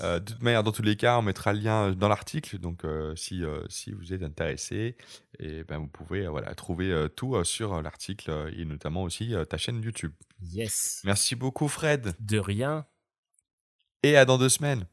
[0.00, 2.58] Euh, de toute manière, dans tous les cas, on mettra le lien dans l'article.
[2.58, 4.96] Donc, euh, si, euh, si vous êtes intéressé,
[5.38, 10.12] et ben, vous pouvez voilà, trouver tout sur l'article et notamment aussi ta chaîne YouTube.
[10.42, 11.02] Yes.
[11.04, 12.14] Merci beaucoup, Fred.
[12.20, 12.86] De rien.
[14.02, 14.86] Et à dans deux semaines.